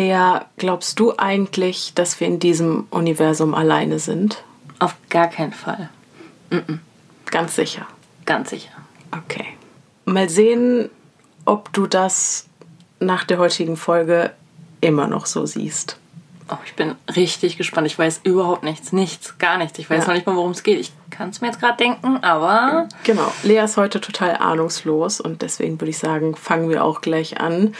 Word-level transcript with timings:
Lea, 0.00 0.40
glaubst 0.56 0.98
du 0.98 1.12
eigentlich, 1.18 1.92
dass 1.94 2.20
wir 2.20 2.26
in 2.26 2.38
diesem 2.38 2.86
Universum 2.90 3.54
alleine 3.54 3.98
sind? 3.98 4.42
Auf 4.78 4.96
gar 5.10 5.28
keinen 5.28 5.52
Fall. 5.52 5.90
Mm 6.48 6.56
-mm. 6.56 6.78
Ganz 7.26 7.54
sicher. 7.54 7.86
Ganz 8.24 8.48
sicher. 8.48 8.72
Okay. 9.12 9.44
Mal 10.06 10.30
sehen, 10.30 10.88
ob 11.44 11.70
du 11.74 11.86
das 11.86 12.46
nach 12.98 13.24
der 13.24 13.36
heutigen 13.36 13.76
Folge 13.76 14.30
immer 14.80 15.06
noch 15.06 15.26
so 15.26 15.44
siehst. 15.44 15.98
Oh, 16.48 16.56
ich 16.64 16.74
bin 16.74 16.94
richtig 17.14 17.58
gespannt. 17.58 17.86
Ich 17.86 17.98
weiß 17.98 18.22
überhaupt 18.24 18.62
nichts. 18.62 18.92
Nichts, 18.92 19.36
gar 19.36 19.58
nichts. 19.58 19.78
Ich 19.78 19.90
weiß 19.90 20.04
ja. 20.04 20.08
noch 20.08 20.14
nicht 20.14 20.26
mal, 20.26 20.34
worum 20.34 20.52
es 20.52 20.62
geht. 20.62 20.80
Ich 20.80 20.92
kann 21.10 21.28
es 21.28 21.42
mir 21.42 21.48
jetzt 21.48 21.60
gerade 21.60 21.76
denken, 21.76 22.24
aber. 22.24 22.88
Genau. 23.04 23.30
Lea 23.42 23.58
ist 23.58 23.76
heute 23.76 24.00
total 24.00 24.38
ahnungslos 24.38 25.20
und 25.20 25.42
deswegen 25.42 25.78
würde 25.78 25.90
ich 25.90 25.98
sagen, 25.98 26.36
fangen 26.36 26.70
wir 26.70 26.82
auch 26.84 27.02
gleich 27.02 27.38
an. 27.38 27.74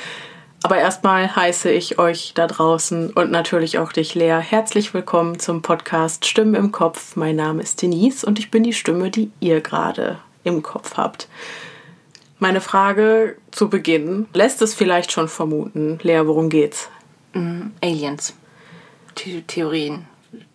Aber 0.62 0.76
erstmal 0.76 1.34
heiße 1.34 1.70
ich 1.70 1.98
euch 1.98 2.32
da 2.34 2.46
draußen 2.46 3.10
und 3.12 3.30
natürlich 3.30 3.78
auch 3.78 3.92
dich, 3.92 4.14
Lea, 4.14 4.40
herzlich 4.40 4.92
willkommen 4.92 5.38
zum 5.38 5.62
Podcast 5.62 6.26
Stimmen 6.26 6.54
im 6.54 6.70
Kopf. 6.70 7.16
Mein 7.16 7.36
Name 7.36 7.62
ist 7.62 7.80
Denise 7.80 8.24
und 8.26 8.38
ich 8.38 8.50
bin 8.50 8.62
die 8.62 8.74
Stimme, 8.74 9.10
die 9.10 9.30
ihr 9.40 9.62
gerade 9.62 10.18
im 10.44 10.62
Kopf 10.62 10.98
habt. 10.98 11.28
Meine 12.38 12.60
Frage 12.60 13.38
zu 13.52 13.70
Beginn 13.70 14.26
lässt 14.34 14.60
es 14.60 14.74
vielleicht 14.74 15.12
schon 15.12 15.28
vermuten. 15.28 15.98
Lea, 16.02 16.20
worum 16.24 16.50
geht's? 16.50 16.90
Mm, 17.32 17.68
Aliens. 17.82 18.34
The 19.16 19.42
Theorien. 19.42 20.06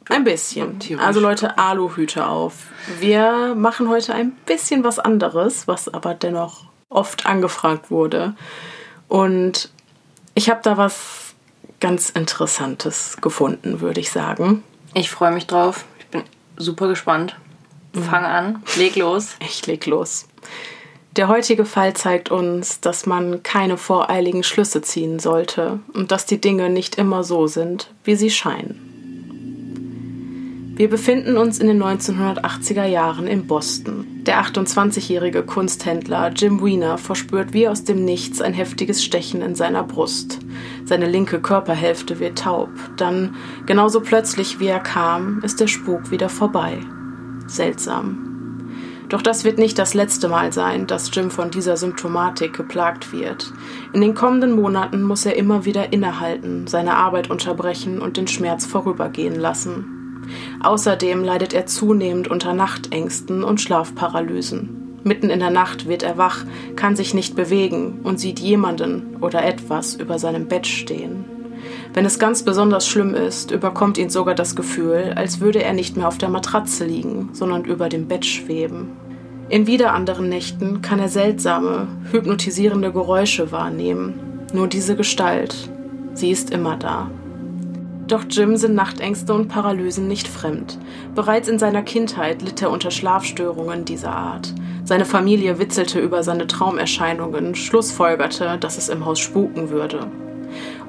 Ein 0.07 0.23
bisschen. 0.23 0.79
Also 0.99 1.19
Leute, 1.19 1.57
Aluhüte 1.57 2.27
auf. 2.27 2.67
Wir 2.99 3.55
machen 3.55 3.89
heute 3.89 4.13
ein 4.13 4.33
bisschen 4.45 4.83
was 4.83 4.99
anderes, 4.99 5.67
was 5.67 5.91
aber 5.91 6.13
dennoch 6.13 6.65
oft 6.89 7.25
angefragt 7.25 7.89
wurde. 7.89 8.35
Und 9.07 9.71
ich 10.35 10.49
habe 10.49 10.59
da 10.61 10.77
was 10.77 11.33
ganz 11.79 12.09
Interessantes 12.09 13.17
gefunden, 13.21 13.81
würde 13.81 13.99
ich 13.99 14.11
sagen. 14.11 14.63
Ich 14.93 15.09
freue 15.09 15.31
mich 15.31 15.47
drauf. 15.47 15.85
Ich 15.99 16.07
bin 16.07 16.23
super 16.57 16.87
gespannt. 16.87 17.35
Fang 17.93 18.25
an, 18.25 18.63
leg 18.75 18.95
los. 18.97 19.35
Ich 19.39 19.65
leg 19.65 19.85
los. 19.85 20.27
Der 21.15 21.29
heutige 21.29 21.63
Fall 21.63 21.93
zeigt 21.93 22.29
uns, 22.29 22.81
dass 22.81 23.05
man 23.05 23.41
keine 23.41 23.77
voreiligen 23.77 24.43
Schlüsse 24.43 24.81
ziehen 24.81 25.19
sollte 25.19 25.79
und 25.93 26.11
dass 26.11 26.25
die 26.25 26.41
Dinge 26.41 26.69
nicht 26.69 26.97
immer 26.97 27.23
so 27.23 27.47
sind, 27.47 27.89
wie 28.03 28.15
sie 28.15 28.29
scheinen. 28.29 28.84
Wir 30.77 30.89
befinden 30.89 31.37
uns 31.37 31.59
in 31.59 31.67
den 31.67 31.81
1980er 31.81 32.83
Jahren 32.83 33.27
in 33.27 33.47
Boston. 33.47 34.05
Der 34.25 34.43
28-jährige 34.43 35.43
Kunsthändler 35.43 36.33
Jim 36.35 36.61
Wiener 36.61 36.97
verspürt 36.97 37.53
wie 37.53 37.69
aus 37.69 37.85
dem 37.85 38.03
Nichts 38.03 38.41
ein 38.41 38.53
heftiges 38.53 39.01
Stechen 39.01 39.41
in 39.41 39.55
seiner 39.55 39.83
Brust. 39.83 40.39
Seine 40.83 41.09
linke 41.09 41.39
Körperhälfte 41.39 42.19
wird 42.19 42.39
taub. 42.39 42.67
Dann, 42.97 43.37
genauso 43.65 44.01
plötzlich 44.01 44.59
wie 44.59 44.67
er 44.67 44.81
kam, 44.81 45.39
ist 45.45 45.61
der 45.61 45.67
Spuk 45.67 46.11
wieder 46.11 46.27
vorbei. 46.27 46.79
Seltsam. 47.47 48.67
Doch 49.07 49.21
das 49.21 49.45
wird 49.45 49.57
nicht 49.57 49.79
das 49.79 49.93
letzte 49.93 50.27
Mal 50.27 50.51
sein, 50.51 50.87
dass 50.87 51.09
Jim 51.15 51.31
von 51.31 51.51
dieser 51.51 51.77
Symptomatik 51.77 52.51
geplagt 52.51 53.13
wird. 53.13 53.53
In 53.93 54.01
den 54.01 54.13
kommenden 54.13 54.51
Monaten 54.51 55.03
muss 55.03 55.25
er 55.25 55.37
immer 55.37 55.63
wieder 55.63 55.93
innehalten, 55.93 56.67
seine 56.67 56.95
Arbeit 56.97 57.29
unterbrechen 57.29 58.01
und 58.01 58.17
den 58.17 58.27
Schmerz 58.27 58.65
vorübergehen 58.65 59.39
lassen. 59.39 59.94
Außerdem 60.61 61.23
leidet 61.23 61.53
er 61.53 61.65
zunehmend 61.65 62.27
unter 62.27 62.53
Nachtängsten 62.53 63.43
und 63.43 63.61
Schlafparalysen. 63.61 64.99
Mitten 65.03 65.29
in 65.29 65.39
der 65.39 65.51
Nacht 65.51 65.87
wird 65.87 66.01
er 66.01 66.17
wach, 66.17 66.45
kann 66.75 66.95
sich 66.95 67.13
nicht 67.13 67.35
bewegen 67.35 67.99
und 68.03 68.19
sieht 68.19 68.39
jemanden 68.39 69.17
oder 69.21 69.45
etwas 69.45 69.93
über 69.93 70.17
seinem 70.17 70.47
Bett 70.47 70.65
stehen. 70.65 71.25
Wenn 71.93 72.05
es 72.05 72.19
ganz 72.19 72.43
besonders 72.43 72.87
schlimm 72.87 73.13
ist, 73.13 73.51
überkommt 73.51 73.97
ihn 73.97 74.09
sogar 74.09 74.35
das 74.35 74.55
Gefühl, 74.55 75.13
als 75.15 75.39
würde 75.39 75.63
er 75.63 75.73
nicht 75.73 75.95
mehr 75.95 76.07
auf 76.07 76.17
der 76.17 76.29
Matratze 76.29 76.85
liegen, 76.85 77.29
sondern 77.33 77.65
über 77.65 77.87
dem 77.87 78.07
Bett 78.07 78.25
schweben. 78.25 78.89
In 79.47 79.67
wieder 79.67 79.93
anderen 79.93 80.27
Nächten 80.27 80.81
kann 80.81 80.99
er 80.99 81.07
seltsame, 81.07 81.87
hypnotisierende 82.11 82.91
Geräusche 82.91 83.51
wahrnehmen. 83.51 84.19
Nur 84.53 84.67
diese 84.67 84.95
Gestalt, 84.95 85.69
sie 86.15 86.31
ist 86.31 86.49
immer 86.49 86.77
da. 86.77 87.11
Doch 88.07 88.23
Jim 88.29 88.55
sind 88.55 88.75
Nachtängste 88.75 89.33
und 89.33 89.47
Paralysen 89.47 90.07
nicht 90.07 90.27
fremd. 90.27 90.77
Bereits 91.15 91.47
in 91.47 91.57
seiner 91.57 91.81
Kindheit 91.81 92.43
litt 92.43 92.61
er 92.61 92.69
unter 92.69 92.91
Schlafstörungen 92.91 93.83
dieser 93.83 94.15
Art. 94.15 94.53
Seine 94.83 95.05
Familie 95.05 95.57
witzelte 95.57 95.99
über 95.99 96.21
seine 96.21 96.45
Traumerscheinungen, 96.45 97.55
schlussfolgerte, 97.55 98.57
dass 98.59 98.77
es 98.77 98.89
im 98.89 99.05
Haus 99.05 99.19
spuken 99.19 99.71
würde. 99.71 100.05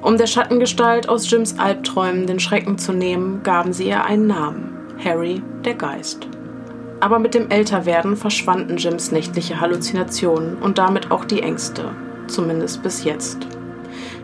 Um 0.03 0.17
der 0.17 0.27
Schattengestalt 0.27 1.09
aus 1.09 1.29
Jims 1.29 1.57
Albträumen 1.57 2.27
den 2.27 2.39
Schrecken 2.39 2.77
zu 2.77 2.93
nehmen, 2.93 3.41
gaben 3.41 3.73
sie 3.73 3.87
ihr 3.87 4.05
einen 4.05 4.27
Namen: 4.27 4.77
Harry 5.03 5.41
der 5.65 5.73
Geist. 5.73 6.27
Aber 6.99 7.17
mit 7.17 7.33
dem 7.33 7.49
Älterwerden 7.49 8.15
verschwanden 8.15 8.77
Jims 8.77 9.11
nächtliche 9.11 9.59
Halluzinationen 9.59 10.57
und 10.59 10.77
damit 10.77 11.09
auch 11.09 11.25
die 11.25 11.41
Ängste, 11.41 11.85
zumindest 12.27 12.83
bis 12.83 13.03
jetzt. 13.03 13.56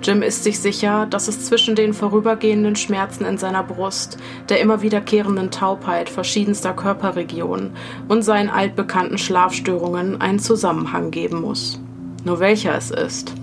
Jim 0.04 0.22
ist 0.22 0.44
sich 0.44 0.60
sicher, 0.60 1.06
dass 1.10 1.30
es 1.30 1.46
zwischen 1.46 1.76
den 1.76 1.94
vorübergehenden 1.94 2.76
Schmerzen 2.76 3.24
in 3.24 3.38
seiner 3.38 3.64
Brust, 3.64 4.18
der 4.50 4.60
immer 4.60 4.82
wiederkehrenden 4.82 5.50
Taubheit 5.50 6.10
verschiedenster 6.10 6.74
Körperregionen 6.74 7.72
und 8.10 8.22
seinen 8.22 8.50
altbekannten 8.50 9.18
Schlafstörungen 9.18 10.20
einen 10.20 10.40
Zusammenhang 10.40 11.10
geben 11.12 11.40
muss. 11.40 11.80
Nur 12.26 12.42
welcher 12.42 12.76
es 12.76 12.92
ist, 12.92 13.34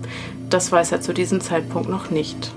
das 0.51 0.71
weiß 0.71 0.91
er 0.91 1.01
zu 1.01 1.13
diesem 1.13 1.41
Zeitpunkt 1.41 1.89
noch 1.89 2.11
nicht. 2.11 2.51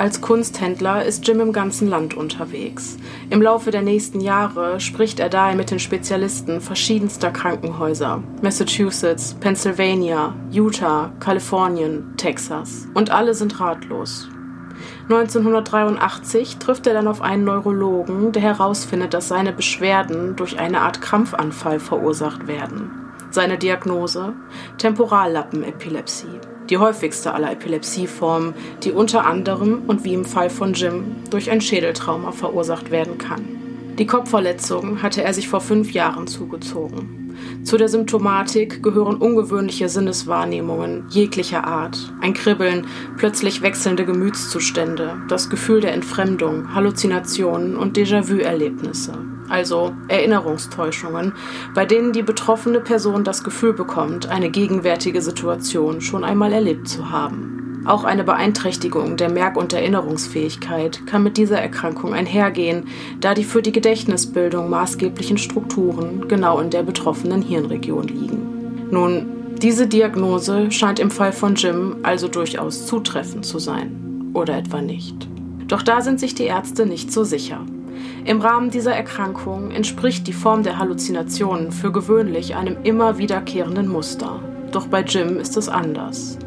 Als 0.00 0.22
Kunsthändler 0.22 1.04
ist 1.04 1.28
Jim 1.28 1.40
im 1.40 1.52
ganzen 1.52 1.86
Land 1.86 2.14
unterwegs. 2.14 2.96
Im 3.28 3.42
Laufe 3.42 3.70
der 3.70 3.82
nächsten 3.82 4.22
Jahre 4.22 4.80
spricht 4.80 5.20
er 5.20 5.28
daher 5.28 5.54
mit 5.54 5.70
den 5.70 5.78
Spezialisten 5.78 6.62
verschiedenster 6.62 7.30
Krankenhäuser. 7.30 8.22
Massachusetts, 8.40 9.34
Pennsylvania, 9.40 10.34
Utah, 10.50 11.12
Kalifornien, 11.20 12.14
Texas. 12.16 12.88
Und 12.94 13.10
alle 13.10 13.34
sind 13.34 13.60
ratlos. 13.60 14.30
1983 15.10 16.56
trifft 16.56 16.86
er 16.86 16.94
dann 16.94 17.06
auf 17.06 17.20
einen 17.20 17.44
Neurologen, 17.44 18.32
der 18.32 18.40
herausfindet, 18.40 19.12
dass 19.12 19.28
seine 19.28 19.52
Beschwerden 19.52 20.34
durch 20.34 20.58
eine 20.58 20.80
Art 20.80 21.02
Krampfanfall 21.02 21.78
verursacht 21.78 22.46
werden. 22.46 22.90
Seine 23.30 23.58
Diagnose? 23.58 24.32
Temporallappenepilepsie 24.78 26.40
die 26.70 26.78
häufigste 26.78 27.34
aller 27.34 27.52
Epilepsieformen, 27.52 28.54
die 28.84 28.92
unter 28.92 29.26
anderem 29.26 29.82
und 29.86 30.04
wie 30.04 30.14
im 30.14 30.24
Fall 30.24 30.48
von 30.48 30.72
Jim 30.72 31.16
durch 31.30 31.50
ein 31.50 31.60
Schädeltrauma 31.60 32.32
verursacht 32.32 32.90
werden 32.90 33.18
kann. 33.18 33.69
Die 34.00 34.06
Kopfverletzung 34.06 35.02
hatte 35.02 35.22
er 35.22 35.34
sich 35.34 35.46
vor 35.46 35.60
fünf 35.60 35.92
Jahren 35.92 36.26
zugezogen. 36.26 37.36
Zu 37.64 37.76
der 37.76 37.90
Symptomatik 37.90 38.82
gehören 38.82 39.16
ungewöhnliche 39.16 39.90
Sinneswahrnehmungen 39.90 41.04
jeglicher 41.10 41.66
Art, 41.66 42.10
ein 42.22 42.32
Kribbeln, 42.32 42.86
plötzlich 43.18 43.60
wechselnde 43.60 44.06
Gemütszustände, 44.06 45.20
das 45.28 45.50
Gefühl 45.50 45.82
der 45.82 45.92
Entfremdung, 45.92 46.74
Halluzinationen 46.74 47.76
und 47.76 47.98
Déjà-vu-Erlebnisse 47.98 49.12
also 49.50 49.92
Erinnerungstäuschungen, 50.06 51.32
bei 51.74 51.84
denen 51.84 52.12
die 52.12 52.22
betroffene 52.22 52.78
Person 52.78 53.24
das 53.24 53.42
Gefühl 53.42 53.72
bekommt, 53.72 54.28
eine 54.28 54.48
gegenwärtige 54.48 55.20
Situation 55.20 56.00
schon 56.00 56.22
einmal 56.22 56.52
erlebt 56.52 56.88
zu 56.88 57.10
haben. 57.10 57.59
Auch 57.90 58.04
eine 58.04 58.22
Beeinträchtigung 58.22 59.16
der 59.16 59.32
Merk- 59.32 59.56
und 59.56 59.72
Erinnerungsfähigkeit 59.72 61.04
kann 61.08 61.24
mit 61.24 61.36
dieser 61.36 61.60
Erkrankung 61.60 62.14
einhergehen, 62.14 62.84
da 63.18 63.34
die 63.34 63.42
für 63.42 63.62
die 63.62 63.72
Gedächtnisbildung 63.72 64.70
maßgeblichen 64.70 65.38
Strukturen 65.38 66.28
genau 66.28 66.60
in 66.60 66.70
der 66.70 66.84
betroffenen 66.84 67.42
Hirnregion 67.42 68.06
liegen. 68.06 68.86
Nun, 68.92 69.26
diese 69.60 69.88
Diagnose 69.88 70.70
scheint 70.70 71.00
im 71.00 71.10
Fall 71.10 71.32
von 71.32 71.56
Jim 71.56 71.96
also 72.04 72.28
durchaus 72.28 72.86
zutreffend 72.86 73.44
zu 73.44 73.58
sein. 73.58 74.30
Oder 74.34 74.58
etwa 74.58 74.80
nicht. 74.80 75.26
Doch 75.66 75.82
da 75.82 76.00
sind 76.00 76.20
sich 76.20 76.36
die 76.36 76.44
Ärzte 76.44 76.86
nicht 76.86 77.10
so 77.10 77.24
sicher. 77.24 77.66
Im 78.24 78.40
Rahmen 78.40 78.70
dieser 78.70 78.94
Erkrankung 78.94 79.72
entspricht 79.72 80.28
die 80.28 80.32
Form 80.32 80.62
der 80.62 80.78
Halluzinationen 80.78 81.72
für 81.72 81.90
gewöhnlich 81.90 82.54
einem 82.54 82.76
immer 82.84 83.18
wiederkehrenden 83.18 83.88
Muster. 83.88 84.38
Doch 84.70 84.86
bei 84.86 85.02
Jim 85.02 85.40
ist 85.40 85.56
es 85.56 85.68
anders. 85.68 86.38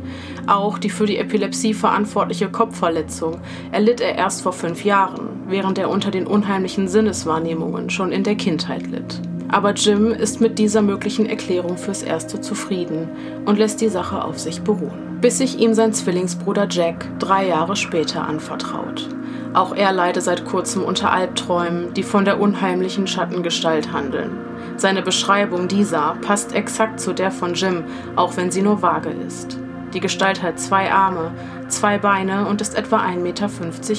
Auch 0.45 0.77
die 0.77 0.89
für 0.89 1.05
die 1.05 1.17
Epilepsie 1.17 1.73
verantwortliche 1.73 2.49
Kopfverletzung 2.49 3.39
erlitt 3.71 4.01
er 4.01 4.15
erst 4.15 4.41
vor 4.41 4.53
fünf 4.53 4.83
Jahren, 4.83 5.29
während 5.47 5.77
er 5.77 5.89
unter 5.89 6.11
den 6.11 6.27
unheimlichen 6.27 6.87
Sinneswahrnehmungen 6.87 7.89
schon 7.89 8.11
in 8.11 8.23
der 8.23 8.35
Kindheit 8.35 8.87
litt. 8.87 9.21
Aber 9.47 9.73
Jim 9.73 10.07
ist 10.07 10.41
mit 10.41 10.57
dieser 10.57 10.81
möglichen 10.81 11.27
Erklärung 11.27 11.77
fürs 11.77 12.01
Erste 12.01 12.41
zufrieden 12.41 13.07
und 13.45 13.59
lässt 13.59 13.81
die 13.81 13.87
Sache 13.87 14.23
auf 14.23 14.39
sich 14.39 14.61
beruhen, 14.61 15.19
bis 15.21 15.37
sich 15.37 15.59
ihm 15.59 15.73
sein 15.75 15.93
Zwillingsbruder 15.93 16.67
Jack 16.69 17.05
drei 17.19 17.47
Jahre 17.47 17.75
später 17.75 18.27
anvertraut. 18.27 19.07
Auch 19.53 19.75
er 19.75 19.93
leide 19.93 20.21
seit 20.21 20.45
kurzem 20.45 20.83
unter 20.83 21.11
Albträumen, 21.11 21.93
die 21.93 22.01
von 22.01 22.25
der 22.25 22.41
unheimlichen 22.41 23.05
Schattengestalt 23.05 23.93
handeln. 23.93 24.31
Seine 24.75 25.03
Beschreibung 25.03 25.67
dieser 25.67 26.15
passt 26.21 26.55
exakt 26.55 26.99
zu 26.99 27.13
der 27.13 27.29
von 27.29 27.53
Jim, 27.53 27.83
auch 28.15 28.35
wenn 28.35 28.49
sie 28.49 28.63
nur 28.63 28.81
vage 28.81 29.11
ist. 29.27 29.59
Die 29.93 29.99
Gestalt 29.99 30.41
hat 30.41 30.59
zwei 30.59 30.91
Arme, 30.91 31.31
zwei 31.67 31.97
Beine 31.97 32.47
und 32.47 32.61
ist 32.61 32.75
etwa 32.75 32.97
1,50 32.97 33.15
Meter 33.17 33.49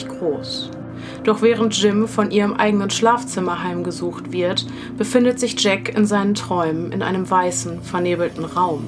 groß. 0.08 0.70
Doch 1.22 1.40
während 1.40 1.76
Jim 1.80 2.08
von 2.08 2.30
ihrem 2.30 2.54
eigenen 2.54 2.90
Schlafzimmer 2.90 3.62
heimgesucht 3.62 4.32
wird, 4.32 4.66
befindet 4.96 5.38
sich 5.38 5.60
Jack 5.62 5.94
in 5.94 6.04
seinen 6.04 6.34
Träumen 6.34 6.92
in 6.92 7.02
einem 7.02 7.28
weißen, 7.28 7.82
vernebelten 7.82 8.44
Raum. 8.44 8.84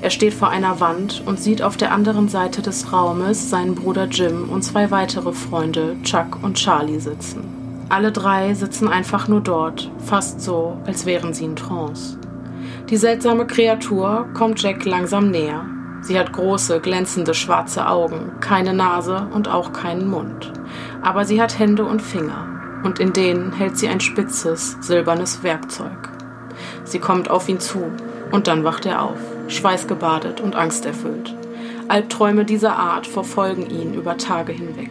Er 0.00 0.10
steht 0.10 0.34
vor 0.34 0.48
einer 0.48 0.80
Wand 0.80 1.22
und 1.26 1.38
sieht 1.38 1.62
auf 1.62 1.76
der 1.76 1.92
anderen 1.92 2.28
Seite 2.28 2.60
des 2.60 2.92
Raumes 2.92 3.50
seinen 3.50 3.76
Bruder 3.76 4.06
Jim 4.06 4.48
und 4.48 4.62
zwei 4.62 4.90
weitere 4.90 5.32
Freunde, 5.32 5.96
Chuck 6.02 6.42
und 6.42 6.56
Charlie, 6.56 6.98
sitzen. 6.98 7.44
Alle 7.88 8.10
drei 8.10 8.54
sitzen 8.54 8.88
einfach 8.88 9.28
nur 9.28 9.42
dort, 9.42 9.90
fast 9.98 10.40
so, 10.40 10.76
als 10.86 11.06
wären 11.06 11.34
sie 11.34 11.44
in 11.44 11.54
Trance. 11.54 12.18
Die 12.90 12.96
seltsame 12.96 13.46
Kreatur 13.46 14.26
kommt 14.34 14.60
Jack 14.60 14.84
langsam 14.84 15.30
näher. 15.30 15.66
Sie 16.02 16.18
hat 16.18 16.32
große, 16.32 16.80
glänzende 16.80 17.32
schwarze 17.32 17.86
Augen, 17.86 18.40
keine 18.40 18.74
Nase 18.74 19.28
und 19.32 19.48
auch 19.48 19.72
keinen 19.72 20.08
Mund. 20.08 20.52
Aber 21.00 21.24
sie 21.24 21.40
hat 21.40 21.58
Hände 21.58 21.84
und 21.84 22.02
Finger, 22.02 22.80
und 22.82 22.98
in 22.98 23.12
denen 23.12 23.52
hält 23.52 23.78
sie 23.78 23.88
ein 23.88 24.00
spitzes, 24.00 24.76
silbernes 24.80 25.42
Werkzeug. 25.42 26.10
Sie 26.84 26.98
kommt 26.98 27.30
auf 27.30 27.48
ihn 27.48 27.60
zu, 27.60 27.84
und 28.32 28.48
dann 28.48 28.64
wacht 28.64 28.84
er 28.84 29.02
auf 29.02 29.18
schweißgebadet 29.48 30.40
und 30.40 30.56
angsterfüllt. 30.56 31.34
Albträume 31.88 32.44
dieser 32.44 32.76
Art 32.76 33.06
verfolgen 33.06 33.68
ihn 33.70 33.94
über 33.94 34.16
Tage 34.16 34.52
hinweg. 34.52 34.90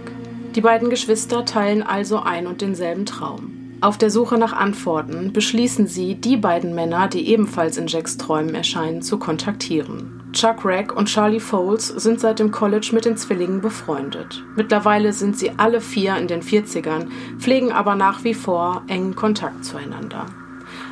Die 0.56 0.62
beiden 0.62 0.90
Geschwister 0.90 1.46
teilen 1.46 1.84
also 1.84 2.20
ein 2.20 2.48
und 2.48 2.62
denselben 2.62 3.06
Traum. 3.06 3.58
Auf 3.82 3.98
der 3.98 4.12
Suche 4.12 4.38
nach 4.38 4.54
Antworten 4.54 5.34
beschließen 5.34 5.88
sie, 5.88 6.16
die 6.16 6.38
beiden 6.38 6.76
Männer, 6.76 7.08
die 7.08 7.28
ebenfalls 7.30 7.78
in 7.78 7.88
Jacks 7.88 8.18
Träumen 8.18 8.54
erscheinen, 8.54 9.02
zu 9.02 9.18
kontaktieren. 9.18 10.21
Chuck 10.34 10.64
Rack 10.64 10.96
und 10.96 11.08
Charlie 11.08 11.42
Foles 11.42 11.88
sind 11.88 12.22
seit 12.22 12.40
dem 12.40 12.52
College 12.52 12.92
mit 12.94 13.04
den 13.04 13.18
Zwillingen 13.18 13.60
befreundet. 13.60 14.44
Mittlerweile 14.56 15.12
sind 15.12 15.38
sie 15.38 15.52
alle 15.58 15.82
vier 15.82 16.16
in 16.16 16.28
den 16.28 16.42
40ern, 16.42 17.08
pflegen 17.38 17.74
aber 17.74 17.96
nach 17.96 18.24
wie 18.24 18.34
vor 18.34 18.84
engen 18.88 19.16
Kontakt 19.16 19.66
zueinander. 19.66 20.28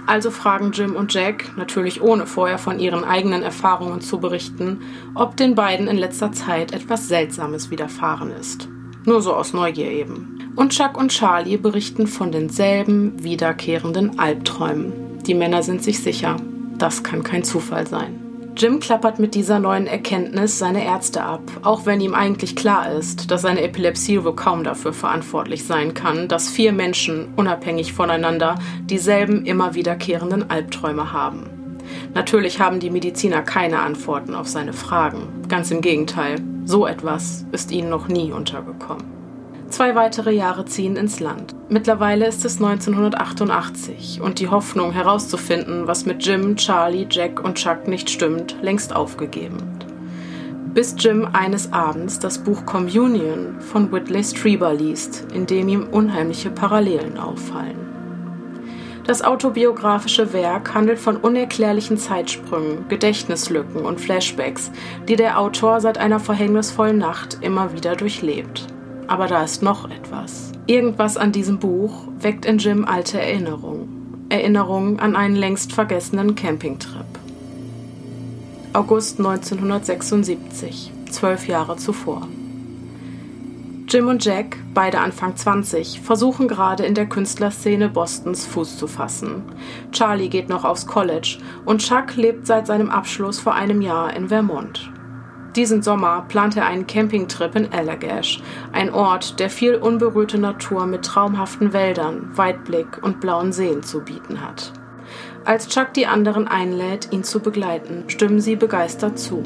Also 0.06 0.30
fragen 0.30 0.72
Jim 0.74 0.94
und 0.94 1.14
Jack, 1.14 1.56
natürlich 1.56 2.02
ohne 2.02 2.26
vorher 2.26 2.58
von 2.58 2.80
ihren 2.80 3.06
eigenen 3.06 3.42
Erfahrungen 3.42 4.02
zu 4.02 4.20
berichten, 4.20 4.82
ob 5.16 5.38
den 5.38 5.56
beiden 5.56 5.88
in 5.88 5.98
letzter 5.98 6.34
Zeit 6.34 6.74
etwas 6.74 7.08
Seltsames 7.08 7.72
widerfahren 7.72 8.32
ist. 8.32 8.68
Nur 9.06 9.22
so 9.22 9.34
aus 9.34 9.54
Neugier 9.54 9.90
eben. 9.90 10.52
Und 10.58 10.74
Chuck 10.74 10.98
und 10.98 11.12
Charlie 11.12 11.58
berichten 11.58 12.08
von 12.08 12.34
denselben 12.34 13.24
wiederkehrenden 13.24 14.20
Albträumen. 14.20 14.92
Die 15.26 15.34
Männer 15.34 15.64
sind 15.64 15.82
sich 15.82 16.00
sicher, 16.00 16.36
das 16.78 17.04
kann 17.04 17.24
kein 17.24 17.46
Zufall 17.46 17.88
sein. 17.88 18.29
Jim 18.60 18.82
klappert 18.82 19.20
mit 19.20 19.36
dieser 19.36 19.58
neuen 19.58 19.88
Erkenntnis 19.88 20.60
seine 20.60 20.84
Ärzte 20.84 21.24
ab, 21.24 21.40
auch 21.62 21.86
wenn 21.86 22.02
ihm 22.02 22.14
eigentlich 22.14 22.58
klar 22.58 22.92
ist, 22.92 23.32
dass 23.32 23.44
seine 23.44 23.62
Epilepsie 23.62 24.22
wohl 24.26 24.36
kaum 24.36 24.66
dafür 24.66 24.92
verantwortlich 24.92 25.64
sein 25.64 25.94
kann, 25.94 26.28
dass 26.28 26.50
vier 26.50 26.74
Menschen 26.74 27.30
unabhängig 27.38 27.94
voneinander 27.94 28.56
dieselben 28.82 29.46
immer 29.46 29.76
wiederkehrenden 29.76 30.50
Albträume 30.50 31.14
haben. 31.14 31.50
Natürlich 32.14 32.60
haben 32.60 32.82
die 32.82 32.90
Mediziner 32.90 33.44
keine 33.44 33.80
Antworten 33.80 34.36
auf 34.36 34.50
seine 34.50 34.74
Fragen. 34.74 35.30
Ganz 35.48 35.72
im 35.72 35.80
Gegenteil, 35.80 36.36
so 36.66 36.86
etwas 36.86 37.46
ist 37.54 37.72
ihnen 37.72 37.90
noch 37.90 38.10
nie 38.10 38.34
untergekommen. 38.34 39.19
Zwei 39.70 39.94
weitere 39.94 40.32
Jahre 40.32 40.66
ziehen 40.66 40.96
ins 40.96 41.20
Land. 41.20 41.56
Mittlerweile 41.70 42.26
ist 42.26 42.44
es 42.44 42.56
1988 42.56 44.20
und 44.20 44.40
die 44.40 44.48
Hoffnung 44.48 44.92
herauszufinden, 44.92 45.86
was 45.86 46.08
mit 46.08 46.26
Jim, 46.26 46.56
Charlie, 46.56 47.06
Jack 47.10 47.44
und 47.44 47.56
Chuck 47.56 47.88
nicht 47.88 48.10
stimmt, 48.10 48.56
längst 48.64 48.96
aufgegeben. 48.96 49.58
Bis 50.74 50.96
Jim 50.98 51.28
eines 51.34 51.72
Abends 51.72 52.18
das 52.20 52.40
Buch 52.40 52.66
Communion 52.66 53.62
von 53.62 53.92
Whitley 53.92 54.24
Strieber 54.24 54.74
liest, 54.74 55.28
in 55.34 55.46
dem 55.46 55.70
ihm 55.70 55.88
unheimliche 55.90 56.50
Parallelen 56.50 57.18
auffallen. 57.18 57.78
Das 59.06 59.24
autobiografische 59.24 60.34
Werk 60.34 60.74
handelt 60.74 61.00
von 61.00 61.18
unerklärlichen 61.18 61.98
Zeitsprüngen, 61.98 62.88
Gedächtnislücken 62.90 63.86
und 63.86 64.02
Flashbacks, 64.02 64.72
die 65.08 65.16
der 65.16 65.40
Autor 65.40 65.80
seit 65.82 65.98
einer 65.98 66.20
verhängnisvollen 66.20 66.98
Nacht 66.98 67.38
immer 67.42 67.74
wieder 67.74 67.96
durchlebt. 67.96 68.68
Aber 69.10 69.26
da 69.26 69.44
ist 69.44 69.64
noch 69.64 69.90
etwas. 69.90 70.52
Irgendwas 70.68 71.18
an 71.18 71.32
diesem 71.32 71.58
Buch 71.58 72.04
weckt 72.20 72.46
in 72.46 72.60
Jim 72.60 72.86
alte 72.86 73.20
Erinnerungen. 73.20 74.28
Erinnerungen 74.30 75.00
an 75.00 75.16
einen 75.16 75.36
längst 75.36 75.74
vergessenen 75.74 76.36
Campingtrip. 76.36 77.08
August 78.72 79.18
1976, 79.18 80.92
zwölf 81.10 81.48
Jahre 81.48 81.78
zuvor. 81.78 82.28
Jim 83.88 84.10
und 84.10 84.24
Jack, 84.24 84.58
beide 84.76 85.00
Anfang 85.00 85.36
20, 85.36 86.02
versuchen 86.02 86.48
gerade 86.48 86.86
in 86.86 86.94
der 86.94 87.10
Künstlerszene 87.10 87.90
Bostons 87.90 88.46
Fuß 88.46 88.78
zu 88.78 88.86
fassen. 88.86 89.42
Charlie 89.92 90.30
geht 90.30 90.50
noch 90.50 90.66
aufs 90.66 90.86
College 90.86 91.40
und 91.66 91.82
Chuck 91.82 92.16
lebt 92.16 92.46
seit 92.46 92.68
seinem 92.68 92.92
Abschluss 92.92 93.40
vor 93.40 93.56
einem 93.56 93.82
Jahr 93.82 94.16
in 94.16 94.28
Vermont. 94.28 94.92
Diesen 95.56 95.82
Sommer 95.82 96.26
plant 96.28 96.56
er 96.58 96.68
einen 96.68 96.86
Campingtrip 96.86 97.56
in 97.56 97.72
Allagash, 97.74 98.42
ein 98.72 98.94
Ort, 98.94 99.40
der 99.40 99.50
viel 99.50 99.76
unberührte 99.76 100.38
Natur 100.38 100.86
mit 100.86 101.04
traumhaften 101.04 101.74
Wäldern, 101.74 102.30
Weitblick 102.36 103.02
und 103.02 103.20
blauen 103.20 103.52
Seen 103.52 103.82
zu 103.82 104.02
bieten 104.02 104.42
hat. 104.42 104.72
Als 105.46 105.68
Chuck 105.68 105.94
die 105.94 106.06
anderen 106.06 106.48
einlädt, 106.48 107.10
ihn 107.12 107.24
zu 107.24 107.40
begleiten, 107.40 108.04
stimmen 108.08 108.40
sie 108.40 108.56
begeistert 108.56 109.18
zu. 109.18 109.44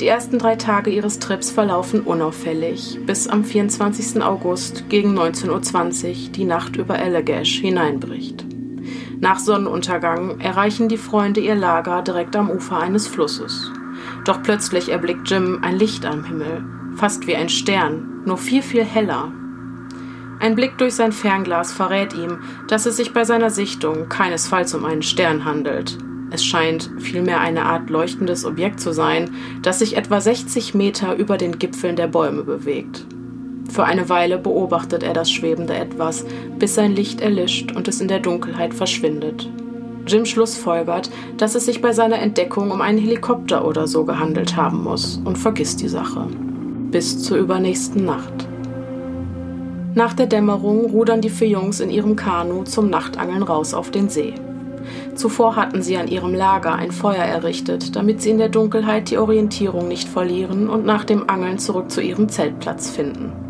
Die 0.00 0.08
ersten 0.08 0.38
drei 0.38 0.56
Tage 0.56 0.90
ihres 0.90 1.20
Trips 1.20 1.50
verlaufen 1.50 2.00
unauffällig, 2.00 2.98
bis 3.06 3.28
am 3.28 3.44
24. 3.44 4.22
August 4.22 4.88
gegen 4.90 5.16
19.20 5.16 6.08
Uhr 6.08 6.32
die 6.32 6.44
Nacht 6.44 6.76
über 6.76 6.96
Allagash 6.96 7.60
hineinbricht. 7.60 8.44
Nach 9.20 9.38
Sonnenuntergang 9.38 10.40
erreichen 10.40 10.88
die 10.88 10.98
Freunde 10.98 11.40
ihr 11.40 11.54
Lager 11.54 12.02
direkt 12.02 12.36
am 12.36 12.50
Ufer 12.50 12.78
eines 12.78 13.06
Flusses. 13.06 13.70
Doch 14.26 14.42
plötzlich 14.42 14.90
erblickt 14.90 15.30
Jim 15.30 15.60
ein 15.62 15.78
Licht 15.78 16.04
am 16.04 16.24
Himmel, 16.24 16.64
fast 16.96 17.28
wie 17.28 17.36
ein 17.36 17.48
Stern, 17.48 18.22
nur 18.24 18.36
viel, 18.36 18.60
viel 18.60 18.84
heller. 18.84 19.32
Ein 20.40 20.56
Blick 20.56 20.76
durch 20.78 20.94
sein 20.94 21.12
Fernglas 21.12 21.72
verrät 21.72 22.12
ihm, 22.12 22.40
dass 22.66 22.86
es 22.86 22.96
sich 22.96 23.12
bei 23.12 23.24
seiner 23.24 23.50
Sichtung 23.50 24.08
keinesfalls 24.08 24.74
um 24.74 24.84
einen 24.84 25.02
Stern 25.02 25.44
handelt. 25.44 25.96
Es 26.32 26.44
scheint 26.44 26.90
vielmehr 26.98 27.40
eine 27.40 27.66
Art 27.66 27.88
leuchtendes 27.88 28.44
Objekt 28.44 28.80
zu 28.80 28.92
sein, 28.92 29.30
das 29.62 29.78
sich 29.78 29.96
etwa 29.96 30.20
60 30.20 30.74
Meter 30.74 31.14
über 31.14 31.38
den 31.38 31.60
Gipfeln 31.60 31.94
der 31.94 32.08
Bäume 32.08 32.42
bewegt. 32.42 33.06
Für 33.70 33.84
eine 33.84 34.08
Weile 34.08 34.38
beobachtet 34.38 35.04
er 35.04 35.12
das 35.12 35.30
schwebende 35.30 35.74
Etwas, 35.74 36.26
bis 36.58 36.74
sein 36.74 36.92
Licht 36.92 37.20
erlischt 37.20 37.72
und 37.76 37.86
es 37.86 38.00
in 38.00 38.08
der 38.08 38.20
Dunkelheit 38.20 38.74
verschwindet. 38.74 39.48
Jim 40.06 40.24
schlussfolgert, 40.24 41.10
dass 41.36 41.54
es 41.54 41.66
sich 41.66 41.82
bei 41.82 41.92
seiner 41.92 42.18
Entdeckung 42.18 42.70
um 42.70 42.80
einen 42.80 42.98
Helikopter 42.98 43.66
oder 43.66 43.86
so 43.86 44.04
gehandelt 44.04 44.56
haben 44.56 44.82
muss 44.82 45.20
und 45.24 45.36
vergisst 45.36 45.80
die 45.80 45.88
Sache. 45.88 46.28
Bis 46.90 47.22
zur 47.22 47.38
übernächsten 47.38 48.04
Nacht. 48.04 48.48
Nach 49.94 50.12
der 50.12 50.26
Dämmerung 50.26 50.90
rudern 50.90 51.20
die 51.20 51.30
vier 51.30 51.48
Jungs 51.48 51.80
in 51.80 51.90
ihrem 51.90 52.16
Kanu 52.16 52.64
zum 52.64 52.90
Nachtangeln 52.90 53.42
raus 53.42 53.74
auf 53.74 53.90
den 53.90 54.08
See. 54.08 54.34
Zuvor 55.14 55.56
hatten 55.56 55.82
sie 55.82 55.96
an 55.96 56.08
ihrem 56.08 56.34
Lager 56.34 56.74
ein 56.74 56.92
Feuer 56.92 57.24
errichtet, 57.24 57.96
damit 57.96 58.20
sie 58.20 58.30
in 58.30 58.38
der 58.38 58.50
Dunkelheit 58.50 59.10
die 59.10 59.18
Orientierung 59.18 59.88
nicht 59.88 60.08
verlieren 60.08 60.68
und 60.68 60.84
nach 60.84 61.04
dem 61.04 61.28
Angeln 61.28 61.58
zurück 61.58 61.90
zu 61.90 62.02
ihrem 62.02 62.28
Zeltplatz 62.28 62.90
finden. 62.90 63.45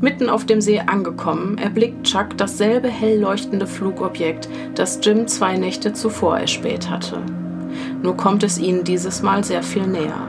Mitten 0.00 0.30
auf 0.30 0.46
dem 0.46 0.60
See 0.60 0.78
angekommen, 0.78 1.58
erblickt 1.58 2.04
Chuck 2.04 2.36
dasselbe 2.36 2.88
hell 2.88 3.18
leuchtende 3.18 3.66
Flugobjekt, 3.66 4.48
das 4.76 5.00
Jim 5.02 5.26
zwei 5.26 5.56
Nächte 5.56 5.92
zuvor 5.92 6.38
erspäht 6.38 6.88
hatte. 6.88 7.20
Nur 8.00 8.16
kommt 8.16 8.44
es 8.44 8.58
ihnen 8.58 8.84
dieses 8.84 9.22
Mal 9.22 9.42
sehr 9.42 9.64
viel 9.64 9.88
näher. 9.88 10.28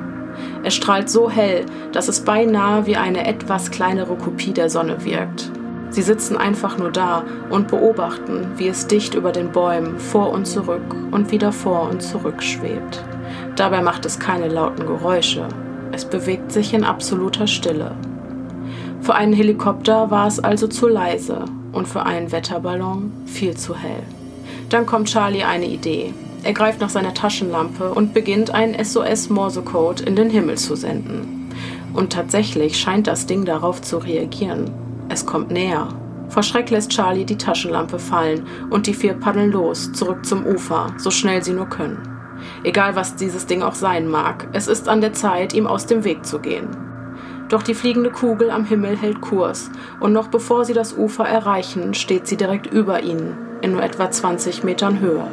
Es 0.63 0.73
strahlt 0.73 1.07
so 1.07 1.29
hell, 1.29 1.67
dass 1.91 2.07
es 2.07 2.21
beinahe 2.21 2.87
wie 2.87 2.95
eine 2.95 3.27
etwas 3.27 3.69
kleinere 3.69 4.15
Kopie 4.15 4.53
der 4.53 4.71
Sonne 4.71 5.05
wirkt. 5.05 5.51
Sie 5.91 6.01
sitzen 6.01 6.35
einfach 6.35 6.79
nur 6.79 6.91
da 6.91 7.23
und 7.51 7.67
beobachten, 7.67 8.47
wie 8.57 8.69
es 8.69 8.87
dicht 8.87 9.13
über 9.13 9.31
den 9.31 9.51
Bäumen 9.51 9.99
vor 9.99 10.31
und 10.31 10.45
zurück 10.45 10.95
und 11.11 11.31
wieder 11.31 11.51
vor 11.51 11.89
und 11.89 12.01
zurück 12.01 12.41
schwebt. 12.41 13.03
Dabei 13.55 13.81
macht 13.81 14.05
es 14.05 14.17
keine 14.17 14.47
lauten 14.47 14.87
Geräusche. 14.87 15.47
Es 15.91 16.05
bewegt 16.05 16.51
sich 16.51 16.73
in 16.73 16.83
absoluter 16.83 17.45
Stille. 17.45 17.95
Für 19.01 19.15
einen 19.15 19.33
Helikopter 19.33 20.11
war 20.11 20.27
es 20.27 20.39
also 20.39 20.67
zu 20.67 20.87
leise 20.87 21.45
und 21.71 21.87
für 21.87 22.05
einen 22.05 22.31
Wetterballon 22.31 23.11
viel 23.25 23.55
zu 23.55 23.75
hell. 23.75 24.03
Dann 24.69 24.85
kommt 24.85 25.09
Charlie 25.09 25.43
eine 25.43 25.65
Idee. 25.65 26.13
Er 26.43 26.53
greift 26.53 26.79
nach 26.79 26.89
seiner 26.89 27.13
Taschenlampe 27.13 27.91
und 27.91 28.13
beginnt 28.13 28.53
einen 28.53 28.75
SOS-Morsecode 28.83 30.01
in 30.01 30.15
den 30.15 30.29
Himmel 30.29 30.57
zu 30.57 30.75
senden. 30.75 31.49
Und 31.93 32.13
tatsächlich 32.13 32.77
scheint 32.77 33.07
das 33.07 33.25
Ding 33.25 33.45
darauf 33.45 33.81
zu 33.81 33.97
reagieren. 33.97 34.71
Es 35.09 35.25
kommt 35.25 35.51
näher. 35.51 35.87
Vor 36.29 36.43
Schreck 36.43 36.69
lässt 36.69 36.91
Charlie 36.91 37.25
die 37.25 37.37
Taschenlampe 37.37 37.97
fallen 37.97 38.45
und 38.69 38.85
die 38.85 38.93
vier 38.93 39.13
paddeln 39.13 39.51
los, 39.51 39.91
zurück 39.93 40.23
zum 40.23 40.45
Ufer, 40.45 40.93
so 40.97 41.09
schnell 41.09 41.43
sie 41.43 41.53
nur 41.53 41.65
können. 41.65 41.97
Egal 42.63 42.95
was 42.95 43.15
dieses 43.15 43.47
Ding 43.47 43.63
auch 43.63 43.73
sein 43.73 44.07
mag, 44.07 44.47
es 44.53 44.67
ist 44.67 44.87
an 44.87 45.01
der 45.01 45.13
Zeit, 45.13 45.53
ihm 45.53 45.65
aus 45.65 45.87
dem 45.87 46.03
Weg 46.03 46.25
zu 46.25 46.39
gehen. 46.39 46.88
Doch 47.49 47.63
die 47.63 47.73
fliegende 47.73 48.11
Kugel 48.11 48.51
am 48.51 48.65
Himmel 48.65 48.95
hält 48.95 49.21
Kurs, 49.21 49.71
und 49.99 50.13
noch 50.13 50.27
bevor 50.27 50.65
sie 50.65 50.73
das 50.73 50.95
Ufer 50.95 51.27
erreichen, 51.27 51.93
steht 51.93 52.27
sie 52.27 52.37
direkt 52.37 52.67
über 52.67 53.01
ihnen, 53.01 53.35
in 53.61 53.71
nur 53.71 53.83
etwa 53.83 54.09
20 54.09 54.63
Metern 54.63 54.99
Höhe. 54.99 55.27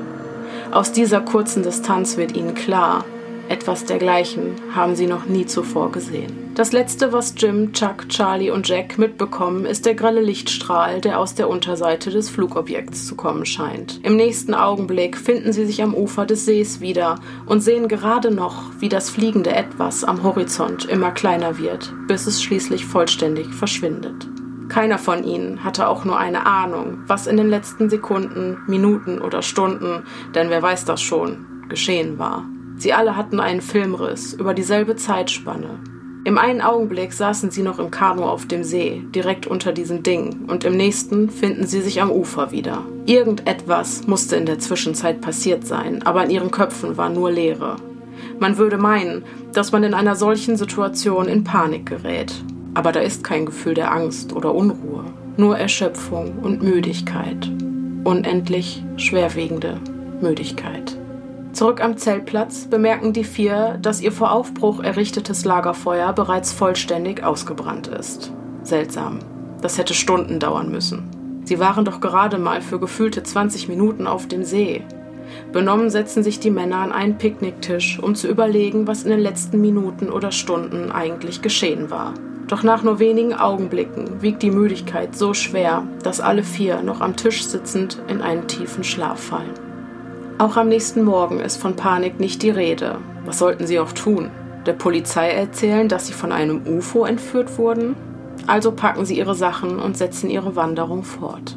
Aus 0.73 0.93
dieser 0.93 1.21
kurzen 1.21 1.63
Distanz 1.63 2.17
wird 2.17 2.35
ihnen 2.35 2.55
klar, 2.55 3.05
etwas 3.49 3.85
dergleichen 3.85 4.57
haben 4.75 4.97
sie 4.97 5.07
noch 5.07 5.27
nie 5.27 5.47
zuvor 5.47 5.93
gesehen. 5.93 6.46
Das 6.57 6.73
letzte, 6.73 7.13
was 7.13 7.35
Jim, 7.37 7.75
Chuck, 7.75 8.09
Charlie 8.09 8.51
und 8.51 8.67
Jack 8.67 8.97
mitbekommen, 8.97 9.67
ist 9.67 9.85
der 9.85 9.95
grelle 9.95 10.23
Lichtstrahl, 10.23 11.03
der 11.03 11.21
aus 11.21 11.35
der 11.35 11.51
Unterseite 11.51 12.09
des 12.09 12.31
Flugobjekts 12.31 13.07
zu 13.07 13.15
kommen 13.15 13.45
scheint. 13.45 14.01
Im 14.03 14.17
nächsten 14.17 14.55
Augenblick 14.55 15.19
finden 15.19 15.53
sie 15.53 15.67
sich 15.67 15.83
am 15.83 15.93
Ufer 15.93 16.25
des 16.25 16.47
Sees 16.47 16.81
wieder 16.81 17.17
und 17.45 17.61
sehen 17.61 17.89
gerade 17.89 18.31
noch, 18.31 18.71
wie 18.79 18.89
das 18.89 19.11
fliegende 19.11 19.55
Etwas 19.55 20.03
am 20.03 20.23
Horizont 20.23 20.87
immer 20.87 21.11
kleiner 21.11 21.59
wird, 21.59 21.93
bis 22.09 22.27
es 22.27 22.43
schließlich 22.43 22.87
vollständig 22.87 23.53
verschwindet. 23.53 24.27
Keiner 24.71 24.97
von 24.97 25.25
ihnen 25.25 25.63
hatte 25.63 25.87
auch 25.87 26.07
nur 26.07 26.19
eine 26.19 26.47
Ahnung, 26.47 27.01
was 27.07 27.27
in 27.27 27.37
den 27.37 27.51
letzten 27.51 27.91
Sekunden, 27.91 28.63
Minuten 28.67 29.21
oder 29.21 29.43
Stunden, 29.43 30.05
denn 30.35 30.49
wer 30.49 30.63
weiß 30.63 30.87
das 30.87 31.03
schon, 31.03 31.67
geschehen 31.69 32.19
war. 32.19 32.47
Sie 32.79 32.95
alle 32.95 33.15
hatten 33.15 33.41
einen 33.41 33.61
Filmriss 33.61 34.33
über 34.33 34.55
dieselbe 34.55 34.97
Zeitspanne. 34.97 35.81
Im 36.27 36.39
einen 36.39 36.61
Augenblick 36.61 37.13
saßen 37.13 37.53
sie 37.53 37.63
noch 37.63 37.79
im 37.79 37.93
Kanu 37.93 38.25
auf 38.25 38.47
dem 38.47 38.65
See, 38.65 39.01
direkt 39.15 39.47
unter 39.47 39.71
diesem 39.71 40.03
Ding, 40.03 40.47
und 40.49 40.65
im 40.65 40.77
nächsten 40.77 41.31
finden 41.31 41.69
sie 41.69 41.81
sich 41.81 42.03
am 42.03 42.11
Ufer 42.11 42.51
wieder. 42.51 42.83
Irgendetwas 43.07 44.09
musste 44.09 44.35
in 44.35 44.45
der 44.45 44.59
Zwischenzeit 44.59 45.21
passiert 45.21 45.65
sein, 45.69 46.03
aber 46.03 46.25
in 46.25 46.31
ihren 46.31 46.51
Köpfen 46.51 46.97
war 46.97 47.11
nur 47.11 47.31
Leere. 47.31 47.77
Man 48.41 48.59
würde 48.59 48.77
meinen, 48.77 49.23
dass 49.53 49.71
man 49.71 49.85
in 49.85 49.95
einer 49.95 50.17
solchen 50.17 50.57
Situation 50.57 51.29
in 51.29 51.45
Panik 51.45 51.87
gerät. 51.87 52.35
Aber 52.75 52.91
da 52.91 52.99
ist 52.99 53.23
kein 53.23 53.47
Gefühl 53.47 53.75
der 53.75 53.93
Angst 53.93 54.33
oder 54.33 54.53
Unruhe, 54.53 55.05
nur 55.37 55.57
Erschöpfung 55.57 56.41
und 56.43 56.61
Müdigkeit. 56.61 57.49
Unendlich 58.03 58.83
schwerwiegende 58.97 59.79
Müdigkeit. 60.21 60.99
Zurück 61.57 61.83
am 61.83 61.97
Zeltplatz 61.97 62.67
bemerken 62.67 63.15
die 63.15 63.25
vier, 63.25 63.79
dass 63.81 64.03
ihr 64.03 64.13
vor 64.13 64.31
Aufbruch 64.31 64.85
errichtetes 64.85 65.47
Lagerfeuer 65.47 66.13
bereits 66.13 66.53
vollständig 66.53 67.25
ausgebrannt 67.25 67.87
ist. 67.87 68.31
Seltsam. 68.63 69.21
Das 69.63 69.79
hätte 69.79 69.95
Stunden 69.95 70.39
dauern 70.39 70.71
müssen. 70.71 71.09
Sie 71.45 71.59
waren 71.59 71.87
doch 71.87 72.03
gerade 72.03 72.37
mal 72.37 72.61
für 72.61 72.79
gefühlte 72.79 73.23
20 73.23 73.69
Minuten 73.69 74.07
auf 74.07 74.29
dem 74.29 74.45
See. 74.45 74.83
Benommen 75.51 75.89
setzen 75.89 76.23
sich 76.23 76.41
die 76.41 76.51
Männer 76.51 76.77
an 76.77 76.93
einen 76.93 77.17
Picknicktisch, 77.17 78.01
um 78.03 78.15
zu 78.15 78.29
überlegen, 78.29 78.87
was 78.87 79.05
in 79.05 79.11
den 79.11 79.21
letzten 79.21 79.59
Minuten 79.59 80.11
oder 80.11 80.33
Stunden 80.33 80.93
eigentlich 80.93 81.41
geschehen 81.41 81.89
war. 81.89 82.13
Doch 82.49 82.65
nach 82.65 82.83
nur 82.83 82.99
wenigen 82.99 83.33
Augenblicken 83.33 84.21
wiegt 84.21 84.43
die 84.43 84.51
Müdigkeit 84.51 85.17
so 85.17 85.33
schwer, 85.33 85.85
dass 86.03 86.21
alle 86.21 86.43
vier 86.43 86.83
noch 86.83 87.01
am 87.01 87.17
Tisch 87.17 87.47
sitzend 87.47 87.99
in 88.09 88.21
einen 88.21 88.47
tiefen 88.47 88.85
Schlaf 88.85 89.21
fallen. 89.21 89.66
Auch 90.39 90.59
am 90.59 90.69
nächsten 90.69 91.03
Morgen 91.03 91.41
ist 91.41 91.57
von 91.57 91.77
Panik 91.77 92.21
nicht 92.21 92.43
die 92.43 92.51
Rede. 92.51 92.99
Was 93.25 93.39
sollten 93.39 93.67
sie 93.67 93.79
auch 93.79 93.93
tun? 93.93 94.31
Der 94.67 94.75
Polizei 94.75 95.31
erzählen, 95.31 95.89
dass 95.89 96.09
sie 96.09 96.13
von 96.13 96.31
einem 96.31 96.61
UFO 96.67 97.07
entführt 97.07 97.57
wurden? 97.57 97.97
Also 98.47 98.73
packen 98.73 99.07
sie 99.07 99.17
ihre 99.17 99.35
Sachen 99.35 99.79
und 99.79 99.97
setzen 99.97 100.29
ihre 100.29 100.55
Wanderung 100.55 101.05
fort. 101.05 101.57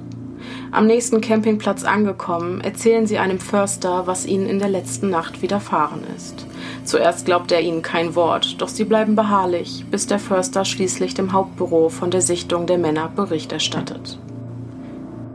Am 0.71 0.88
nächsten 0.88 1.19
Campingplatz 1.19 1.83
angekommen, 1.83 2.62
erzählen 2.62 3.05
sie 3.05 3.17
einem 3.17 3.39
Förster, 3.39 4.07
was 4.07 4.25
ihnen 4.25 4.48
in 4.48 4.59
der 4.59 4.69
letzten 4.69 5.09
Nacht 5.09 5.41
widerfahren 5.41 6.03
ist. 6.15 6.45
Zuerst 6.86 7.25
glaubt 7.25 7.51
er 7.51 7.59
ihnen 7.59 7.81
kein 7.81 8.15
Wort, 8.15 8.62
doch 8.62 8.69
sie 8.69 8.86
bleiben 8.86 9.15
beharrlich, 9.15 9.83
bis 9.91 10.07
der 10.07 10.19
Förster 10.19 10.63
schließlich 10.63 11.15
dem 11.15 11.33
Hauptbüro 11.33 11.89
von 11.89 12.12
der 12.12 12.21
Sichtung 12.21 12.65
der 12.65 12.77
Männer 12.77 13.12
Bericht 13.13 13.51
erstattet. 13.51 14.19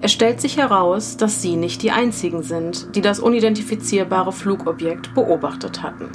Es 0.04 0.12
stellt 0.12 0.38
sich 0.38 0.58
heraus, 0.58 1.16
dass 1.16 1.40
sie 1.40 1.56
nicht 1.56 1.80
die 1.80 1.90
einzigen 1.90 2.42
sind, 2.42 2.94
die 2.94 3.00
das 3.00 3.20
unidentifizierbare 3.20 4.32
Flugobjekt 4.32 5.14
beobachtet 5.14 5.82
hatten. 5.82 6.10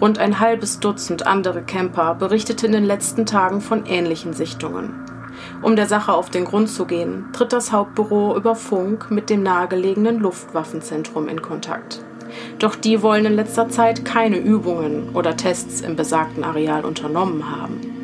Rund 0.00 0.18
ein 0.18 0.40
halbes 0.40 0.80
Dutzend 0.80 1.26
andere 1.26 1.60
Camper 1.60 2.14
berichteten 2.14 2.68
in 2.68 2.72
den 2.72 2.84
letzten 2.86 3.26
Tagen 3.26 3.60
von 3.60 3.84
ähnlichen 3.84 4.32
Sichtungen. 4.32 5.04
Um 5.60 5.76
der 5.76 5.84
Sache 5.84 6.14
auf 6.14 6.30
den 6.30 6.46
Grund 6.46 6.70
zu 6.70 6.86
gehen, 6.86 7.26
tritt 7.34 7.52
das 7.52 7.70
Hauptbüro 7.70 8.34
über 8.34 8.54
Funk 8.54 9.10
mit 9.10 9.28
dem 9.28 9.42
nahegelegenen 9.42 10.20
Luftwaffenzentrum 10.20 11.28
in 11.28 11.42
Kontakt. 11.42 12.00
Doch 12.58 12.76
die 12.76 13.02
wollen 13.02 13.26
in 13.26 13.34
letzter 13.34 13.68
Zeit 13.68 14.06
keine 14.06 14.38
Übungen 14.38 15.10
oder 15.12 15.36
Tests 15.36 15.82
im 15.82 15.96
besagten 15.96 16.44
Areal 16.44 16.86
unternommen 16.86 17.54
haben. 17.54 17.98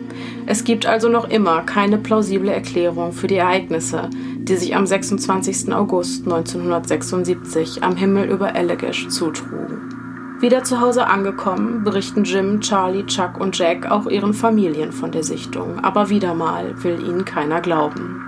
Es 0.46 0.64
gibt 0.64 0.84
also 0.84 1.08
noch 1.08 1.30
immer 1.30 1.62
keine 1.62 1.96
plausible 1.96 2.52
Erklärung 2.52 3.12
für 3.12 3.26
die 3.26 3.36
Ereignisse, 3.36 4.10
die 4.48 4.56
sich 4.56 4.76
am 4.76 4.86
26. 4.86 5.72
August 5.72 6.24
1976 6.24 7.82
am 7.82 7.96
Himmel 7.96 8.28
über 8.30 8.54
Allegash 8.54 9.08
zutrugen. 9.08 10.36
Wieder 10.40 10.64
zu 10.64 10.80
Hause 10.80 11.06
angekommen, 11.06 11.84
berichten 11.84 12.24
Jim, 12.24 12.60
Charlie, 12.60 13.06
Chuck 13.06 13.40
und 13.40 13.56
Jack 13.56 13.90
auch 13.90 14.06
ihren 14.06 14.34
Familien 14.34 14.92
von 14.92 15.10
der 15.12 15.22
Sichtung, 15.22 15.80
aber 15.80 16.10
wieder 16.10 16.34
mal 16.34 16.74
will 16.82 17.00
ihnen 17.00 17.24
keiner 17.24 17.62
glauben. 17.62 18.20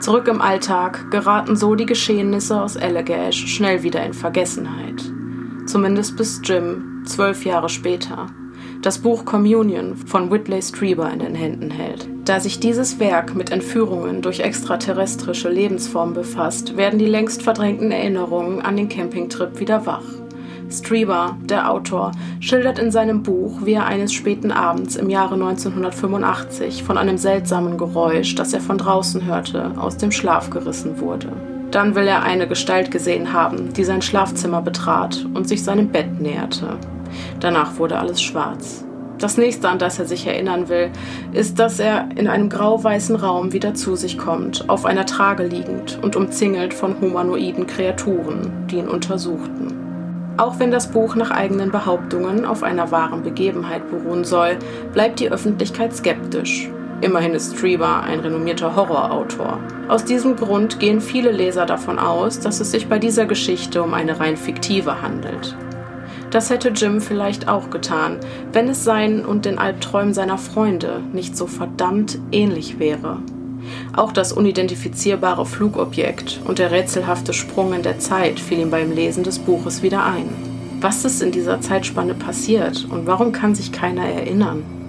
Zurück 0.00 0.26
im 0.28 0.40
Alltag 0.40 1.10
geraten 1.10 1.54
so 1.54 1.74
die 1.74 1.86
Geschehnisse 1.86 2.60
aus 2.60 2.78
Allegash 2.78 3.46
schnell 3.46 3.82
wieder 3.82 4.04
in 4.04 4.14
Vergessenheit. 4.14 5.02
Zumindest 5.66 6.16
bis 6.16 6.40
Jim, 6.42 7.02
zwölf 7.04 7.44
Jahre 7.44 7.68
später, 7.68 8.26
das 8.82 8.98
Buch 8.98 9.24
Communion 9.24 9.96
von 9.96 10.30
Whitley 10.30 10.60
Strieber 10.60 11.08
in 11.12 11.20
den 11.20 11.36
Händen 11.36 11.70
hält. 11.70 12.08
Da 12.24 12.40
sich 12.40 12.58
dieses 12.58 12.98
Werk 12.98 13.34
mit 13.34 13.50
Entführungen 13.50 14.22
durch 14.22 14.40
extraterrestrische 14.40 15.48
Lebensformen 15.48 16.14
befasst, 16.14 16.76
werden 16.76 16.98
die 16.98 17.06
längst 17.06 17.42
verdrängten 17.42 17.92
Erinnerungen 17.92 18.60
an 18.60 18.76
den 18.76 18.88
Campingtrip 18.88 19.60
wieder 19.60 19.86
wach. 19.86 20.04
Strieber, 20.68 21.36
der 21.44 21.70
Autor, 21.70 22.12
schildert 22.40 22.78
in 22.78 22.90
seinem 22.90 23.22
Buch, 23.22 23.60
wie 23.64 23.74
er 23.74 23.86
eines 23.86 24.12
späten 24.12 24.50
Abends 24.50 24.96
im 24.96 25.10
Jahre 25.10 25.34
1985 25.34 26.82
von 26.82 26.98
einem 26.98 27.18
seltsamen 27.18 27.78
Geräusch, 27.78 28.34
das 28.34 28.52
er 28.52 28.60
von 28.60 28.78
draußen 28.78 29.24
hörte, 29.26 29.72
aus 29.76 29.96
dem 29.96 30.10
Schlaf 30.10 30.50
gerissen 30.50 30.98
wurde. 30.98 31.28
Dann 31.70 31.94
will 31.94 32.06
er 32.06 32.22
eine 32.22 32.48
Gestalt 32.48 32.90
gesehen 32.90 33.32
haben, 33.32 33.72
die 33.74 33.84
sein 33.84 34.02
Schlafzimmer 34.02 34.60
betrat 34.60 35.26
und 35.34 35.46
sich 35.46 35.62
seinem 35.62 35.88
Bett 35.88 36.20
näherte. 36.20 36.78
Danach 37.40 37.78
wurde 37.78 37.98
alles 37.98 38.22
schwarz. 38.22 38.84
Das 39.18 39.38
nächste, 39.38 39.68
an 39.68 39.78
das 39.78 40.00
er 40.00 40.06
sich 40.06 40.26
erinnern 40.26 40.68
will, 40.68 40.90
ist, 41.32 41.60
dass 41.60 41.78
er 41.78 42.08
in 42.16 42.26
einem 42.26 42.48
grau-weißen 42.48 43.14
Raum 43.14 43.52
wieder 43.52 43.72
zu 43.72 43.94
sich 43.94 44.18
kommt, 44.18 44.68
auf 44.68 44.84
einer 44.84 45.06
Trage 45.06 45.44
liegend 45.44 46.00
und 46.02 46.16
umzingelt 46.16 46.74
von 46.74 47.00
humanoiden 47.00 47.68
Kreaturen, 47.68 48.50
die 48.68 48.78
ihn 48.78 48.88
untersuchten. 48.88 49.78
Auch 50.38 50.58
wenn 50.58 50.72
das 50.72 50.90
Buch 50.90 51.14
nach 51.14 51.30
eigenen 51.30 51.70
Behauptungen 51.70 52.44
auf 52.44 52.64
einer 52.64 52.90
wahren 52.90 53.22
Begebenheit 53.22 53.88
beruhen 53.90 54.24
soll, 54.24 54.56
bleibt 54.92 55.20
die 55.20 55.30
Öffentlichkeit 55.30 55.94
skeptisch. 55.94 56.68
Immerhin 57.02 57.34
ist 57.34 57.56
Strieber 57.56 58.02
ein 58.02 58.20
renommierter 58.20 58.74
Horrorautor. 58.74 59.58
Aus 59.88 60.04
diesem 60.04 60.36
Grund 60.36 60.80
gehen 60.80 61.00
viele 61.00 61.32
Leser 61.32 61.66
davon 61.66 61.98
aus, 61.98 62.40
dass 62.40 62.60
es 62.60 62.70
sich 62.70 62.88
bei 62.88 62.98
dieser 62.98 63.26
Geschichte 63.26 63.82
um 63.82 63.92
eine 63.92 64.18
rein 64.18 64.36
fiktive 64.36 65.02
handelt. 65.02 65.56
Das 66.32 66.48
hätte 66.48 66.70
Jim 66.70 67.02
vielleicht 67.02 67.46
auch 67.46 67.68
getan, 67.68 68.16
wenn 68.52 68.66
es 68.70 68.84
seinen 68.84 69.26
und 69.26 69.44
den 69.44 69.58
Albträumen 69.58 70.14
seiner 70.14 70.38
Freunde 70.38 71.02
nicht 71.12 71.36
so 71.36 71.46
verdammt 71.46 72.18
ähnlich 72.32 72.78
wäre. 72.78 73.18
Auch 73.94 74.12
das 74.12 74.32
unidentifizierbare 74.32 75.44
Flugobjekt 75.44 76.40
und 76.46 76.58
der 76.58 76.70
rätselhafte 76.70 77.34
Sprung 77.34 77.74
in 77.74 77.82
der 77.82 77.98
Zeit 77.98 78.40
fiel 78.40 78.60
ihm 78.60 78.70
beim 78.70 78.90
Lesen 78.92 79.24
des 79.24 79.38
Buches 79.38 79.82
wieder 79.82 80.04
ein. 80.06 80.30
Was 80.80 81.04
ist 81.04 81.22
in 81.22 81.32
dieser 81.32 81.60
Zeitspanne 81.60 82.14
passiert 82.14 82.86
und 82.90 83.06
warum 83.06 83.32
kann 83.32 83.54
sich 83.54 83.70
keiner 83.70 84.06
erinnern? 84.06 84.81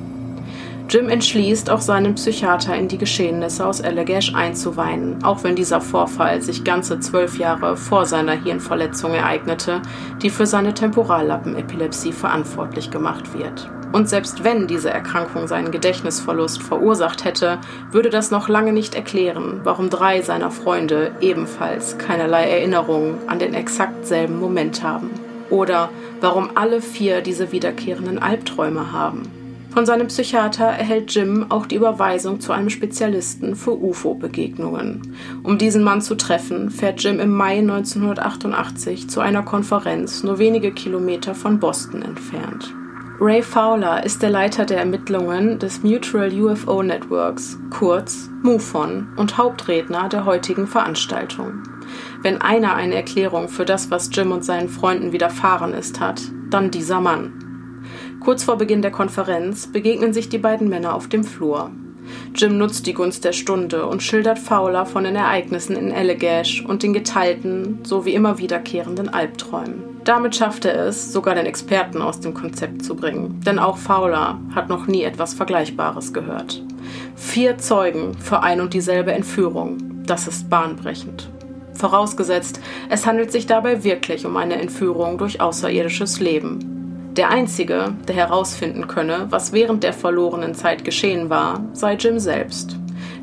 Jim 0.89 1.09
entschließt, 1.09 1.69
auch 1.69 1.81
seinen 1.81 2.15
Psychiater 2.15 2.75
in 2.75 2.87
die 2.87 2.97
Geschehnisse 2.97 3.65
aus 3.65 3.81
Allegash 3.81 4.35
einzuweihen, 4.35 5.23
auch 5.23 5.43
wenn 5.43 5.55
dieser 5.55 5.81
Vorfall 5.81 6.41
sich 6.41 6.63
ganze 6.63 6.99
zwölf 6.99 7.39
Jahre 7.39 7.77
vor 7.77 8.05
seiner 8.05 8.33
Hirnverletzung 8.33 9.13
ereignete, 9.13 9.81
die 10.21 10.29
für 10.29 10.45
seine 10.45 10.73
Temporallappenepilepsie 10.73 12.11
verantwortlich 12.11 12.91
gemacht 12.91 13.33
wird. 13.37 13.69
Und 13.93 14.09
selbst 14.09 14.43
wenn 14.43 14.67
diese 14.67 14.89
Erkrankung 14.89 15.47
seinen 15.47 15.71
Gedächtnisverlust 15.71 16.61
verursacht 16.61 17.25
hätte, 17.25 17.59
würde 17.91 18.09
das 18.09 18.31
noch 18.31 18.49
lange 18.49 18.73
nicht 18.73 18.95
erklären, 18.95 19.61
warum 19.63 19.89
drei 19.89 20.21
seiner 20.21 20.51
Freunde 20.51 21.11
ebenfalls 21.21 21.97
keinerlei 21.97 22.49
Erinnerungen 22.49 23.17
an 23.27 23.39
den 23.39 23.53
exakt 23.53 24.05
selben 24.05 24.39
Moment 24.39 24.83
haben. 24.83 25.11
Oder 25.49 25.89
warum 26.21 26.49
alle 26.55 26.81
vier 26.81 27.21
diese 27.21 27.51
wiederkehrenden 27.51 28.17
Albträume 28.17 28.91
haben. 28.91 29.42
Von 29.73 29.87
seinem 29.87 30.05
Psychiater 30.05 30.65
erhält 30.65 31.15
Jim 31.15 31.47
auch 31.49 31.65
die 31.65 31.77
Überweisung 31.77 32.39
zu 32.39 32.51
einem 32.51 32.69
Spezialisten 32.69 33.55
für 33.55 33.75
UFO-Begegnungen. 33.75 35.15
Um 35.41 35.57
diesen 35.57 35.83
Mann 35.83 35.99
zu 35.99 36.13
treffen, 36.13 36.69
fährt 36.69 37.03
Jim 37.03 37.19
im 37.19 37.31
Mai 37.31 37.57
1988 37.57 39.09
zu 39.09 39.19
einer 39.19 39.41
Konferenz 39.41 40.21
nur 40.21 40.37
wenige 40.37 40.71
Kilometer 40.71 41.33
von 41.33 41.59
Boston 41.59 42.03
entfernt. 42.03 42.71
Ray 43.19 43.41
Fowler 43.41 44.05
ist 44.05 44.21
der 44.21 44.29
Leiter 44.29 44.65
der 44.65 44.77
Ermittlungen 44.77 45.57
des 45.57 45.81
Mutual 45.81 46.31
UFO 46.31 46.83
Networks, 46.83 47.57
kurz 47.71 48.29
MUFON, 48.43 49.07
und 49.15 49.39
Hauptredner 49.39 50.07
der 50.07 50.25
heutigen 50.25 50.67
Veranstaltung. 50.67 51.63
Wenn 52.21 52.41
einer 52.41 52.75
eine 52.75 52.93
Erklärung 52.93 53.49
für 53.49 53.65
das, 53.65 53.89
was 53.89 54.11
Jim 54.13 54.31
und 54.33 54.45
seinen 54.45 54.69
Freunden 54.69 55.13
widerfahren 55.13 55.73
ist, 55.73 55.99
hat, 55.99 56.21
dann 56.51 56.69
dieser 56.69 57.01
Mann. 57.01 57.42
Kurz 58.23 58.45
vor 58.45 58.57
Beginn 58.57 58.81
der 58.81 58.91
Konferenz 58.91 59.67
begegnen 59.67 60.13
sich 60.13 60.29
die 60.29 60.37
beiden 60.37 60.69
Männer 60.69 60.95
auf 60.95 61.09
dem 61.09 61.25
Flur. 61.25 61.71
Jim 62.33 62.57
nutzt 62.57 62.87
die 62.87 62.93
Gunst 62.93 63.25
der 63.25 63.33
Stunde 63.33 63.85
und 63.85 64.01
schildert 64.01 64.39
Fowler 64.39 64.85
von 64.85 65.03
den 65.03 65.17
Ereignissen 65.17 65.75
in 65.75 65.91
Allegash 65.91 66.63
und 66.65 66.83
den 66.83 66.93
geteilten 66.93 67.83
sowie 67.83 68.13
immer 68.13 68.37
wiederkehrenden 68.37 69.09
Albträumen. 69.09 69.83
Damit 70.05 70.37
schafft 70.37 70.63
er 70.63 70.85
es, 70.85 71.11
sogar 71.11 71.35
den 71.35 71.45
Experten 71.45 72.01
aus 72.01 72.21
dem 72.21 72.33
Konzept 72.33 72.85
zu 72.85 72.95
bringen, 72.95 73.41
denn 73.45 73.59
auch 73.59 73.77
Fowler 73.77 74.39
hat 74.55 74.69
noch 74.69 74.87
nie 74.87 75.03
etwas 75.03 75.33
Vergleichbares 75.33 76.13
gehört. 76.13 76.63
Vier 77.15 77.57
Zeugen 77.57 78.17
für 78.17 78.41
ein 78.41 78.61
und 78.61 78.73
dieselbe 78.73 79.11
Entführung, 79.11 80.05
das 80.05 80.29
ist 80.29 80.49
bahnbrechend. 80.49 81.29
Vorausgesetzt, 81.73 82.61
es 82.89 83.05
handelt 83.05 83.33
sich 83.33 83.47
dabei 83.47 83.83
wirklich 83.83 84.25
um 84.25 84.37
eine 84.37 84.61
Entführung 84.61 85.17
durch 85.17 85.41
außerirdisches 85.41 86.21
Leben. 86.21 86.72
Der 87.15 87.29
Einzige, 87.29 87.93
der 88.07 88.15
herausfinden 88.15 88.87
könne, 88.87 89.27
was 89.29 89.53
während 89.53 89.83
der 89.83 89.93
verlorenen 89.93 90.55
Zeit 90.55 90.83
geschehen 90.83 91.29
war, 91.29 91.63
sei 91.73 91.93
Jim 91.93 92.17
selbst. 92.17 92.75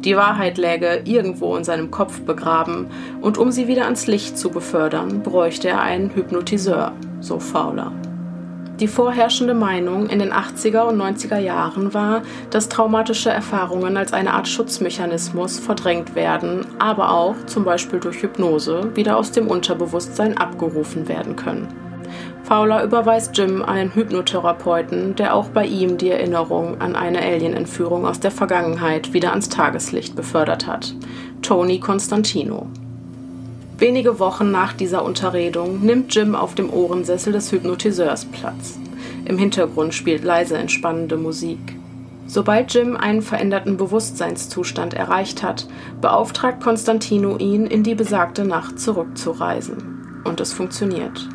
Die 0.04 0.16
Wahrheit 0.16 0.59
läge 0.59 1.02
irgendwo 1.06 1.56
in 1.56 1.64
seinem 1.64 1.90
Kopf 1.90 2.20
begraben, 2.20 2.87
und 3.20 3.37
um 3.37 3.50
sie 3.50 3.66
wieder 3.66 3.87
ans 3.87 4.06
Licht 4.06 4.38
zu 4.38 4.50
befördern, 4.50 5.25
bräuchte 5.25 5.70
er 5.70 5.80
einen 5.80 6.14
Hypnotiseur, 6.14 6.92
so 7.18 7.40
Fowler. 7.40 7.90
Die 8.78 8.87
vorherrschende 8.87 9.54
Meinung 9.54 10.09
in 10.09 10.20
den 10.20 10.32
80er 10.32 10.82
und 10.82 10.97
90er 10.97 11.38
Jahren 11.38 11.92
war, 11.92 12.23
dass 12.50 12.68
traumatische 12.68 13.30
Erfahrungen 13.30 13.97
als 13.97 14.12
eine 14.12 14.35
Art 14.35 14.47
Schutzmechanismus 14.47 15.59
verdrängt 15.59 16.14
werden, 16.14 16.64
aber 16.78 17.11
auch, 17.11 17.35
zum 17.47 17.64
Beispiel 17.64 17.99
durch 17.99 18.23
Hypnose, 18.23 18.94
wieder 18.94 19.16
aus 19.16 19.32
dem 19.32 19.49
Unterbewusstsein 19.49 20.38
abgerufen 20.38 21.09
werden 21.09 21.35
können. 21.35 21.89
Fowler 22.50 22.83
überweist 22.83 23.38
Jim 23.38 23.62
einen 23.62 23.95
Hypnotherapeuten, 23.95 25.14
der 25.14 25.37
auch 25.37 25.50
bei 25.50 25.66
ihm 25.66 25.99
die 25.99 26.11
Erinnerung 26.11 26.80
an 26.80 26.97
eine 26.97 27.21
Alien-Entführung 27.23 28.04
aus 28.04 28.19
der 28.19 28.33
Vergangenheit 28.33 29.12
wieder 29.12 29.30
ans 29.30 29.50
Tageslicht 29.50 30.16
befördert 30.16 30.66
hat. 30.66 30.92
Tony 31.42 31.78
Constantino. 31.78 32.66
Wenige 33.78 34.19
Wochen 34.19 34.50
nach 34.50 34.73
dieser 34.73 35.04
Unterredung 35.04 35.78
nimmt 35.83 36.12
Jim 36.12 36.35
auf 36.35 36.57
dem 36.57 36.71
Ohrensessel 36.71 37.33
des 37.33 37.52
Hypnotiseurs 37.52 38.25
Platz. 38.25 38.80
Im 39.26 39.38
Hintergrund 39.38 39.95
spielt 39.95 40.25
leise 40.25 40.59
entspannende 40.59 41.16
Musik. 41.16 41.61
Sobald 42.26 42.75
Jim 42.75 42.97
einen 42.97 43.23
veränderten 43.23 43.76
Bewusstseinszustand 43.76 44.95
erreicht 44.95 45.45
hat, 45.45 45.69
beauftragt 46.00 46.61
Constantino 46.61 47.37
ihn, 47.37 47.66
in 47.66 47.85
die 47.85 47.95
besagte 47.95 48.45
Nacht 48.45 48.80
zurückzureisen. 48.80 50.23
Und 50.25 50.40
es 50.40 50.52
funktioniert. 50.52 51.28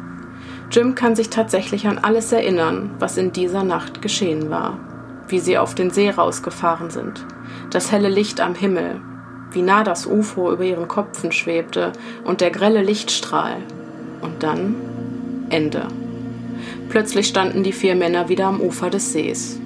Jim 0.71 0.95
kann 0.95 1.15
sich 1.15 1.29
tatsächlich 1.29 1.87
an 1.87 1.99
alles 1.99 2.31
erinnern, 2.31 2.91
was 2.99 3.17
in 3.17 3.31
dieser 3.31 3.63
Nacht 3.63 4.01
geschehen 4.01 4.49
war. 4.49 4.77
Wie 5.27 5.39
sie 5.39 5.57
auf 5.57 5.75
den 5.75 5.91
See 5.91 6.09
rausgefahren 6.09 6.89
sind, 6.89 7.25
das 7.71 7.91
helle 7.91 8.09
Licht 8.09 8.41
am 8.41 8.55
Himmel, 8.55 9.01
wie 9.51 9.61
nah 9.61 9.83
das 9.83 10.05
UFO 10.05 10.51
über 10.51 10.63
ihren 10.63 10.87
Köpfen 10.87 11.31
schwebte 11.31 11.93
und 12.23 12.41
der 12.41 12.51
grelle 12.51 12.83
Lichtstrahl. 12.83 13.57
Und 14.21 14.43
dann 14.43 14.75
Ende. 15.49 15.87
Plötzlich 16.89 17.27
standen 17.27 17.63
die 17.63 17.71
vier 17.71 17.95
Männer 17.95 18.29
wieder 18.29 18.45
am 18.45 18.61
Ufer 18.61 18.89
des 18.89 19.13
Sees. 19.13 19.59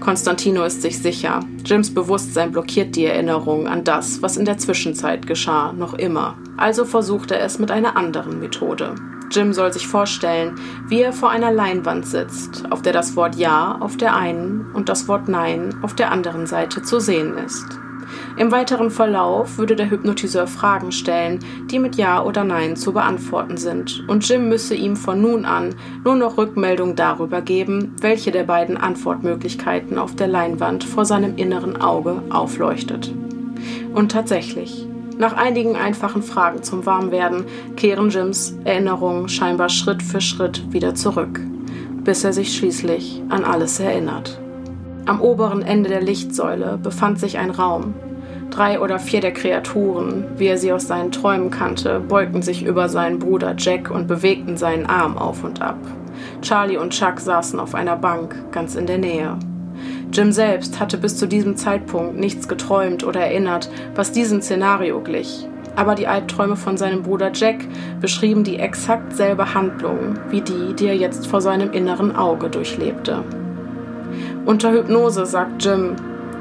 Konstantino 0.00 0.62
ist 0.62 0.82
sich 0.82 0.98
sicher, 0.98 1.40
Jims 1.64 1.92
Bewusstsein 1.92 2.52
blockiert 2.52 2.94
die 2.94 3.04
Erinnerung 3.04 3.66
an 3.66 3.84
das, 3.84 4.22
was 4.22 4.36
in 4.36 4.44
der 4.44 4.58
Zwischenzeit 4.58 5.26
geschah, 5.26 5.72
noch 5.72 5.94
immer. 5.94 6.38
Also 6.56 6.84
versucht 6.84 7.30
er 7.32 7.42
es 7.42 7.58
mit 7.58 7.70
einer 7.70 7.96
anderen 7.96 8.38
Methode. 8.38 8.94
Jim 9.30 9.52
soll 9.52 9.72
sich 9.72 9.86
vorstellen, 9.86 10.54
wie 10.86 11.02
er 11.02 11.12
vor 11.12 11.30
einer 11.30 11.52
Leinwand 11.52 12.06
sitzt, 12.06 12.70
auf 12.70 12.82
der 12.82 12.92
das 12.92 13.16
Wort 13.16 13.36
Ja 13.36 13.76
auf 13.80 13.96
der 13.96 14.16
einen 14.16 14.70
und 14.72 14.88
das 14.88 15.08
Wort 15.08 15.28
Nein 15.28 15.74
auf 15.82 15.94
der 15.94 16.10
anderen 16.10 16.46
Seite 16.46 16.82
zu 16.82 16.98
sehen 17.00 17.36
ist. 17.36 17.78
Im 18.38 18.52
weiteren 18.52 18.90
Verlauf 18.90 19.58
würde 19.58 19.76
der 19.76 19.90
Hypnotiseur 19.90 20.46
Fragen 20.46 20.92
stellen, 20.92 21.40
die 21.70 21.78
mit 21.78 21.96
Ja 21.96 22.22
oder 22.22 22.44
Nein 22.44 22.76
zu 22.76 22.92
beantworten 22.92 23.56
sind, 23.56 24.04
und 24.08 24.26
Jim 24.26 24.48
müsse 24.48 24.74
ihm 24.74 24.96
von 24.96 25.20
nun 25.20 25.44
an 25.44 25.74
nur 26.04 26.16
noch 26.16 26.38
Rückmeldung 26.38 26.96
darüber 26.96 27.42
geben, 27.42 27.94
welche 28.00 28.30
der 28.30 28.44
beiden 28.44 28.76
Antwortmöglichkeiten 28.76 29.98
auf 29.98 30.14
der 30.14 30.28
Leinwand 30.28 30.84
vor 30.84 31.04
seinem 31.04 31.36
inneren 31.36 31.80
Auge 31.80 32.22
aufleuchtet. 32.30 33.12
Und 33.92 34.12
tatsächlich, 34.12 34.87
nach 35.18 35.32
einigen 35.32 35.76
einfachen 35.76 36.22
Fragen 36.22 36.62
zum 36.62 36.86
Warmwerden 36.86 37.44
kehren 37.76 38.10
Jims 38.10 38.54
Erinnerungen 38.64 39.28
scheinbar 39.28 39.68
Schritt 39.68 40.02
für 40.02 40.20
Schritt 40.20 40.72
wieder 40.72 40.94
zurück, 40.94 41.40
bis 42.04 42.24
er 42.24 42.32
sich 42.32 42.56
schließlich 42.56 43.22
an 43.28 43.44
alles 43.44 43.80
erinnert. 43.80 44.40
Am 45.06 45.20
oberen 45.20 45.62
Ende 45.62 45.88
der 45.88 46.02
Lichtsäule 46.02 46.78
befand 46.80 47.18
sich 47.18 47.38
ein 47.38 47.50
Raum. 47.50 47.94
Drei 48.50 48.80
oder 48.80 48.98
vier 48.98 49.20
der 49.20 49.32
Kreaturen, 49.32 50.24
wie 50.36 50.46
er 50.46 50.58
sie 50.58 50.72
aus 50.72 50.86
seinen 50.86 51.12
Träumen 51.12 51.50
kannte, 51.50 52.00
beugten 52.00 52.42
sich 52.42 52.64
über 52.64 52.88
seinen 52.88 53.18
Bruder 53.18 53.54
Jack 53.58 53.90
und 53.90 54.06
bewegten 54.06 54.56
seinen 54.56 54.86
Arm 54.86 55.18
auf 55.18 55.44
und 55.44 55.60
ab. 55.60 55.78
Charlie 56.42 56.76
und 56.76 56.92
Chuck 56.92 57.20
saßen 57.20 57.58
auf 57.58 57.74
einer 57.74 57.96
Bank 57.96 58.36
ganz 58.52 58.74
in 58.74 58.86
der 58.86 58.98
Nähe. 58.98 59.38
Jim 60.12 60.32
selbst 60.32 60.80
hatte 60.80 60.96
bis 60.96 61.16
zu 61.16 61.26
diesem 61.26 61.56
Zeitpunkt 61.56 62.16
nichts 62.18 62.48
geträumt 62.48 63.04
oder 63.04 63.20
erinnert, 63.20 63.70
was 63.94 64.12
diesem 64.12 64.40
Szenario 64.40 65.00
glich. 65.00 65.46
Aber 65.76 65.94
die 65.94 66.06
Albträume 66.06 66.56
von 66.56 66.76
seinem 66.76 67.02
Bruder 67.02 67.30
Jack 67.32 67.64
beschrieben 68.00 68.42
die 68.42 68.58
exakt 68.58 69.14
selbe 69.14 69.54
Handlung 69.54 70.18
wie 70.30 70.40
die, 70.40 70.74
die 70.74 70.86
er 70.86 70.96
jetzt 70.96 71.26
vor 71.26 71.40
seinem 71.40 71.72
inneren 71.72 72.16
Auge 72.16 72.48
durchlebte. 72.50 73.22
Unter 74.44 74.72
Hypnose 74.72 75.26
sagt 75.26 75.64
Jim, 75.64 75.94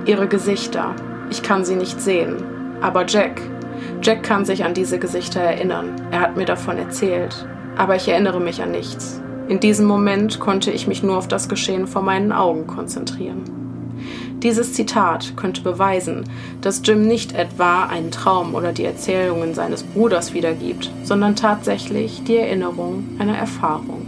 ihre 0.06 0.28
Gesichter, 0.28 0.96
ich 1.30 1.44
kann 1.44 1.66
sie 1.66 1.76
nicht 1.76 2.02
sehen. 2.02 2.38
Aber 2.82 3.06
Jack, 3.06 3.42
Jack 4.02 4.24
kann 4.24 4.46
sich 4.46 4.64
an 4.64 4.74
diese 4.74 4.98
Gesichter 4.98 5.42
erinnern. 5.42 5.96
Er 6.10 6.22
hat 6.22 6.38
mir 6.38 6.46
davon 6.46 6.78
erzählt. 6.78 7.46
Aber 7.76 7.96
ich 7.96 8.08
erinnere 8.08 8.40
mich 8.40 8.62
an 8.62 8.72
nichts. 8.72 9.22
In 9.48 9.62
diesem 9.62 9.86
Moment 9.86 10.40
konnte 10.40 10.72
ich 10.72 10.88
mich 10.88 11.04
nur 11.04 11.18
auf 11.18 11.30
das 11.30 11.48
Geschehen 11.48 11.88
vor 11.88 12.02
meinen 12.02 12.34
Augen 12.34 12.68
konzentrieren. 12.68 13.44
Dieses 14.44 14.74
Zitat 14.74 15.34
könnte 15.38 15.62
beweisen, 15.62 16.26
dass 16.62 16.82
Jim 16.84 17.08
nicht 17.08 17.34
etwa 17.34 17.86
einen 17.86 18.12
Traum 18.12 18.56
oder 18.56 18.74
die 18.74 18.84
Erzählungen 18.84 19.56
seines 19.56 19.84
Bruders 19.84 20.34
wiedergibt, 20.34 20.92
sondern 21.04 21.36
tatsächlich 21.36 22.24
die 22.26 22.36
Erinnerung 22.36 23.06
einer 23.20 23.38
Erfahrung. 23.38 24.06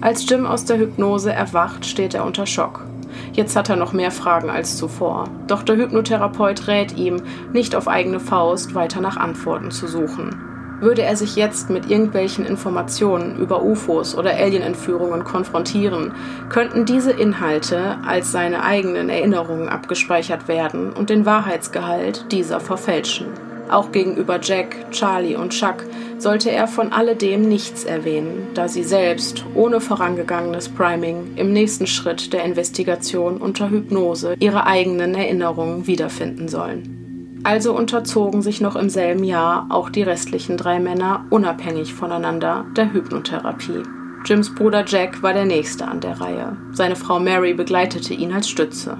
Als 0.00 0.28
Jim 0.28 0.44
aus 0.44 0.64
der 0.64 0.78
Hypnose 0.78 1.32
erwacht, 1.32 1.86
steht 1.86 2.14
er 2.14 2.24
unter 2.24 2.46
Schock. 2.46 2.84
Jetzt 3.32 3.54
hat 3.54 3.68
er 3.68 3.76
noch 3.76 3.92
mehr 3.92 4.10
Fragen 4.10 4.50
als 4.50 4.76
zuvor. 4.76 5.28
Doch 5.46 5.62
der 5.62 5.76
Hypnotherapeut 5.76 6.66
rät 6.66 6.96
ihm, 6.96 7.22
nicht 7.52 7.76
auf 7.76 7.86
eigene 7.86 8.18
Faust 8.18 8.74
weiter 8.74 9.00
nach 9.00 9.16
Antworten 9.16 9.70
zu 9.70 9.86
suchen. 9.86 10.49
Würde 10.80 11.02
er 11.02 11.16
sich 11.16 11.36
jetzt 11.36 11.68
mit 11.68 11.90
irgendwelchen 11.90 12.46
Informationen 12.46 13.36
über 13.38 13.62
UFOs 13.62 14.16
oder 14.16 14.34
Alienentführungen 14.34 15.24
konfrontieren, 15.24 16.12
könnten 16.48 16.86
diese 16.86 17.12
Inhalte 17.12 17.98
als 18.06 18.32
seine 18.32 18.62
eigenen 18.62 19.10
Erinnerungen 19.10 19.68
abgespeichert 19.68 20.48
werden 20.48 20.92
und 20.92 21.10
den 21.10 21.26
Wahrheitsgehalt 21.26 22.32
dieser 22.32 22.60
verfälschen. 22.60 23.26
Auch 23.70 23.92
gegenüber 23.92 24.40
Jack, 24.42 24.90
Charlie 24.90 25.36
und 25.36 25.50
Chuck 25.50 25.84
sollte 26.18 26.50
er 26.50 26.66
von 26.66 26.92
alledem 26.92 27.42
nichts 27.42 27.84
erwähnen, 27.84 28.48
da 28.54 28.66
sie 28.66 28.82
selbst, 28.82 29.44
ohne 29.54 29.80
vorangegangenes 29.80 30.68
Priming, 30.68 31.36
im 31.36 31.52
nächsten 31.52 31.86
Schritt 31.86 32.32
der 32.32 32.44
Investigation 32.44 33.36
unter 33.36 33.70
Hypnose 33.70 34.34
ihre 34.40 34.66
eigenen 34.66 35.14
Erinnerungen 35.14 35.86
wiederfinden 35.86 36.48
sollen. 36.48 36.99
Also 37.42 37.74
unterzogen 37.74 38.42
sich 38.42 38.60
noch 38.60 38.76
im 38.76 38.90
selben 38.90 39.24
Jahr 39.24 39.66
auch 39.70 39.88
die 39.88 40.02
restlichen 40.02 40.56
drei 40.56 40.78
Männer 40.78 41.24
unabhängig 41.30 41.94
voneinander 41.94 42.66
der 42.76 42.92
Hypnotherapie. 42.92 43.82
Jims 44.26 44.54
Bruder 44.54 44.84
Jack 44.86 45.22
war 45.22 45.32
der 45.32 45.46
nächste 45.46 45.88
an 45.88 46.00
der 46.00 46.20
Reihe. 46.20 46.56
Seine 46.72 46.96
Frau 46.96 47.18
Mary 47.18 47.54
begleitete 47.54 48.12
ihn 48.12 48.32
als 48.32 48.50
Stütze. 48.50 48.98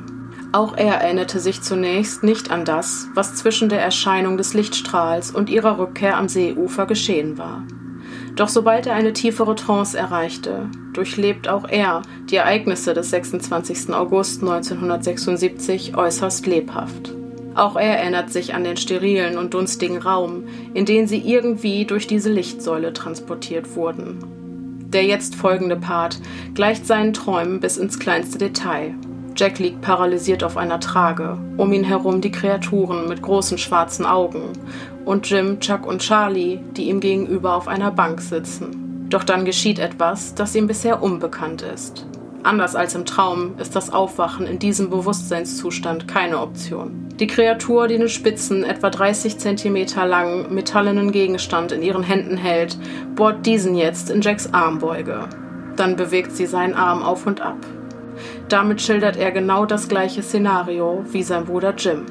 Auch 0.53 0.77
er 0.77 0.95
erinnerte 0.95 1.39
sich 1.39 1.61
zunächst 1.61 2.25
nicht 2.25 2.51
an 2.51 2.65
das, 2.65 3.09
was 3.15 3.37
zwischen 3.37 3.69
der 3.69 3.83
Erscheinung 3.83 4.37
des 4.37 4.55
Lichtstrahls 4.55 5.31
und 5.31 5.51
ihrer 5.51 5.79
Rückkehr 5.79 6.17
am 6.17 6.29
Seeufer 6.29 6.87
geschehen 6.87 7.37
war. 7.37 7.63
Doch 8.35 8.49
sobald 8.49 8.87
er 8.87 8.95
eine 8.95 9.13
tiefere 9.13 9.55
Trance 9.55 9.97
erreichte, 9.97 10.69
durchlebt 10.95 11.49
auch 11.49 11.69
er 11.69 12.03
die 12.31 12.37
Ereignisse 12.37 12.95
des 12.95 13.11
26. 13.11 13.93
August 13.93 14.41
1976 14.41 15.97
äußerst 15.97 16.47
lebhaft. 16.47 17.20
Auch 17.61 17.77
er 17.77 17.99
erinnert 17.99 18.31
sich 18.31 18.55
an 18.55 18.65
den 18.65 18.79
sterilen 18.79 19.37
und 19.37 19.53
dunstigen 19.53 19.99
Raum, 19.99 20.45
in 20.73 20.87
den 20.87 21.07
sie 21.07 21.19
irgendwie 21.19 21.85
durch 21.85 22.07
diese 22.07 22.33
Lichtsäule 22.33 22.95
transportiert 22.95 23.77
wurden. 23.77 24.87
Der 24.89 25.05
jetzt 25.05 25.35
folgende 25.35 25.77
Part 25.77 26.19
gleicht 26.55 26.87
seinen 26.87 27.13
Träumen 27.13 27.61
bis 27.61 27.77
ins 27.77 27.99
kleinste 27.99 28.39
Detail. 28.39 28.95
Jack 29.37 29.59
liegt 29.59 29.83
paralysiert 29.83 30.43
auf 30.43 30.57
einer 30.57 30.81
Trage, 30.81 31.37
um 31.59 31.71
ihn 31.75 31.85
herum 31.85 32.23
die 32.23 32.33
Kreaturen 32.33 33.07
mit 33.07 33.21
großen 33.21 33.59
schwarzen 33.59 34.07
Augen 34.07 34.55
und 35.05 35.29
Jim, 35.29 35.61
Chuck 35.61 35.87
und 35.87 36.01
Charlie, 36.01 36.61
die 36.79 36.89
ihm 36.89 37.01
gegenüber 37.01 37.55
auf 37.55 37.69
einer 37.69 37.91
Bank 37.91 38.23
sitzen. 38.23 39.07
Doch 39.11 39.23
dann 39.23 39.45
geschieht 39.45 39.79
etwas, 39.79 40.35
das 40.35 40.55
ihm 40.55 40.67
bisher 40.67 41.03
unbekannt 41.03 41.61
ist. 41.61 42.07
Anders 42.43 42.75
als 42.75 42.95
im 42.95 43.05
Traum 43.05 43.59
ist 43.59 43.77
das 43.77 43.93
Aufwachen 43.93 44.47
in 44.47 44.59
diesem 44.59 44.89
Bewusstseinszustand 44.89 46.09
keine 46.09 46.41
Option. 46.41 47.07
Die 47.21 47.27
Kreatur, 47.27 47.87
die 47.87 47.99
den 47.99 48.09
spitzen, 48.09 48.65
etwa 48.65 48.89
30 48.89 49.39
cm 49.39 49.87
langen, 50.07 50.55
metallenen 50.55 51.13
Gegenstand 51.13 51.71
in 51.71 51.83
ihren 51.83 52.03
Händen 52.03 52.39
hält, 52.39 52.79
bohrt 53.15 53.45
diesen 53.45 53.75
jetzt 53.75 54.11
in 54.11 54.23
Jacks 54.23 54.55
Armbeuge. 54.55 55.29
Dann 55.77 55.97
bewegt 55.97 56.33
sie 56.33 56.47
seinen 56.47 56.75
Arm 56.75 57.03
auf 57.03 57.27
und 57.27 57.43
ab. 57.43 57.59
Damit 58.49 58.81
schildert 58.81 59.19
er 59.19 59.33
genau 59.33 59.67
das 59.67 59.89
gleiche 59.89 60.23
Szenario 60.23 61.05
wie 61.11 61.23
sein 61.23 61.45
Bruder 61.45 61.75
Jim. 61.77 62.07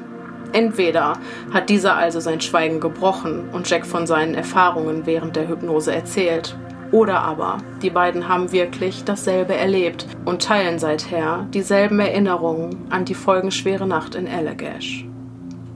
Entweder 0.52 1.14
hat 1.52 1.68
dieser 1.70 1.96
also 1.96 2.20
sein 2.20 2.40
Schweigen 2.40 2.78
gebrochen 2.78 3.48
und 3.52 3.68
Jack 3.68 3.84
von 3.84 4.06
seinen 4.06 4.34
Erfahrungen 4.34 5.06
während 5.06 5.34
der 5.34 5.48
Hypnose 5.48 5.92
erzählt, 5.92 6.56
oder 6.92 7.20
aber 7.20 7.58
die 7.82 7.90
beiden 7.90 8.28
haben 8.28 8.52
wirklich 8.52 9.04
dasselbe 9.04 9.54
erlebt 9.54 10.06
und 10.24 10.42
teilen 10.42 10.78
seither 10.78 11.46
dieselben 11.54 12.00
Erinnerungen 12.00 12.86
an 12.90 13.04
die 13.04 13.14
folgenschwere 13.14 13.86
Nacht 13.86 14.14
in 14.14 14.28
Allagash. 14.28 15.06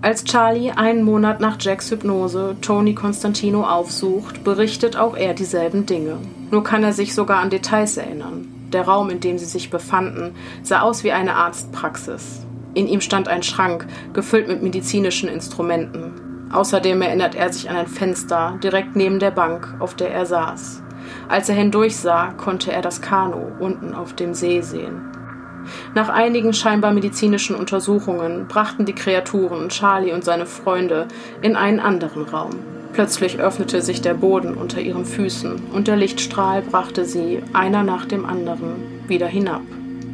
Als 0.03 0.25
Charlie 0.25 0.71
einen 0.71 1.03
Monat 1.03 1.41
nach 1.41 1.57
Jacks 1.59 1.91
Hypnose 1.91 2.57
Tony 2.61 2.95
Constantino 2.95 3.63
aufsucht, 3.63 4.45
berichtet 4.45 4.97
auch 4.97 5.17
er 5.17 5.33
dieselben 5.33 5.87
Dinge. 5.87 6.19
Nur 6.51 6.63
kann 6.63 6.85
er 6.85 6.93
sich 6.93 7.15
sogar 7.15 7.39
an 7.39 7.49
Details 7.49 7.97
erinnern. 7.97 8.49
Der 8.71 8.83
Raum, 8.83 9.09
in 9.09 9.21
dem 9.21 9.39
sie 9.39 9.47
sich 9.47 9.71
befanden, 9.71 10.35
sah 10.63 10.83
aus 10.83 11.05
wie 11.05 11.13
eine 11.13 11.37
Arztpraxis. 11.37 12.45
In 12.75 12.87
ihm 12.87 13.01
stand 13.01 13.29
ein 13.29 13.43
Schrank, 13.43 13.87
gefüllt 14.13 14.47
mit 14.47 14.63
medizinischen 14.63 15.31
Instrumenten. 15.31 16.51
Außerdem 16.53 17.01
erinnert 17.01 17.35
er 17.35 17.51
sich 17.51 17.71
an 17.71 17.77
ein 17.77 17.87
Fenster 17.87 18.59
direkt 18.63 18.97
neben 18.97 19.21
der 19.21 19.31
Bank, 19.31 19.75
auf 19.79 19.95
der 19.95 20.13
er 20.13 20.27
saß. 20.27 20.84
Als 21.29 21.49
er 21.49 21.55
hindurchsah, 21.55 22.33
konnte 22.37 22.73
er 22.73 22.83
das 22.83 23.01
Kanu 23.01 23.53
unten 23.59 23.95
auf 23.95 24.15
dem 24.15 24.35
See 24.35 24.61
sehen. 24.61 25.11
Nach 25.95 26.09
einigen 26.09 26.53
scheinbar 26.53 26.93
medizinischen 26.93 27.57
Untersuchungen 27.57 28.47
brachten 28.49 28.85
die 28.85 28.95
Kreaturen 28.95 29.69
Charlie 29.71 30.13
und 30.13 30.25
seine 30.25 30.47
Freunde 30.47 31.09
in 31.41 31.57
einen 31.57 31.81
anderen 31.81 32.25
Raum. 32.25 32.51
Plötzlich 32.93 33.41
öffnete 33.41 33.83
sich 33.83 34.03
der 34.03 34.15
Boden 34.15 34.55
unter 34.55 34.81
ihren 34.81 35.05
Füßen 35.05 35.63
und 35.73 35.89
der 35.89 35.97
Lichtstrahl 35.97 36.63
brachte 36.63 37.05
sie, 37.05 37.43
einer 37.53 37.83
nach 37.83 38.07
dem 38.07 38.25
anderen, 38.25 39.03
wieder 39.09 39.27
hinab. 39.27 39.63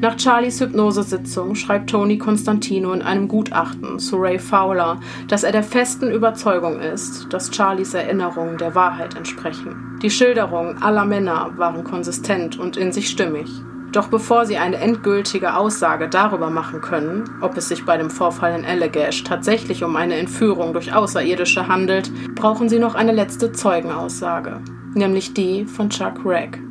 Nach 0.01 0.19
Charlies 0.19 0.63
Hypnosesitzung 0.63 1.55
schreibt 1.55 1.91
Tony 1.91 2.17
Constantino 2.17 2.93
in 2.93 3.03
einem 3.03 3.29
Gutachten 3.29 3.99
zu 3.99 4.17
Ray 4.17 4.39
Fowler, 4.39 4.99
dass 5.29 5.43
er 5.43 5.53
der 5.53 5.63
festen 5.63 6.11
Überzeugung 6.11 6.81
ist, 6.81 7.31
dass 7.31 7.55
Charlies 7.55 7.93
Erinnerungen 7.93 8.57
der 8.57 8.75
Wahrheit 8.75 9.15
entsprechen. 9.15 9.99
Die 10.01 10.09
Schilderungen 10.09 10.83
aller 10.83 11.05
Männer 11.05 11.53
waren 11.59 11.85
konsistent 11.85 12.59
und 12.59 12.79
in 12.79 12.93
sich 12.93 13.11
stimmig. 13.11 13.51
Doch 13.93 14.09
bevor 14.09 14.47
sie 14.47 14.57
eine 14.57 14.77
endgültige 14.77 15.55
Aussage 15.55 16.09
darüber 16.09 16.49
machen 16.49 16.81
können, 16.81 17.25
ob 17.43 17.59
es 17.59 17.69
sich 17.69 17.85
bei 17.85 17.99
dem 17.99 18.09
Vorfall 18.09 18.59
in 18.59 18.65
Allagash 18.65 19.23
tatsächlich 19.25 19.85
um 19.85 19.97
eine 19.97 20.15
Entführung 20.15 20.73
durch 20.73 20.95
Außerirdische 20.95 21.69
handelt, 21.69 22.11
brauchen 22.35 22.71
sie 22.71 22.79
noch 22.79 22.95
eine 22.95 23.13
letzte 23.13 23.53
Zeugenaussage, 23.53 24.61
nämlich 24.95 25.35
die 25.35 25.67
von 25.67 25.91
Chuck 25.91 26.25
Ragg. 26.25 26.70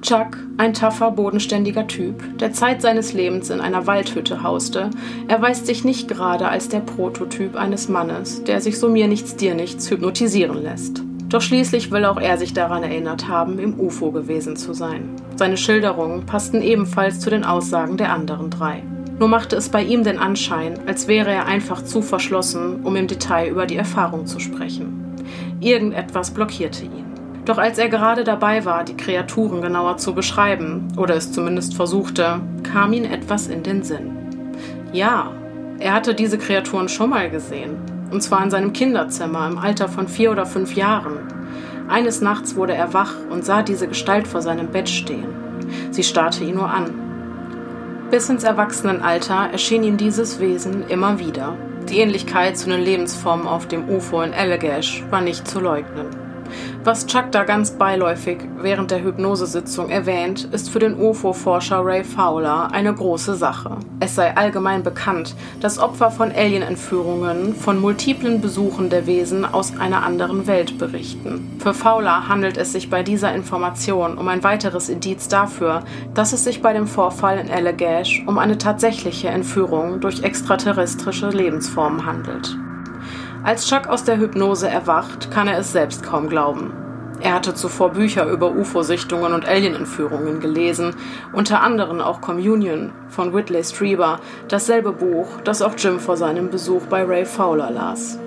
Chuck, 0.00 0.36
ein 0.58 0.74
taffer, 0.74 1.10
bodenständiger 1.10 1.86
Typ, 1.86 2.38
der 2.38 2.52
Zeit 2.52 2.82
seines 2.82 3.12
Lebens 3.12 3.50
in 3.50 3.60
einer 3.60 3.86
Waldhütte 3.86 4.42
hauste, 4.42 4.90
erweist 5.26 5.66
sich 5.66 5.84
nicht 5.84 6.08
gerade 6.08 6.48
als 6.48 6.68
der 6.68 6.80
Prototyp 6.80 7.56
eines 7.56 7.88
Mannes, 7.88 8.44
der 8.44 8.60
sich 8.60 8.78
so 8.78 8.88
mir 8.88 9.08
nichts 9.08 9.36
dir 9.36 9.54
nichts 9.54 9.90
hypnotisieren 9.90 10.62
lässt. 10.62 11.02
Doch 11.28 11.42
schließlich 11.42 11.90
will 11.90 12.04
auch 12.04 12.18
er 12.18 12.38
sich 12.38 12.54
daran 12.54 12.82
erinnert 12.82 13.28
haben, 13.28 13.58
im 13.58 13.78
UFO 13.78 14.12
gewesen 14.12 14.56
zu 14.56 14.72
sein. 14.72 15.10
Seine 15.36 15.56
Schilderungen 15.56 16.24
passten 16.24 16.62
ebenfalls 16.62 17.20
zu 17.20 17.28
den 17.28 17.44
Aussagen 17.44 17.96
der 17.96 18.12
anderen 18.12 18.50
drei. 18.50 18.82
Nur 19.18 19.28
machte 19.28 19.56
es 19.56 19.68
bei 19.68 19.82
ihm 19.82 20.04
den 20.04 20.18
Anschein, 20.18 20.78
als 20.86 21.08
wäre 21.08 21.30
er 21.30 21.46
einfach 21.46 21.82
zu 21.82 22.02
verschlossen, 22.02 22.80
um 22.84 22.94
im 22.96 23.08
Detail 23.08 23.50
über 23.50 23.66
die 23.66 23.76
Erfahrung 23.76 24.26
zu 24.26 24.38
sprechen. 24.38 25.16
Irgendetwas 25.60 26.30
blockierte 26.30 26.84
ihn. 26.84 27.07
Doch 27.48 27.56
als 27.56 27.78
er 27.78 27.88
gerade 27.88 28.24
dabei 28.24 28.66
war, 28.66 28.84
die 28.84 28.94
Kreaturen 28.94 29.62
genauer 29.62 29.96
zu 29.96 30.14
beschreiben, 30.14 30.86
oder 30.98 31.16
es 31.16 31.32
zumindest 31.32 31.74
versuchte, 31.74 32.42
kam 32.62 32.92
ihm 32.92 33.04
etwas 33.04 33.46
in 33.46 33.62
den 33.62 33.82
Sinn. 33.82 34.10
Ja, 34.92 35.32
er 35.78 35.94
hatte 35.94 36.14
diese 36.14 36.36
Kreaturen 36.36 36.90
schon 36.90 37.08
mal 37.08 37.30
gesehen. 37.30 37.78
Und 38.10 38.22
zwar 38.22 38.44
in 38.44 38.50
seinem 38.50 38.74
Kinderzimmer 38.74 39.48
im 39.48 39.56
Alter 39.56 39.88
von 39.88 40.08
vier 40.08 40.30
oder 40.30 40.44
fünf 40.44 40.74
Jahren. 40.74 41.20
Eines 41.88 42.20
Nachts 42.20 42.54
wurde 42.54 42.74
er 42.74 42.92
wach 42.92 43.14
und 43.30 43.46
sah 43.46 43.62
diese 43.62 43.88
Gestalt 43.88 44.28
vor 44.28 44.42
seinem 44.42 44.68
Bett 44.68 44.90
stehen. 44.90 45.28
Sie 45.90 46.04
starrte 46.04 46.44
ihn 46.44 46.56
nur 46.56 46.68
an. 46.68 46.90
Bis 48.10 48.28
ins 48.28 48.44
Erwachsenenalter 48.44 49.48
erschien 49.52 49.84
ihm 49.84 49.96
dieses 49.96 50.38
Wesen 50.38 50.86
immer 50.88 51.18
wieder. 51.18 51.56
Die 51.88 52.00
Ähnlichkeit 52.00 52.58
zu 52.58 52.68
den 52.68 52.82
Lebensformen 52.82 53.46
auf 53.46 53.66
dem 53.66 53.88
UFO 53.88 54.20
in 54.20 54.34
Allagash 54.34 55.02
war 55.08 55.22
nicht 55.22 55.48
zu 55.48 55.60
leugnen. 55.60 56.27
Was 56.84 57.06
Chuck 57.06 57.32
da 57.32 57.44
ganz 57.44 57.72
beiläufig 57.72 58.38
während 58.60 58.90
der 58.90 59.02
Hypnosesitzung 59.02 59.90
erwähnt, 59.90 60.48
ist 60.52 60.70
für 60.70 60.78
den 60.78 60.98
UFO-Forscher 60.98 61.84
Ray 61.84 62.04
Fowler 62.04 62.70
eine 62.72 62.94
große 62.94 63.34
Sache. 63.34 63.76
Es 64.00 64.14
sei 64.14 64.36
allgemein 64.36 64.82
bekannt, 64.82 65.34
dass 65.60 65.78
Opfer 65.78 66.10
von 66.10 66.32
Alien-Entführungen 66.32 67.54
von 67.54 67.80
multiplen 67.80 68.40
Besuchen 68.40 68.90
der 68.90 69.06
Wesen 69.06 69.44
aus 69.44 69.76
einer 69.78 70.04
anderen 70.04 70.46
Welt 70.46 70.78
berichten. 70.78 71.56
Für 71.58 71.74
Fowler 71.74 72.28
handelt 72.28 72.56
es 72.56 72.72
sich 72.72 72.90
bei 72.90 73.02
dieser 73.02 73.34
Information 73.34 74.16
um 74.16 74.28
ein 74.28 74.44
weiteres 74.44 74.88
Indiz 74.88 75.28
dafür, 75.28 75.82
dass 76.14 76.32
es 76.32 76.44
sich 76.44 76.62
bei 76.62 76.72
dem 76.72 76.86
Vorfall 76.86 77.38
in 77.38 77.50
Allagash 77.50 78.22
um 78.26 78.38
eine 78.38 78.58
tatsächliche 78.58 79.28
Entführung 79.28 80.00
durch 80.00 80.22
extraterrestrische 80.22 81.30
Lebensformen 81.30 82.06
handelt. 82.06 82.56
Als 83.44 83.68
Chuck 83.68 83.86
aus 83.86 84.04
der 84.04 84.18
Hypnose 84.18 84.68
erwacht, 84.68 85.30
kann 85.30 85.48
er 85.48 85.58
es 85.58 85.72
selbst 85.72 86.02
kaum 86.02 86.28
glauben. 86.28 86.72
Er 87.20 87.34
hatte 87.34 87.54
zuvor 87.54 87.90
Bücher 87.90 88.26
über 88.26 88.52
UFO-Sichtungen 88.52 89.32
und 89.32 89.46
Alien-Entführungen 89.46 90.40
gelesen, 90.40 90.94
unter 91.32 91.62
anderem 91.62 92.00
auch 92.00 92.20
Communion 92.20 92.92
von 93.08 93.32
Whitley 93.34 93.64
Strieber, 93.64 94.20
dasselbe 94.48 94.92
Buch, 94.92 95.26
das 95.42 95.62
auch 95.62 95.74
Jim 95.76 95.98
vor 95.98 96.16
seinem 96.16 96.50
Besuch 96.50 96.82
bei 96.86 97.04
Ray 97.04 97.24
Fowler 97.24 97.70
las. 97.70 98.18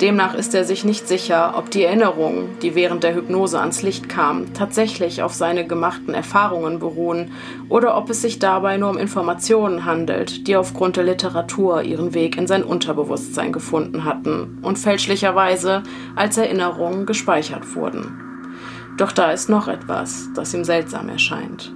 Demnach 0.00 0.34
ist 0.34 0.54
er 0.54 0.64
sich 0.64 0.84
nicht 0.84 1.08
sicher, 1.08 1.54
ob 1.56 1.70
die 1.70 1.82
Erinnerungen, 1.82 2.58
die 2.60 2.74
während 2.74 3.02
der 3.02 3.14
Hypnose 3.14 3.58
ans 3.58 3.80
Licht 3.82 4.10
kamen, 4.10 4.52
tatsächlich 4.52 5.22
auf 5.22 5.32
seine 5.32 5.66
gemachten 5.66 6.12
Erfahrungen 6.12 6.78
beruhen 6.78 7.32
oder 7.70 7.96
ob 7.96 8.10
es 8.10 8.20
sich 8.20 8.38
dabei 8.38 8.76
nur 8.76 8.90
um 8.90 8.98
Informationen 8.98 9.86
handelt, 9.86 10.48
die 10.48 10.56
aufgrund 10.56 10.98
der 10.98 11.04
Literatur 11.04 11.82
ihren 11.82 12.12
Weg 12.12 12.36
in 12.36 12.46
sein 12.46 12.62
Unterbewusstsein 12.62 13.52
gefunden 13.52 14.04
hatten 14.04 14.58
und 14.60 14.78
fälschlicherweise 14.78 15.82
als 16.14 16.36
Erinnerungen 16.36 17.06
gespeichert 17.06 17.74
wurden. 17.74 18.20
Doch 18.98 19.12
da 19.12 19.30
ist 19.30 19.48
noch 19.48 19.66
etwas, 19.66 20.28
das 20.34 20.52
ihm 20.52 20.64
seltsam 20.64 21.08
erscheint. 21.08 21.72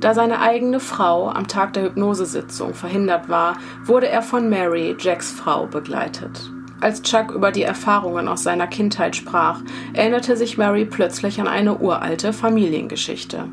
Da 0.00 0.14
seine 0.14 0.40
eigene 0.40 0.80
Frau 0.80 1.28
am 1.28 1.46
Tag 1.46 1.74
der 1.74 1.84
Hypnosesitzung 1.84 2.74
verhindert 2.74 3.28
war, 3.28 3.58
wurde 3.84 4.08
er 4.08 4.22
von 4.22 4.48
Mary, 4.48 4.96
Jacks 4.98 5.30
Frau, 5.30 5.66
begleitet. 5.66 6.50
Als 6.80 7.02
Chuck 7.02 7.30
über 7.32 7.52
die 7.52 7.62
Erfahrungen 7.62 8.26
aus 8.26 8.42
seiner 8.42 8.66
Kindheit 8.66 9.14
sprach, 9.14 9.60
erinnerte 9.92 10.36
sich 10.36 10.56
Mary 10.56 10.86
plötzlich 10.86 11.38
an 11.38 11.46
eine 11.46 11.78
uralte 11.78 12.32
Familiengeschichte. 12.32 13.48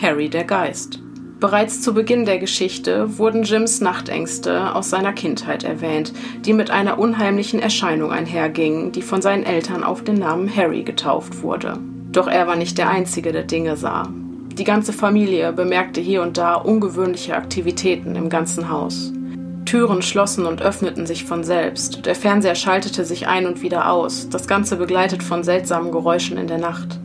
Harry 0.00 0.28
der 0.28 0.44
Geist. 0.44 1.00
Bereits 1.40 1.82
zu 1.82 1.92
Beginn 1.94 2.24
der 2.24 2.38
Geschichte 2.38 3.18
wurden 3.18 3.42
Jims 3.42 3.80
Nachtängste 3.80 4.74
aus 4.74 4.90
seiner 4.90 5.12
Kindheit 5.12 5.64
erwähnt, 5.64 6.12
die 6.44 6.52
mit 6.52 6.70
einer 6.70 6.98
unheimlichen 6.98 7.60
Erscheinung 7.60 8.12
einhergingen, 8.12 8.92
die 8.92 9.02
von 9.02 9.22
seinen 9.22 9.44
Eltern 9.44 9.82
auf 9.82 10.02
den 10.02 10.16
Namen 10.16 10.54
Harry 10.54 10.82
getauft 10.82 11.42
wurde. 11.42 11.78
Doch 12.12 12.28
er 12.28 12.46
war 12.46 12.56
nicht 12.56 12.78
der 12.78 12.90
Einzige, 12.90 13.32
der 13.32 13.44
Dinge 13.44 13.76
sah. 13.76 14.08
Die 14.52 14.64
ganze 14.64 14.92
Familie 14.92 15.52
bemerkte 15.52 16.00
hier 16.00 16.22
und 16.22 16.38
da 16.38 16.54
ungewöhnliche 16.54 17.36
Aktivitäten 17.36 18.16
im 18.16 18.28
ganzen 18.28 18.68
Haus. 18.68 19.12
Türen 19.68 20.00
schlossen 20.00 20.46
und 20.46 20.62
öffneten 20.62 21.04
sich 21.04 21.26
von 21.26 21.44
selbst. 21.44 22.06
Der 22.06 22.14
Fernseher 22.14 22.54
schaltete 22.54 23.04
sich 23.04 23.28
ein 23.28 23.46
und 23.46 23.60
wieder 23.60 23.92
aus, 23.92 24.30
das 24.30 24.48
Ganze 24.48 24.76
begleitet 24.76 25.22
von 25.22 25.44
seltsamen 25.44 25.92
Geräuschen 25.92 26.38
in 26.38 26.46
der 26.46 26.56
Nacht. 26.56 26.98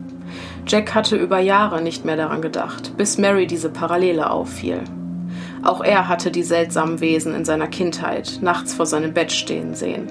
Jack 0.66 0.94
hatte 0.94 1.16
über 1.16 1.40
Jahre 1.40 1.82
nicht 1.82 2.06
mehr 2.06 2.16
daran 2.16 2.40
gedacht, 2.40 2.96
bis 2.96 3.18
Mary 3.18 3.46
diese 3.46 3.68
Parallele 3.68 4.30
auffiel. 4.30 4.80
Auch 5.62 5.82
er 5.82 6.08
hatte 6.08 6.30
die 6.30 6.42
seltsamen 6.42 7.00
Wesen 7.00 7.34
in 7.34 7.44
seiner 7.44 7.66
Kindheit 7.66 8.38
nachts 8.40 8.72
vor 8.72 8.86
seinem 8.86 9.12
Bett 9.12 9.30
stehen 9.30 9.74
sehen. 9.74 10.10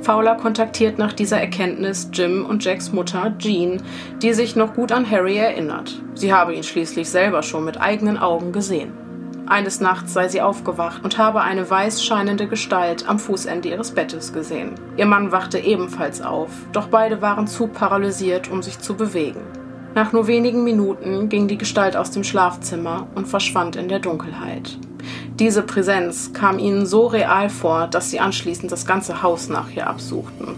Fowler 0.00 0.36
kontaktiert 0.36 0.96
nach 0.96 1.12
dieser 1.12 1.40
Erkenntnis 1.40 2.08
Jim 2.12 2.46
und 2.46 2.64
Jacks 2.64 2.92
Mutter 2.92 3.34
Jean, 3.38 3.82
die 4.22 4.32
sich 4.32 4.54
noch 4.54 4.74
gut 4.74 4.92
an 4.92 5.10
Harry 5.10 5.38
erinnert. 5.38 6.00
Sie 6.14 6.32
habe 6.32 6.54
ihn 6.54 6.62
schließlich 6.62 7.08
selber 7.08 7.42
schon 7.42 7.64
mit 7.64 7.80
eigenen 7.80 8.16
Augen 8.16 8.52
gesehen. 8.52 9.09
Eines 9.50 9.80
Nachts 9.80 10.12
sei 10.12 10.28
sie 10.28 10.42
aufgewacht 10.42 11.02
und 11.02 11.18
habe 11.18 11.40
eine 11.40 11.68
weiß 11.68 12.04
scheinende 12.04 12.46
Gestalt 12.46 13.08
am 13.08 13.18
Fußende 13.18 13.68
ihres 13.68 13.90
Bettes 13.90 14.32
gesehen. 14.32 14.76
Ihr 14.96 15.06
Mann 15.06 15.32
wachte 15.32 15.58
ebenfalls 15.58 16.22
auf, 16.22 16.50
doch 16.70 16.86
beide 16.86 17.20
waren 17.20 17.48
zu 17.48 17.66
paralysiert, 17.66 18.48
um 18.48 18.62
sich 18.62 18.78
zu 18.78 18.94
bewegen. 18.94 19.40
Nach 19.96 20.12
nur 20.12 20.28
wenigen 20.28 20.62
Minuten 20.62 21.28
ging 21.28 21.48
die 21.48 21.58
Gestalt 21.58 21.96
aus 21.96 22.12
dem 22.12 22.22
Schlafzimmer 22.22 23.08
und 23.16 23.26
verschwand 23.26 23.74
in 23.74 23.88
der 23.88 23.98
Dunkelheit. 23.98 24.78
Diese 25.40 25.62
Präsenz 25.62 26.32
kam 26.32 26.60
ihnen 26.60 26.86
so 26.86 27.08
real 27.08 27.50
vor, 27.50 27.88
dass 27.88 28.08
sie 28.08 28.20
anschließend 28.20 28.70
das 28.70 28.86
ganze 28.86 29.24
Haus 29.24 29.48
nach 29.48 29.68
ihr 29.74 29.88
absuchten. 29.88 30.54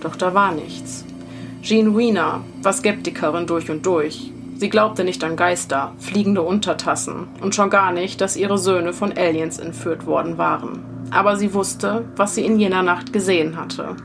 Doch 0.00 0.16
da 0.16 0.34
war 0.34 0.52
nichts. 0.52 1.06
Jean 1.62 1.96
Wiener 1.96 2.42
war 2.62 2.74
Skeptikerin 2.74 3.46
durch 3.46 3.70
und 3.70 3.86
durch. 3.86 4.33
Sie 4.56 4.68
glaubte 4.68 5.02
nicht 5.02 5.24
an 5.24 5.36
Geister, 5.36 5.92
fliegende 5.98 6.42
Untertassen 6.42 7.28
und 7.40 7.54
schon 7.54 7.70
gar 7.70 7.92
nicht, 7.92 8.20
dass 8.20 8.36
ihre 8.36 8.56
Söhne 8.56 8.92
von 8.92 9.12
Aliens 9.16 9.58
entführt 9.58 10.06
worden 10.06 10.38
waren. 10.38 10.84
Aber 11.10 11.36
sie 11.36 11.54
wusste, 11.54 12.04
was 12.16 12.34
sie 12.34 12.44
in 12.44 12.58
jener 12.58 12.82
Nacht 12.82 13.12
gesehen 13.12 13.56
hatte, 13.56 13.96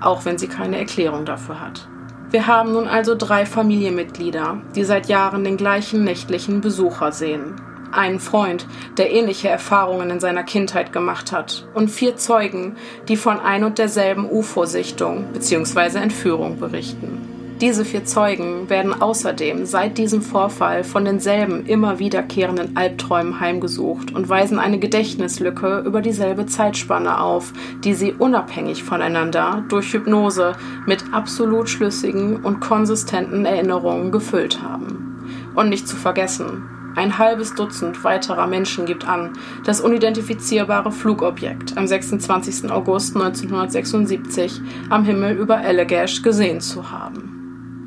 auch 0.00 0.24
wenn 0.24 0.38
sie 0.38 0.48
keine 0.48 0.78
Erklärung 0.78 1.24
dafür 1.24 1.60
hat. 1.60 1.88
Wir 2.30 2.46
haben 2.46 2.72
nun 2.72 2.88
also 2.88 3.14
drei 3.14 3.46
Familienmitglieder, 3.46 4.62
die 4.74 4.84
seit 4.84 5.06
Jahren 5.06 5.44
den 5.44 5.56
gleichen 5.56 6.02
nächtlichen 6.02 6.60
Besucher 6.60 7.12
sehen. 7.12 7.60
Einen 7.92 8.20
Freund, 8.20 8.66
der 8.96 9.12
ähnliche 9.12 9.50
Erfahrungen 9.50 10.08
in 10.08 10.18
seiner 10.18 10.42
Kindheit 10.42 10.92
gemacht 10.92 11.30
hat. 11.30 11.68
Und 11.74 11.90
vier 11.90 12.16
Zeugen, 12.16 12.76
die 13.06 13.16
von 13.16 13.38
ein 13.38 13.64
und 13.64 13.78
derselben 13.78 14.28
UFO-Sichtung 14.30 15.26
bzw. 15.34 15.98
Entführung 15.98 16.58
berichten. 16.58 17.31
Diese 17.62 17.84
vier 17.84 18.04
Zeugen 18.04 18.68
werden 18.68 19.00
außerdem 19.00 19.66
seit 19.66 19.96
diesem 19.96 20.20
Vorfall 20.20 20.82
von 20.82 21.04
denselben 21.04 21.64
immer 21.64 22.00
wiederkehrenden 22.00 22.76
Albträumen 22.76 23.38
heimgesucht 23.38 24.12
und 24.12 24.28
weisen 24.28 24.58
eine 24.58 24.80
Gedächtnislücke 24.80 25.84
über 25.86 26.00
dieselbe 26.00 26.46
Zeitspanne 26.46 27.20
auf, 27.20 27.52
die 27.84 27.94
sie 27.94 28.14
unabhängig 28.14 28.82
voneinander 28.82 29.64
durch 29.68 29.92
Hypnose 29.92 30.56
mit 30.86 31.04
absolut 31.12 31.68
schlüssigen 31.68 32.42
und 32.42 32.58
konsistenten 32.58 33.44
Erinnerungen 33.44 34.10
gefüllt 34.10 34.60
haben. 34.60 35.22
Und 35.54 35.68
nicht 35.68 35.86
zu 35.86 35.94
vergessen, 35.94 36.68
ein 36.96 37.16
halbes 37.16 37.54
Dutzend 37.54 38.02
weiterer 38.02 38.48
Menschen 38.48 38.86
gibt 38.86 39.06
an, 39.06 39.34
das 39.64 39.80
unidentifizierbare 39.80 40.90
Flugobjekt 40.90 41.78
am 41.78 41.86
26. 41.86 42.72
August 42.72 43.14
1976 43.14 44.60
am 44.90 45.04
Himmel 45.04 45.36
über 45.36 45.58
Allagash 45.58 46.22
gesehen 46.22 46.60
zu 46.60 46.90
haben. 46.90 47.31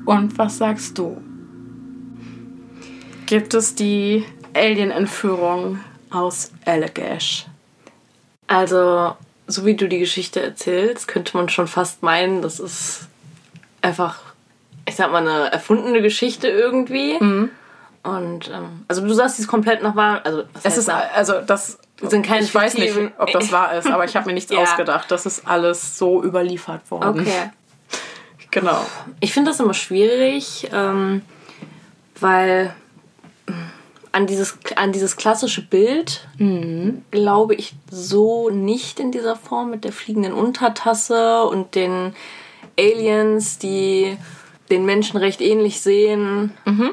Und 0.05 0.37
was 0.37 0.57
sagst 0.57 0.97
du? 0.97 1.21
Gibt 3.25 3.53
es 3.53 3.75
die 3.75 4.23
Alien-Entführung 4.53 5.79
aus 6.11 6.51
Allagash? 6.65 7.47
Also, 8.47 9.15
so 9.47 9.65
wie 9.65 9.75
du 9.75 9.87
die 9.87 9.99
Geschichte 9.99 10.41
erzählst, 10.41 11.07
könnte 11.07 11.35
man 11.35 11.49
schon 11.49 11.67
fast 11.67 12.03
meinen, 12.03 12.41
das 12.41 12.59
ist 12.59 13.07
einfach, 13.81 14.19
ich 14.87 14.95
sag 14.95 15.11
mal, 15.11 15.27
eine 15.27 15.51
erfundene 15.51 16.01
Geschichte 16.01 16.47
irgendwie. 16.47 17.17
Mhm. 17.19 17.49
Und 18.03 18.51
ähm, 18.53 18.85
also 18.87 19.01
du 19.01 19.13
sagst, 19.13 19.37
sie 19.37 19.41
ist 19.41 19.47
komplett 19.47 19.81
nach 19.81 19.95
wahr. 19.95 20.21
Also 20.23 20.43
es 20.61 20.77
ist 20.77 20.87
nach, 20.87 21.11
also 21.15 21.41
das 21.41 21.79
sind 21.99 22.23
keine 22.23 22.43
ich 22.43 22.53
weiß 22.53 22.75
nicht, 22.75 22.95
ob 23.17 23.31
das 23.31 23.51
wahr 23.51 23.73
ist, 23.73 23.87
aber 23.87 24.05
ich 24.05 24.15
habe 24.15 24.27
mir 24.27 24.33
nichts 24.33 24.51
ja. 24.53 24.59
ausgedacht. 24.59 25.09
Das 25.09 25.25
ist 25.25 25.47
alles 25.47 25.97
so 25.97 26.23
überliefert 26.23 26.91
worden. 26.91 27.21
Okay. 27.21 27.49
Genau. 28.55 28.85
Ich 29.19 29.33
finde 29.33 29.51
das 29.51 29.59
immer 29.59 29.73
schwierig, 29.73 30.69
ähm, 30.71 31.23
weil 32.21 32.73
an 34.13 34.27
dieses, 34.27 34.57
an 34.77 34.93
dieses 34.93 35.17
klassische 35.17 35.61
Bild 35.61 36.25
mhm. 36.37 37.03
glaube 37.11 37.53
ich 37.55 37.75
so 37.91 38.49
nicht 38.49 39.01
in 39.01 39.11
dieser 39.11 39.35
Form 39.35 39.71
mit 39.71 39.83
der 39.83 39.91
fliegenden 39.91 40.31
Untertasse 40.31 41.43
und 41.43 41.75
den 41.75 42.15
Aliens, 42.79 43.57
die 43.57 44.17
den 44.69 44.85
Menschen 44.85 45.17
recht 45.17 45.41
ähnlich 45.41 45.81
sehen. 45.81 46.53
Mhm. 46.63 46.91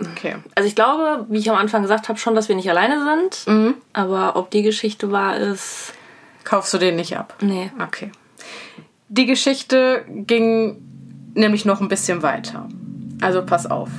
Okay. 0.00 0.34
Also 0.56 0.66
ich 0.66 0.74
glaube, 0.74 1.26
wie 1.28 1.38
ich 1.38 1.48
am 1.48 1.56
Anfang 1.56 1.82
gesagt 1.82 2.08
habe, 2.08 2.18
schon, 2.18 2.34
dass 2.34 2.48
wir 2.48 2.56
nicht 2.56 2.68
alleine 2.68 3.04
sind. 3.04 3.46
Mhm. 3.46 3.74
Aber 3.92 4.34
ob 4.34 4.50
die 4.50 4.62
Geschichte 4.62 5.12
wahr 5.12 5.36
ist. 5.36 5.92
Kaufst 6.42 6.74
du 6.74 6.78
den 6.78 6.96
nicht 6.96 7.16
ab? 7.16 7.36
Nee. 7.40 7.70
Okay. 7.80 8.10
Die 9.08 9.26
Geschichte 9.26 10.04
ging 10.26 10.76
nämlich 11.34 11.64
noch 11.64 11.80
ein 11.80 11.88
bisschen 11.88 12.22
weiter. 12.22 12.68
Also 13.20 13.44
pass 13.44 13.66
auf. 13.66 13.90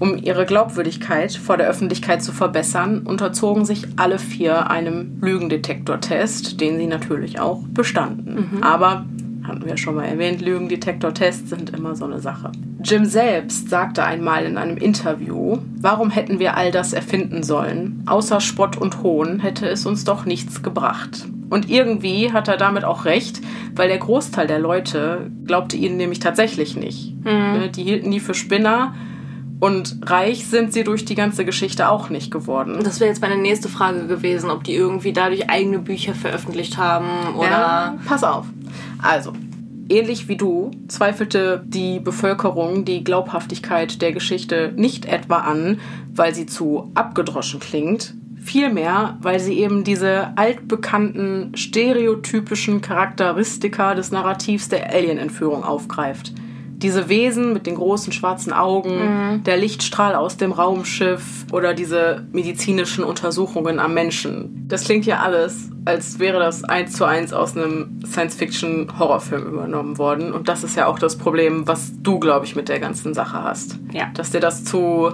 Um 0.00 0.16
ihre 0.16 0.46
Glaubwürdigkeit 0.46 1.32
vor 1.32 1.56
der 1.56 1.68
Öffentlichkeit 1.68 2.22
zu 2.22 2.32
verbessern, 2.32 3.02
unterzogen 3.04 3.64
sich 3.64 3.86
alle 3.96 4.18
vier 4.18 4.70
einem 4.70 5.18
Lügendetektortest, 5.20 6.60
den 6.60 6.78
sie 6.78 6.86
natürlich 6.86 7.40
auch 7.40 7.62
bestanden. 7.68 8.48
Mhm. 8.52 8.62
Aber 8.62 9.06
hatten 9.42 9.64
wir 9.64 9.76
schon 9.76 9.96
mal 9.96 10.04
erwähnt, 10.04 10.40
Lügendetektortests 10.42 11.50
sind 11.50 11.70
immer 11.70 11.96
so 11.96 12.04
eine 12.04 12.20
Sache. 12.20 12.52
Jim 12.84 13.06
selbst 13.06 13.70
sagte 13.70 14.04
einmal 14.04 14.44
in 14.44 14.58
einem 14.58 14.76
Interview, 14.76 15.58
warum 15.80 16.10
hätten 16.10 16.38
wir 16.38 16.56
all 16.56 16.70
das 16.70 16.92
erfinden 16.92 17.42
sollen? 17.42 18.02
Außer 18.06 18.40
Spott 18.40 18.76
und 18.76 19.02
Hohn 19.02 19.40
hätte 19.40 19.68
es 19.68 19.86
uns 19.86 20.04
doch 20.04 20.26
nichts 20.26 20.62
gebracht. 20.62 21.26
Und 21.50 21.70
irgendwie 21.70 22.32
hat 22.32 22.48
er 22.48 22.56
damit 22.56 22.84
auch 22.84 23.04
recht, 23.04 23.40
weil 23.74 23.88
der 23.88 23.98
Großteil 23.98 24.46
der 24.46 24.58
Leute 24.58 25.30
glaubte 25.44 25.76
ihnen 25.76 25.96
nämlich 25.96 26.18
tatsächlich 26.18 26.76
nicht. 26.76 27.14
Mhm. 27.24 27.72
Die 27.74 27.82
hielten 27.82 28.10
die 28.10 28.20
für 28.20 28.34
Spinner 28.34 28.94
und 29.60 29.98
reich 30.04 30.46
sind 30.46 30.72
sie 30.72 30.84
durch 30.84 31.04
die 31.04 31.16
ganze 31.16 31.44
Geschichte 31.44 31.88
auch 31.88 32.10
nicht 32.10 32.30
geworden. 32.30 32.78
Das 32.84 33.00
wäre 33.00 33.08
jetzt 33.08 33.20
meine 33.20 33.36
nächste 33.36 33.68
Frage 33.68 34.06
gewesen, 34.06 34.50
ob 34.50 34.62
die 34.62 34.74
irgendwie 34.74 35.12
dadurch 35.12 35.50
eigene 35.50 35.80
Bücher 35.80 36.14
veröffentlicht 36.14 36.76
haben 36.78 37.34
oder. 37.36 37.50
Ja, 37.50 37.98
pass 38.06 38.22
auf. 38.22 38.46
Also, 39.02 39.32
ähnlich 39.88 40.28
wie 40.28 40.36
du 40.36 40.70
zweifelte 40.86 41.64
die 41.66 41.98
Bevölkerung 41.98 42.84
die 42.84 43.02
Glaubhaftigkeit 43.02 44.00
der 44.00 44.12
Geschichte 44.12 44.72
nicht 44.76 45.06
etwa 45.06 45.38
an, 45.38 45.80
weil 46.14 46.34
sie 46.34 46.46
zu 46.46 46.92
abgedroschen 46.94 47.58
klingt, 47.58 48.14
Vielmehr, 48.40 49.18
weil 49.20 49.40
sie 49.40 49.58
eben 49.58 49.84
diese 49.84 50.36
altbekannten 50.36 51.52
stereotypischen 51.54 52.80
Charakteristika 52.80 53.94
des 53.94 54.10
Narrativs 54.10 54.68
der 54.68 54.92
Alien-Entführung 54.92 55.64
aufgreift. 55.64 56.32
Diese 56.78 57.08
Wesen 57.08 57.52
mit 57.52 57.66
den 57.66 57.74
großen 57.74 58.12
schwarzen 58.12 58.52
Augen, 58.52 58.98
mhm. 58.98 59.42
der 59.42 59.56
Lichtstrahl 59.56 60.14
aus 60.14 60.36
dem 60.36 60.52
Raumschiff 60.52 61.44
oder 61.50 61.74
diese 61.74 62.24
medizinischen 62.30 63.02
Untersuchungen 63.02 63.80
am 63.80 63.94
Menschen. 63.94 64.64
Das 64.68 64.84
klingt 64.84 65.04
ja 65.04 65.18
alles, 65.18 65.70
als 65.86 66.20
wäre 66.20 66.38
das 66.38 66.62
eins 66.62 66.92
zu 66.92 67.04
eins 67.04 67.32
aus 67.32 67.56
einem 67.56 68.00
Science-Fiction-Horrorfilm 68.06 69.46
übernommen 69.46 69.98
worden. 69.98 70.32
Und 70.32 70.48
das 70.48 70.62
ist 70.62 70.76
ja 70.76 70.86
auch 70.86 71.00
das 71.00 71.18
Problem, 71.18 71.66
was 71.66 72.00
du, 72.00 72.20
glaube 72.20 72.46
ich, 72.46 72.54
mit 72.54 72.68
der 72.68 72.78
ganzen 72.78 73.12
Sache 73.12 73.42
hast. 73.42 73.80
Ja. 73.92 74.12
Dass 74.14 74.30
dir 74.30 74.40
das 74.40 74.62
zu 74.62 75.12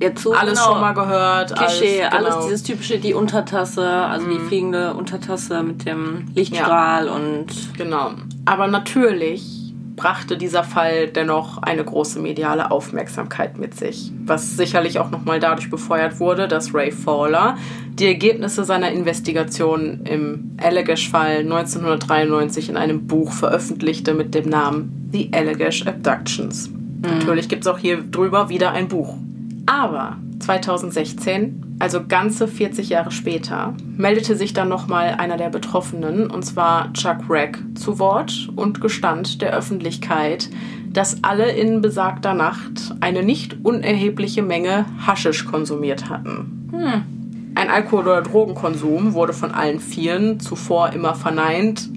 Jetzt 0.00 0.26
alles 0.26 0.58
genau. 0.58 0.72
schon 0.72 0.80
mal 0.80 0.92
gehört. 0.92 1.56
Klischee, 1.56 2.02
alles, 2.02 2.10
genau. 2.10 2.34
alles, 2.36 2.44
dieses 2.44 2.62
typische, 2.62 2.98
die 2.98 3.14
Untertasse, 3.14 3.88
also 3.88 4.26
mm. 4.26 4.30
die 4.30 4.38
mhm. 4.38 4.48
fliegende 4.48 4.94
Untertasse 4.94 5.62
mit 5.62 5.86
dem 5.86 6.26
Lichtstrahl 6.34 7.06
ja. 7.06 7.12
und. 7.12 7.46
Genau. 7.78 8.10
Aber 8.44 8.66
natürlich 8.66 9.66
brachte 9.96 10.36
dieser 10.36 10.62
Fall 10.62 11.08
dennoch 11.08 11.62
eine 11.62 11.82
große 11.82 12.20
mediale 12.20 12.70
Aufmerksamkeit 12.70 13.58
mit 13.58 13.74
sich, 13.74 14.12
was 14.24 14.56
sicherlich 14.56 14.98
auch 14.98 15.10
nochmal 15.10 15.40
dadurch 15.40 15.70
befeuert 15.70 16.20
wurde, 16.20 16.46
dass 16.48 16.74
Ray 16.74 16.92
Fowler 16.92 17.56
die 17.94 18.06
Ergebnisse 18.06 18.64
seiner 18.64 18.90
Investigation 18.90 20.02
im 20.04 20.56
Allagash-Fall 20.62 21.38
1993 21.38 22.68
in 22.68 22.76
einem 22.76 23.06
Buch 23.06 23.32
veröffentlichte 23.32 24.12
mit 24.12 24.34
dem 24.34 24.50
Namen 24.50 25.08
The 25.12 25.30
Allagash 25.32 25.86
Abductions. 25.86 26.68
Mhm. 26.68 27.18
Natürlich 27.18 27.48
gibt 27.48 27.62
es 27.62 27.66
auch 27.66 27.78
hier 27.78 28.02
drüber 28.02 28.50
wieder 28.50 28.72
ein 28.72 28.88
Buch. 28.88 29.16
Aber 29.66 30.16
2016, 30.38 31.76
also 31.80 32.06
ganze 32.06 32.46
40 32.46 32.88
Jahre 32.88 33.10
später, 33.10 33.74
meldete 33.96 34.36
sich 34.36 34.52
dann 34.52 34.68
nochmal 34.68 35.16
einer 35.18 35.36
der 35.36 35.50
Betroffenen, 35.50 36.30
und 36.30 36.44
zwar 36.44 36.92
Chuck 36.92 37.18
Rack, 37.28 37.58
zu 37.74 37.98
Wort 37.98 38.48
und 38.54 38.80
gestand 38.80 39.42
der 39.42 39.52
Öffentlichkeit, 39.52 40.48
dass 40.92 41.22
alle 41.24 41.50
in 41.50 41.82
besagter 41.82 42.32
Nacht 42.32 42.94
eine 43.00 43.22
nicht 43.22 43.64
unerhebliche 43.64 44.42
Menge 44.42 44.86
Haschisch 45.04 45.44
konsumiert 45.44 46.08
hatten. 46.08 46.70
Hm. 46.72 47.52
Ein 47.56 47.70
Alkohol- 47.70 48.04
oder 48.04 48.22
Drogenkonsum 48.22 49.14
wurde 49.14 49.32
von 49.32 49.50
allen 49.50 49.80
Vieren 49.80 50.40
zuvor 50.40 50.92
immer 50.92 51.14
verneint, 51.14 51.88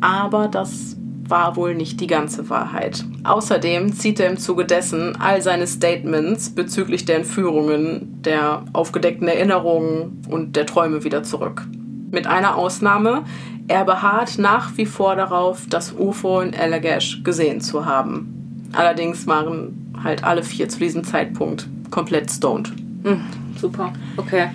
aber 0.00 0.48
das 0.48 0.93
war 1.28 1.56
wohl 1.56 1.74
nicht 1.74 2.00
die 2.00 2.06
ganze 2.06 2.48
Wahrheit. 2.50 3.04
Außerdem 3.24 3.92
zieht 3.92 4.20
er 4.20 4.30
im 4.30 4.38
Zuge 4.38 4.64
dessen 4.64 5.16
all 5.20 5.42
seine 5.42 5.66
Statements 5.66 6.50
bezüglich 6.50 7.04
der 7.04 7.16
Entführungen, 7.16 8.22
der 8.22 8.64
aufgedeckten 8.72 9.28
Erinnerungen 9.28 10.22
und 10.28 10.56
der 10.56 10.66
Träume 10.66 11.04
wieder 11.04 11.22
zurück. 11.22 11.66
Mit 12.10 12.26
einer 12.26 12.56
Ausnahme, 12.56 13.24
er 13.66 13.84
beharrt 13.84 14.38
nach 14.38 14.76
wie 14.76 14.86
vor 14.86 15.16
darauf, 15.16 15.66
das 15.68 15.94
UFO 15.98 16.40
in 16.40 16.54
Allagash 16.54 17.22
gesehen 17.24 17.60
zu 17.60 17.86
haben. 17.86 18.68
Allerdings 18.72 19.26
waren 19.26 19.92
halt 20.02 20.24
alle 20.24 20.42
vier 20.42 20.68
zu 20.68 20.78
diesem 20.78 21.04
Zeitpunkt 21.04 21.66
komplett 21.90 22.30
stoned. 22.30 22.72
Mhm, 23.04 23.24
super, 23.56 23.92
okay. 24.16 24.50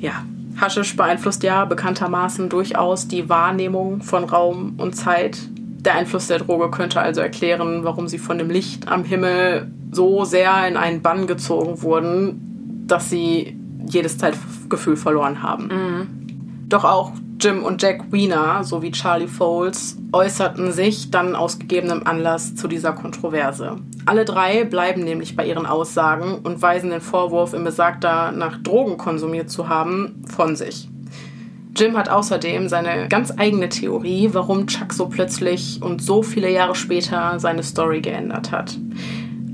Ja, 0.00 0.24
Haschisch 0.60 0.96
beeinflusst 0.96 1.42
ja 1.42 1.64
bekanntermaßen 1.64 2.48
durchaus 2.48 3.08
die 3.08 3.28
Wahrnehmung 3.28 4.02
von 4.02 4.24
Raum 4.24 4.74
und 4.78 4.94
Zeit. 4.94 5.38
Der 5.86 5.94
Einfluss 5.94 6.26
der 6.26 6.40
Droge 6.40 6.68
könnte 6.68 7.00
also 7.00 7.20
erklären, 7.20 7.84
warum 7.84 8.08
sie 8.08 8.18
von 8.18 8.38
dem 8.38 8.50
Licht 8.50 8.88
am 8.88 9.04
Himmel 9.04 9.70
so 9.92 10.24
sehr 10.24 10.66
in 10.66 10.76
einen 10.76 11.00
Bann 11.00 11.28
gezogen 11.28 11.80
wurden, 11.80 12.84
dass 12.88 13.08
sie 13.08 13.56
jedes 13.86 14.18
Zeitgefühl 14.18 14.96
verloren 14.96 15.44
haben. 15.44 15.68
Mhm. 15.68 16.68
Doch 16.68 16.84
auch 16.84 17.12
Jim 17.40 17.62
und 17.62 17.80
Jack 17.80 18.10
Wiener 18.10 18.64
sowie 18.64 18.90
Charlie 18.90 19.28
Foles 19.28 19.96
äußerten 20.10 20.72
sich 20.72 21.12
dann 21.12 21.36
aus 21.36 21.60
gegebenem 21.60 22.02
Anlass 22.04 22.56
zu 22.56 22.66
dieser 22.66 22.92
Kontroverse. 22.92 23.76
Alle 24.06 24.24
drei 24.24 24.64
bleiben 24.64 25.04
nämlich 25.04 25.36
bei 25.36 25.46
ihren 25.46 25.66
Aussagen 25.66 26.40
und 26.42 26.60
weisen 26.62 26.90
den 26.90 27.00
Vorwurf, 27.00 27.54
im 27.54 27.62
Besagter 27.62 28.32
nach 28.32 28.60
Drogen 28.60 28.96
konsumiert 28.96 29.50
zu 29.50 29.68
haben, 29.68 30.24
von 30.26 30.56
sich. 30.56 30.88
Jim 31.76 31.96
hat 31.96 32.08
außerdem 32.08 32.68
seine 32.70 33.06
ganz 33.08 33.34
eigene 33.36 33.68
Theorie, 33.68 34.30
warum 34.32 34.66
Chuck 34.66 34.94
so 34.94 35.08
plötzlich 35.08 35.80
und 35.82 36.02
so 36.02 36.22
viele 36.22 36.50
Jahre 36.50 36.74
später 36.74 37.38
seine 37.38 37.62
Story 37.62 38.00
geändert 38.00 38.50
hat. 38.50 38.78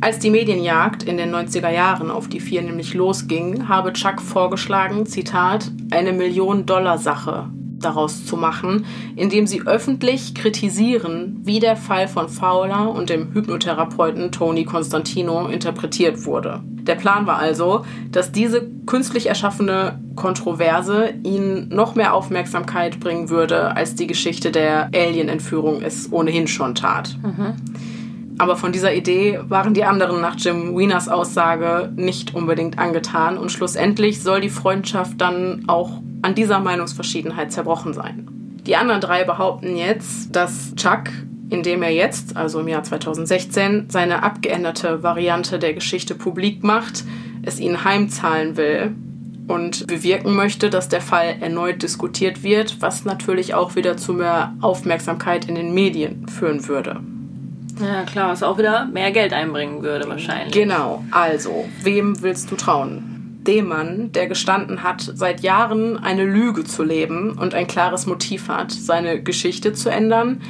Als 0.00 0.20
die 0.20 0.30
Medienjagd 0.30 1.02
in 1.02 1.16
den 1.16 1.34
90er 1.34 1.70
Jahren 1.70 2.12
auf 2.12 2.28
die 2.28 2.40
vier 2.40 2.62
nämlich 2.62 2.94
losging, 2.94 3.68
habe 3.68 3.92
Chuck 3.92 4.20
vorgeschlagen, 4.20 5.04
Zitat, 5.04 5.70
eine 5.90 6.12
Million-Dollar-Sache 6.12 7.50
daraus 7.84 8.24
zu 8.24 8.36
machen, 8.36 8.84
indem 9.16 9.46
sie 9.46 9.62
öffentlich 9.62 10.34
kritisieren, 10.34 11.40
wie 11.44 11.60
der 11.60 11.76
Fall 11.76 12.08
von 12.08 12.28
Fowler 12.28 12.90
und 12.90 13.10
dem 13.10 13.32
Hypnotherapeuten 13.32 14.32
Tony 14.32 14.64
Constantino 14.64 15.46
interpretiert 15.46 16.24
wurde. 16.24 16.60
Der 16.82 16.96
Plan 16.96 17.26
war 17.26 17.38
also, 17.38 17.84
dass 18.10 18.32
diese 18.32 18.68
künstlich 18.86 19.26
erschaffene 19.26 20.00
Kontroverse 20.16 21.14
ihnen 21.22 21.68
noch 21.68 21.94
mehr 21.94 22.14
Aufmerksamkeit 22.14 22.98
bringen 22.98 23.30
würde, 23.30 23.76
als 23.76 23.94
die 23.94 24.06
Geschichte 24.06 24.50
der 24.50 24.90
Alien-Entführung 24.94 25.82
es 25.82 26.12
ohnehin 26.12 26.48
schon 26.48 26.74
tat. 26.74 27.16
Mhm. 27.22 27.54
Aber 28.38 28.56
von 28.56 28.72
dieser 28.72 28.94
Idee 28.94 29.38
waren 29.48 29.74
die 29.74 29.84
anderen 29.84 30.20
nach 30.20 30.34
Jim 30.36 30.76
Wieners 30.76 31.08
Aussage 31.08 31.92
nicht 31.94 32.34
unbedingt 32.34 32.78
angetan 32.78 33.38
und 33.38 33.52
schlussendlich 33.52 34.20
soll 34.20 34.40
die 34.40 34.48
Freundschaft 34.48 35.20
dann 35.20 35.64
auch 35.68 36.00
an 36.22 36.34
dieser 36.34 36.60
Meinungsverschiedenheit 36.60 37.52
zerbrochen 37.52 37.92
sein. 37.92 38.28
Die 38.66 38.76
anderen 38.76 39.00
drei 39.00 39.24
behaupten 39.24 39.76
jetzt, 39.76 40.34
dass 40.34 40.74
Chuck, 40.76 41.10
indem 41.50 41.82
er 41.82 41.90
jetzt, 41.90 42.36
also 42.36 42.60
im 42.60 42.68
Jahr 42.68 42.84
2016, 42.84 43.90
seine 43.90 44.22
abgeänderte 44.22 45.02
Variante 45.02 45.58
der 45.58 45.74
Geschichte 45.74 46.14
publik 46.14 46.62
macht, 46.62 47.04
es 47.42 47.58
ihnen 47.58 47.84
heimzahlen 47.84 48.56
will 48.56 48.94
und 49.48 49.86
bewirken 49.88 50.34
möchte, 50.34 50.70
dass 50.70 50.88
der 50.88 51.00
Fall 51.00 51.36
erneut 51.40 51.82
diskutiert 51.82 52.44
wird, 52.44 52.80
was 52.80 53.04
natürlich 53.04 53.54
auch 53.54 53.74
wieder 53.74 53.96
zu 53.96 54.12
mehr 54.12 54.54
Aufmerksamkeit 54.60 55.48
in 55.48 55.56
den 55.56 55.74
Medien 55.74 56.28
führen 56.28 56.68
würde. 56.68 57.00
Ja, 57.80 58.04
klar, 58.04 58.30
was 58.30 58.42
auch 58.42 58.58
wieder 58.58 58.86
mehr 58.86 59.10
Geld 59.10 59.32
einbringen 59.32 59.82
würde 59.82 60.08
wahrscheinlich. 60.08 60.52
Genau, 60.52 61.04
also, 61.10 61.64
wem 61.82 62.22
willst 62.22 62.50
du 62.50 62.54
trauen? 62.56 63.11
Dem 63.46 63.68
Mann, 63.68 64.12
der 64.12 64.26
gestanden 64.26 64.82
hat, 64.82 65.10
seit 65.14 65.40
Jahren 65.40 65.98
eine 65.98 66.24
Lüge 66.24 66.64
zu 66.64 66.82
leben 66.82 67.32
und 67.32 67.54
ein 67.54 67.66
klares 67.66 68.06
Motiv 68.06 68.48
hat, 68.48 68.72
seine 68.72 69.22
Geschichte 69.22 69.72
zu 69.72 69.90
ändern, 69.90 70.40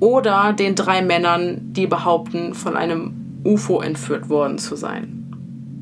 oder 0.00 0.52
den 0.52 0.74
drei 0.76 1.02
Männern, 1.02 1.72
die 1.72 1.86
behaupten, 1.86 2.54
von 2.54 2.76
einem 2.76 3.40
UFO 3.44 3.80
entführt 3.80 4.28
worden 4.28 4.58
zu 4.58 4.76
sein. 4.76 5.17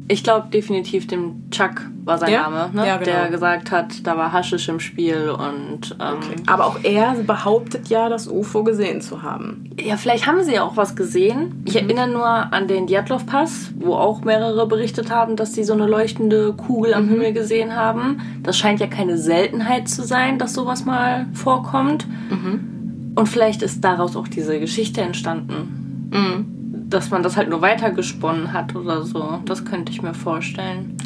Ich 0.09 0.23
glaube 0.23 0.49
definitiv 0.53 1.07
dem 1.09 1.51
Chuck 1.51 1.83
war 2.05 2.19
sein 2.19 2.33
ja? 2.33 2.43
Name, 2.43 2.71
ne? 2.73 2.87
ja, 2.87 2.97
genau. 2.97 3.11
der 3.11 3.31
gesagt 3.31 3.73
hat, 3.73 4.07
da 4.07 4.17
war 4.17 4.33
Haschisch 4.33 4.69
im 4.69 4.79
Spiel 4.79 5.31
und. 5.31 5.97
Ähm, 6.01 6.17
okay. 6.17 6.43
Aber 6.47 6.67
auch 6.67 6.79
er 6.85 7.15
behauptet 7.15 7.89
ja, 7.89 8.09
das 8.09 8.29
UFO 8.29 8.63
gesehen 8.63 9.01
zu 9.01 9.23
haben. 9.23 9.71
Ja, 9.81 9.97
vielleicht 9.97 10.27
haben 10.27 10.43
sie 10.45 10.55
ja 10.55 10.63
auch 10.63 10.77
was 10.77 10.95
gesehen. 10.95 11.63
Ich 11.65 11.75
mhm. 11.75 11.89
erinnere 11.89 12.09
nur 12.09 12.27
an 12.27 12.69
den 12.69 12.87
Djatlov-Pass, 12.87 13.73
wo 13.79 13.95
auch 13.95 14.23
mehrere 14.23 14.69
berichtet 14.69 15.11
haben, 15.11 15.35
dass 15.35 15.55
sie 15.55 15.65
so 15.65 15.73
eine 15.73 15.87
leuchtende 15.87 16.53
Kugel 16.53 16.95
am 16.95 17.07
mhm. 17.07 17.11
Himmel 17.11 17.33
gesehen 17.33 17.75
haben. 17.75 18.21
Das 18.45 18.57
scheint 18.57 18.79
ja 18.79 18.87
keine 18.87 19.19
Seltenheit 19.19 19.89
zu 19.89 20.05
sein, 20.05 20.39
dass 20.39 20.55
sowas 20.55 20.85
mal 20.85 21.27
vorkommt. 21.33 22.07
Mhm. 22.31 23.13
Und 23.17 23.29
vielleicht 23.29 23.63
ist 23.63 23.83
daraus 23.83 24.15
auch 24.15 24.29
diese 24.29 24.61
Geschichte 24.61 25.01
entstanden. 25.01 26.11
Mhm 26.13 26.56
dass 26.89 27.11
man 27.11 27.23
das 27.23 27.37
halt 27.37 27.49
nur 27.49 27.63
weitergesponnen 27.63 28.53
hat 28.53 28.75
oder 28.75 29.03
so. 29.03 29.41
Das 29.45 29.65
könnte 29.65 29.93
ich 29.93 30.03
mir 30.03 30.15
vorstellen. 30.15 30.97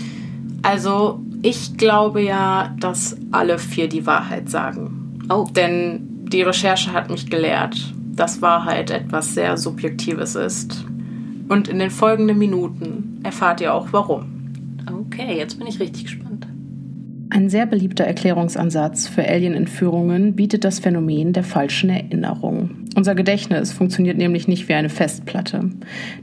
Also, 0.62 1.20
ich 1.42 1.76
glaube 1.76 2.22
ja, 2.22 2.74
dass 2.78 3.16
alle 3.30 3.58
vier 3.58 3.88
die 3.88 4.06
Wahrheit 4.06 4.50
sagen. 4.50 5.18
Oh. 5.30 5.46
Denn 5.56 6.26
die 6.30 6.42
Recherche 6.42 6.92
hat 6.92 7.10
mich 7.10 7.30
gelehrt, 7.30 7.76
dass 8.14 8.42
Wahrheit 8.42 8.90
etwas 8.90 9.34
sehr 9.34 9.56
Subjektives 9.56 10.34
ist. 10.34 10.84
Und 11.48 11.68
in 11.68 11.78
den 11.78 11.90
folgenden 11.90 12.38
Minuten 12.38 13.20
erfahrt 13.22 13.60
ihr 13.60 13.74
auch 13.74 13.88
warum. 13.92 14.26
Okay, 15.06 15.36
jetzt 15.36 15.58
bin 15.58 15.66
ich 15.66 15.80
richtig 15.80 16.04
gespannt. 16.04 16.46
Ein 17.30 17.48
sehr 17.48 17.66
beliebter 17.66 18.04
Erklärungsansatz 18.04 19.08
für 19.08 19.26
Alien-Entführungen 19.26 20.34
bietet 20.34 20.64
das 20.64 20.80
Phänomen 20.80 21.32
der 21.32 21.44
falschen 21.44 21.88
Erinnerung. 21.88 22.79
Unser 22.96 23.14
Gedächtnis 23.14 23.72
funktioniert 23.72 24.18
nämlich 24.18 24.48
nicht 24.48 24.68
wie 24.68 24.74
eine 24.74 24.88
Festplatte. 24.88 25.70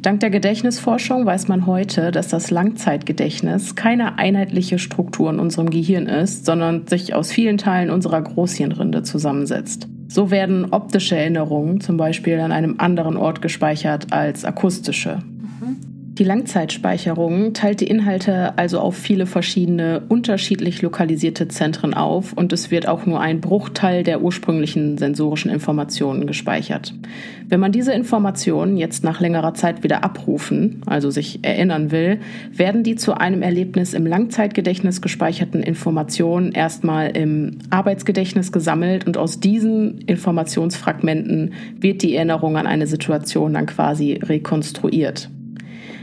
Dank 0.01 0.19
der 0.19 0.29
Gedächtnisforschung 0.29 1.25
weiß 1.25 1.47
man 1.47 1.65
heute, 1.65 2.11
dass 2.11 2.27
das 2.27 2.51
Langzeitgedächtnis 2.51 3.75
keine 3.75 4.17
einheitliche 4.17 4.77
Struktur 4.77 5.29
in 5.29 5.39
unserem 5.39 5.69
Gehirn 5.69 6.07
ist, 6.07 6.45
sondern 6.45 6.85
sich 6.87 7.13
aus 7.13 7.31
vielen 7.31 7.57
Teilen 7.57 7.89
unserer 7.89 8.21
Großhirnrinde 8.21 9.03
zusammensetzt. 9.03 9.87
So 10.09 10.29
werden 10.29 10.67
optische 10.71 11.15
Erinnerungen 11.15 11.79
zum 11.79 11.97
Beispiel 11.97 12.39
an 12.39 12.51
einem 12.51 12.75
anderen 12.79 13.17
Ort 13.17 13.41
gespeichert 13.41 14.11
als 14.11 14.45
akustische. 14.45 15.19
Die 16.17 16.23
Langzeitspeicherung 16.23 17.53
teilt 17.53 17.79
die 17.79 17.85
Inhalte 17.85 18.57
also 18.57 18.79
auf 18.79 18.97
viele 18.97 19.27
verschiedene, 19.27 20.01
unterschiedlich 20.09 20.81
lokalisierte 20.81 21.47
Zentren 21.47 21.93
auf 21.93 22.33
und 22.33 22.51
es 22.53 22.71
wird 22.71 22.87
auch 22.87 23.05
nur 23.05 23.21
ein 23.21 23.39
Bruchteil 23.39 24.01
der 24.01 24.23
ursprünglichen 24.23 24.97
sensorischen 24.97 25.51
Informationen 25.51 26.25
gespeichert. 26.25 26.95
Wenn 27.47 27.59
man 27.59 27.71
diese 27.71 27.93
Informationen 27.93 28.77
jetzt 28.77 29.03
nach 29.03 29.19
längerer 29.19 29.53
Zeit 29.53 29.83
wieder 29.83 30.03
abrufen, 30.03 30.81
also 30.87 31.11
sich 31.11 31.43
erinnern 31.43 31.91
will, 31.91 32.19
werden 32.51 32.81
die 32.81 32.95
zu 32.95 33.13
einem 33.13 33.43
Erlebnis 33.43 33.93
im 33.93 34.07
Langzeitgedächtnis 34.07 35.03
gespeicherten 35.03 35.61
Informationen 35.61 36.51
erstmal 36.51 37.15
im 37.15 37.59
Arbeitsgedächtnis 37.69 38.51
gesammelt 38.51 39.05
und 39.05 39.17
aus 39.17 39.39
diesen 39.39 39.99
Informationsfragmenten 39.99 41.53
wird 41.79 42.01
die 42.01 42.15
Erinnerung 42.15 42.57
an 42.57 42.65
eine 42.65 42.87
Situation 42.87 43.53
dann 43.53 43.67
quasi 43.67 44.13
rekonstruiert. 44.13 45.29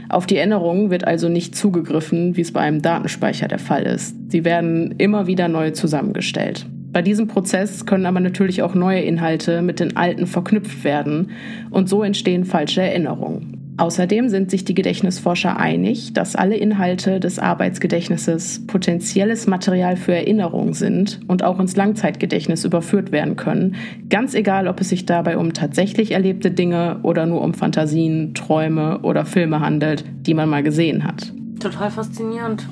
Auf 0.09 0.25
die 0.25 0.37
Erinnerungen 0.37 0.89
wird 0.89 1.05
also 1.05 1.29
nicht 1.29 1.55
zugegriffen, 1.55 2.37
wie 2.37 2.41
es 2.41 2.51
bei 2.51 2.61
einem 2.61 2.81
Datenspeicher 2.81 3.47
der 3.47 3.59
Fall 3.59 3.83
ist. 3.83 4.15
Sie 4.31 4.45
werden 4.45 4.93
immer 4.97 5.27
wieder 5.27 5.47
neu 5.47 5.71
zusammengestellt. 5.71 6.65
Bei 6.91 7.01
diesem 7.01 7.27
Prozess 7.27 7.85
können 7.85 8.05
aber 8.05 8.21
natürlich 8.21 8.61
auch 8.61 8.73
neue 8.73 9.01
Inhalte 9.01 9.61
mit 9.61 9.79
den 9.81 9.97
alten 9.97 10.27
verknüpft 10.27 10.83
werden 10.83 11.31
und 11.69 11.89
so 11.89 12.03
entstehen 12.03 12.45
falsche 12.45 12.83
Erinnerungen. 12.83 13.64
Außerdem 13.77 14.29
sind 14.29 14.51
sich 14.51 14.63
die 14.63 14.73
Gedächtnisforscher 14.73 15.57
einig, 15.57 16.13
dass 16.13 16.35
alle 16.35 16.55
Inhalte 16.55 17.19
des 17.19 17.39
Arbeitsgedächtnisses 17.39 18.65
potenzielles 18.67 19.47
Material 19.47 19.97
für 19.97 20.13
Erinnerungen 20.15 20.73
sind 20.73 21.19
und 21.27 21.43
auch 21.43 21.59
ins 21.59 21.75
Langzeitgedächtnis 21.75 22.63
überführt 22.63 23.11
werden 23.11 23.35
können, 23.35 23.75
ganz 24.09 24.33
egal, 24.33 24.69
ob 24.69 24.79
es 24.79 24.89
sich 24.89 25.05
dabei 25.05 25.37
um 25.37 25.53
tatsächlich 25.53 26.11
erlebte 26.11 26.51
Dinge 26.51 26.99
oder 27.03 27.25
nur 27.25 27.41
um 27.41 27.53
Fantasien, 27.53 28.33
Träume 28.33 28.99
oder 28.99 29.25
Filme 29.25 29.59
handelt, 29.59 30.05
die 30.21 30.33
man 30.33 30.47
mal 30.47 30.63
gesehen 30.63 31.03
hat. 31.03 31.33
Total 31.59 31.91
faszinierend. 31.91 32.65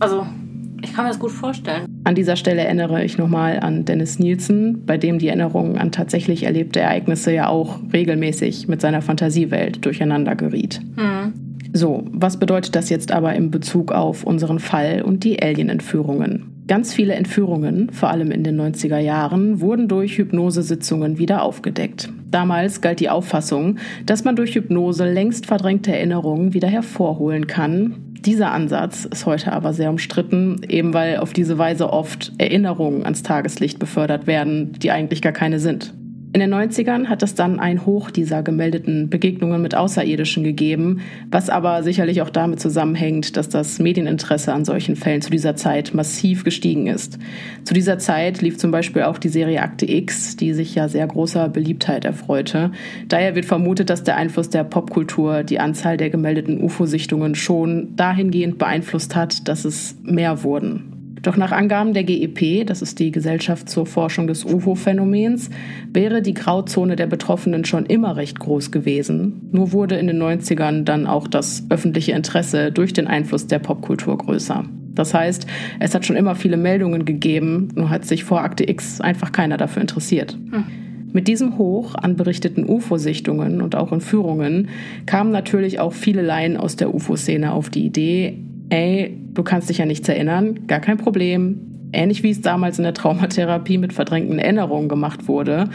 Also 0.00 0.26
ich 0.82 0.92
kann 0.92 1.04
mir 1.04 1.10
das 1.10 1.18
gut 1.18 1.30
vorstellen. 1.30 1.86
An 2.04 2.14
dieser 2.14 2.36
Stelle 2.36 2.62
erinnere 2.62 3.04
ich 3.04 3.16
nochmal 3.16 3.60
an 3.60 3.84
Dennis 3.84 4.18
Nielsen, 4.18 4.84
bei 4.84 4.98
dem 4.98 5.18
die 5.18 5.28
Erinnerung 5.28 5.78
an 5.78 5.92
tatsächlich 5.92 6.42
erlebte 6.42 6.80
Ereignisse 6.80 7.32
ja 7.32 7.48
auch 7.48 7.78
regelmäßig 7.92 8.68
mit 8.68 8.80
seiner 8.80 9.02
Fantasiewelt 9.02 9.84
durcheinander 9.84 10.34
geriet. 10.34 10.80
Hm. 10.96 11.32
So, 11.72 12.04
was 12.12 12.36
bedeutet 12.36 12.76
das 12.76 12.90
jetzt 12.90 13.12
aber 13.12 13.34
in 13.34 13.50
Bezug 13.50 13.92
auf 13.92 14.24
unseren 14.24 14.58
Fall 14.58 15.02
und 15.02 15.24
die 15.24 15.42
Alien-Entführungen? 15.42 16.52
Ganz 16.68 16.92
viele 16.92 17.14
Entführungen, 17.14 17.90
vor 17.90 18.10
allem 18.10 18.30
in 18.30 18.44
den 18.44 18.60
90er 18.60 18.98
Jahren, 18.98 19.60
wurden 19.60 19.88
durch 19.88 20.18
Hypnosesitzungen 20.18 21.18
wieder 21.18 21.42
aufgedeckt. 21.42 22.12
Damals 22.30 22.80
galt 22.80 23.00
die 23.00 23.10
Auffassung, 23.10 23.78
dass 24.06 24.24
man 24.24 24.36
durch 24.36 24.54
Hypnose 24.54 25.10
längst 25.10 25.46
verdrängte 25.46 25.92
Erinnerungen 25.92 26.54
wieder 26.54 26.68
hervorholen 26.68 27.46
kann. 27.46 28.11
Dieser 28.24 28.52
Ansatz 28.52 29.04
ist 29.04 29.26
heute 29.26 29.52
aber 29.52 29.72
sehr 29.72 29.90
umstritten, 29.90 30.60
eben 30.68 30.94
weil 30.94 31.16
auf 31.16 31.32
diese 31.32 31.58
Weise 31.58 31.92
oft 31.92 32.30
Erinnerungen 32.38 33.02
ans 33.02 33.24
Tageslicht 33.24 33.80
befördert 33.80 34.28
werden, 34.28 34.74
die 34.74 34.92
eigentlich 34.92 35.22
gar 35.22 35.32
keine 35.32 35.58
sind. 35.58 35.92
In 36.34 36.40
den 36.40 36.54
90ern 36.54 37.08
hat 37.08 37.22
es 37.22 37.34
dann 37.34 37.60
ein 37.60 37.84
Hoch 37.84 38.10
dieser 38.10 38.42
gemeldeten 38.42 39.10
Begegnungen 39.10 39.60
mit 39.60 39.74
Außerirdischen 39.74 40.42
gegeben, 40.42 41.02
was 41.30 41.50
aber 41.50 41.82
sicherlich 41.82 42.22
auch 42.22 42.30
damit 42.30 42.58
zusammenhängt, 42.58 43.36
dass 43.36 43.50
das 43.50 43.78
Medieninteresse 43.78 44.50
an 44.50 44.64
solchen 44.64 44.96
Fällen 44.96 45.20
zu 45.20 45.30
dieser 45.30 45.56
Zeit 45.56 45.92
massiv 45.92 46.42
gestiegen 46.42 46.86
ist. 46.86 47.18
Zu 47.64 47.74
dieser 47.74 47.98
Zeit 47.98 48.40
lief 48.40 48.56
zum 48.56 48.70
Beispiel 48.70 49.02
auch 49.02 49.18
die 49.18 49.28
Serie 49.28 49.60
Akte 49.60 49.84
X, 49.84 50.36
die 50.36 50.54
sich 50.54 50.74
ja 50.74 50.88
sehr 50.88 51.06
großer 51.06 51.50
Beliebtheit 51.50 52.06
erfreute. 52.06 52.72
Daher 53.08 53.34
wird 53.34 53.44
vermutet, 53.44 53.90
dass 53.90 54.02
der 54.02 54.16
Einfluss 54.16 54.48
der 54.48 54.64
Popkultur 54.64 55.42
die 55.42 55.60
Anzahl 55.60 55.98
der 55.98 56.08
gemeldeten 56.08 56.62
UFO-Sichtungen 56.62 57.34
schon 57.34 57.94
dahingehend 57.96 58.56
beeinflusst 58.56 59.14
hat, 59.14 59.48
dass 59.48 59.66
es 59.66 59.98
mehr 60.02 60.42
wurden. 60.42 60.91
Doch 61.22 61.36
nach 61.36 61.52
Angaben 61.52 61.94
der 61.94 62.02
GEP, 62.02 62.66
das 62.66 62.82
ist 62.82 62.98
die 62.98 63.12
Gesellschaft 63.12 63.68
zur 63.68 63.86
Forschung 63.86 64.26
des 64.26 64.44
UFO-Phänomens, 64.44 65.50
wäre 65.92 66.20
die 66.20 66.34
Grauzone 66.34 66.96
der 66.96 67.06
Betroffenen 67.06 67.64
schon 67.64 67.86
immer 67.86 68.16
recht 68.16 68.40
groß 68.40 68.72
gewesen. 68.72 69.48
Nur 69.52 69.72
wurde 69.72 69.96
in 69.96 70.08
den 70.08 70.20
90ern 70.20 70.82
dann 70.82 71.06
auch 71.06 71.28
das 71.28 71.64
öffentliche 71.70 72.12
Interesse 72.12 72.72
durch 72.72 72.92
den 72.92 73.06
Einfluss 73.06 73.46
der 73.46 73.60
Popkultur 73.60 74.18
größer. 74.18 74.64
Das 74.94 75.14
heißt, 75.14 75.46
es 75.78 75.94
hat 75.94 76.04
schon 76.04 76.16
immer 76.16 76.34
viele 76.34 76.56
Meldungen 76.56 77.04
gegeben, 77.04 77.68
nur 77.76 77.88
hat 77.88 78.04
sich 78.04 78.24
vor 78.24 78.42
Akte 78.42 78.68
X 78.68 79.00
einfach 79.00 79.30
keiner 79.30 79.56
dafür 79.56 79.80
interessiert. 79.80 80.36
Hm. 80.50 80.64
Mit 81.12 81.28
diesem 81.28 81.56
Hoch 81.56 81.94
an 81.94 82.16
berichteten 82.16 82.66
UFO-Sichtungen 82.66 83.60
und 83.60 83.76
auch 83.76 83.92
Entführungen 83.92 84.68
kamen 85.06 85.30
natürlich 85.30 85.78
auch 85.78 85.92
viele 85.92 86.22
Laien 86.22 86.56
aus 86.56 86.76
der 86.76 86.94
UFO-Szene 86.94 87.52
auf 87.52 87.68
die 87.70 87.84
Idee, 87.84 88.38
ey, 88.72 89.18
du 89.34 89.42
kannst 89.42 89.68
dich 89.68 89.78
ja 89.78 89.86
nichts 89.86 90.08
erinnern, 90.08 90.66
gar 90.66 90.80
kein 90.80 90.96
Problem. 90.96 91.60
Ähnlich 91.92 92.22
wie 92.22 92.30
es 92.30 92.40
damals 92.40 92.78
in 92.78 92.84
der 92.84 92.94
Traumatherapie 92.94 93.76
mit 93.76 93.92
verdrängten 93.92 94.38
Erinnerungen 94.38 94.88
gemacht 94.88 95.28
wurde, 95.28 95.68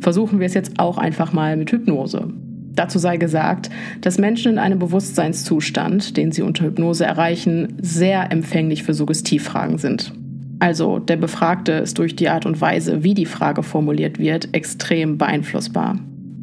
versuchen 0.00 0.40
wir 0.40 0.46
es 0.46 0.54
jetzt 0.54 0.78
auch 0.78 0.96
einfach 0.96 1.34
mal 1.34 1.58
mit 1.58 1.70
Hypnose. 1.70 2.32
Dazu 2.74 2.98
sei 2.98 3.18
gesagt, 3.18 3.68
dass 4.00 4.16
Menschen 4.16 4.52
in 4.52 4.58
einem 4.58 4.78
Bewusstseinszustand, 4.78 6.16
den 6.16 6.32
sie 6.32 6.40
unter 6.40 6.64
Hypnose 6.64 7.04
erreichen, 7.04 7.74
sehr 7.82 8.32
empfänglich 8.32 8.82
für 8.82 8.94
Suggestivfragen 8.94 9.76
sind. 9.76 10.14
Also 10.58 11.00
der 11.00 11.16
Befragte 11.16 11.72
ist 11.72 11.98
durch 11.98 12.16
die 12.16 12.30
Art 12.30 12.46
und 12.46 12.62
Weise, 12.62 13.04
wie 13.04 13.14
die 13.14 13.26
Frage 13.26 13.62
formuliert 13.62 14.18
wird, 14.18 14.54
extrem 14.54 15.18
beeinflussbar. 15.18 15.98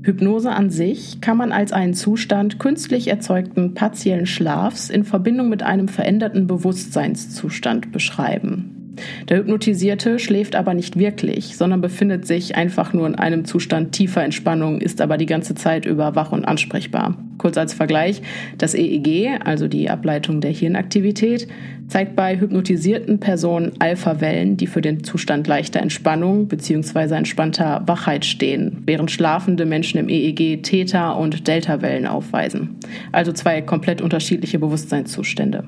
Hypnose 0.06 0.51
an 0.51 0.70
sich 0.70 1.20
kann 1.20 1.36
man 1.36 1.51
als 1.51 1.72
einen 1.72 1.95
Zustand 1.95 2.60
künstlich 2.60 3.08
erzeugten 3.08 3.74
partiellen 3.74 4.28
Schlafs 4.28 4.91
in 4.91 5.03
Verbindung 5.03 5.49
mit 5.49 5.64
einem 5.64 5.88
veränderten 5.88 6.45
Bewusstseinszustand 6.45 7.91
beschreiben. 7.91 8.84
Der 9.29 9.37
Hypnotisierte 9.37 10.19
schläft 10.19 10.55
aber 10.55 10.73
nicht 10.73 10.97
wirklich, 10.97 11.57
sondern 11.57 11.81
befindet 11.81 12.25
sich 12.25 12.55
einfach 12.55 12.93
nur 12.93 13.07
in 13.07 13.15
einem 13.15 13.45
Zustand 13.45 13.91
tiefer 13.91 14.23
Entspannung, 14.23 14.81
ist 14.81 15.01
aber 15.01 15.17
die 15.17 15.25
ganze 15.25 15.55
Zeit 15.55 15.85
über 15.85 16.15
wach 16.15 16.31
und 16.31 16.45
ansprechbar. 16.45 17.17
Kurz 17.37 17.57
als 17.57 17.73
Vergleich, 17.73 18.21
das 18.57 18.73
EEG, 18.73 19.39
also 19.43 19.67
die 19.67 19.89
Ableitung 19.89 20.41
der 20.41 20.51
Hirnaktivität, 20.51 21.47
zeigt 21.87 22.15
bei 22.15 22.39
hypnotisierten 22.39 23.19
Personen 23.19 23.73
Alpha-Wellen, 23.79 24.57
die 24.57 24.67
für 24.67 24.81
den 24.81 25.03
Zustand 25.03 25.47
leichter 25.47 25.81
Entspannung 25.81 26.47
bzw. 26.47 27.15
entspannter 27.15 27.83
Wachheit 27.85 28.25
stehen, 28.25 28.83
während 28.85 29.11
schlafende 29.11 29.65
Menschen 29.65 29.99
im 29.99 30.09
EEG 30.09 30.63
Theta- 30.63 31.11
und 31.11 31.47
Delta-Wellen 31.47 32.07
aufweisen. 32.07 32.77
Also 33.11 33.31
zwei 33.31 33.61
komplett 33.61 34.01
unterschiedliche 34.01 34.57
Bewusstseinszustände. 34.57 35.65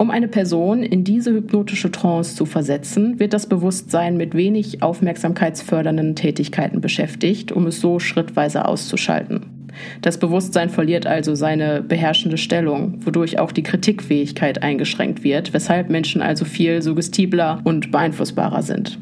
Um 0.00 0.10
eine 0.10 0.28
Person 0.28 0.82
in 0.82 1.04
diese 1.04 1.30
hypnotische 1.30 1.90
Trance 1.90 2.34
zu 2.34 2.46
versetzen, 2.46 3.20
wird 3.20 3.34
das 3.34 3.46
Bewusstsein 3.46 4.16
mit 4.16 4.34
wenig 4.34 4.82
aufmerksamkeitsfördernden 4.82 6.16
Tätigkeiten 6.16 6.80
beschäftigt, 6.80 7.52
um 7.52 7.66
es 7.66 7.82
so 7.82 7.98
schrittweise 7.98 8.64
auszuschalten. 8.64 9.68
Das 10.00 10.16
Bewusstsein 10.16 10.70
verliert 10.70 11.06
also 11.06 11.34
seine 11.34 11.82
beherrschende 11.82 12.38
Stellung, 12.38 13.04
wodurch 13.04 13.38
auch 13.38 13.52
die 13.52 13.62
Kritikfähigkeit 13.62 14.62
eingeschränkt 14.62 15.22
wird, 15.22 15.52
weshalb 15.52 15.90
Menschen 15.90 16.22
also 16.22 16.46
viel 16.46 16.80
suggestibler 16.80 17.60
und 17.64 17.90
beeinflussbarer 17.90 18.62
sind. 18.62 18.98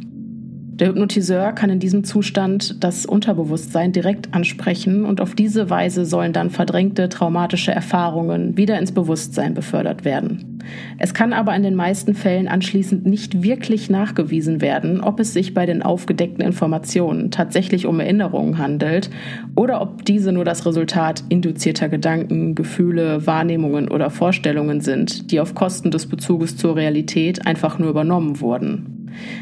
Der 0.79 0.91
Hypnotiseur 0.91 1.51
kann 1.53 1.70
in 1.70 1.81
diesem 1.81 2.05
Zustand 2.05 2.85
das 2.85 3.05
Unterbewusstsein 3.05 3.91
direkt 3.91 4.33
ansprechen 4.33 5.05
und 5.05 5.20
auf 5.20 5.35
diese 5.35 5.70
Weise 5.70 6.05
sollen 6.05 6.33
dann 6.33 6.51
verdrängte 6.51 7.09
traumatische 7.09 7.72
Erfahrungen 7.72 8.57
wieder 8.57 8.79
ins 8.79 8.93
Bewusstsein 8.93 9.55
befördert 9.55 10.05
werden. 10.05 10.61
Es 10.99 11.14
kann 11.14 11.33
aber 11.33 11.57
in 11.57 11.64
den 11.64 11.74
meisten 11.74 12.14
Fällen 12.14 12.47
anschließend 12.47 13.07
nicht 13.07 13.43
wirklich 13.43 13.91
nachgewiesen 13.91 14.61
werden, 14.61 15.01
ob 15.01 15.18
es 15.18 15.33
sich 15.33 15.53
bei 15.53 15.66
den 15.66 15.83
aufgedeckten 15.83 16.45
Informationen 16.45 17.33
tatsächlich 17.33 17.87
um 17.87 17.99
Erinnerungen 17.99 18.59
handelt 18.59 19.11
oder 19.57 19.81
ob 19.81 20.05
diese 20.05 20.31
nur 20.31 20.45
das 20.45 20.64
Resultat 20.64 21.24
induzierter 21.29 21.89
Gedanken, 21.89 22.55
Gefühle, 22.55 23.26
Wahrnehmungen 23.26 23.89
oder 23.89 24.11
Vorstellungen 24.11 24.81
sind, 24.81 25.33
die 25.33 25.41
auf 25.41 25.57
Kosten 25.57 25.91
des 25.91 26.07
Bezuges 26.07 26.57
zur 26.57 26.76
Realität 26.76 27.47
einfach 27.49 27.81
nur 27.81 27.91
übernommen 27.91 28.41
wurden. 28.41 28.97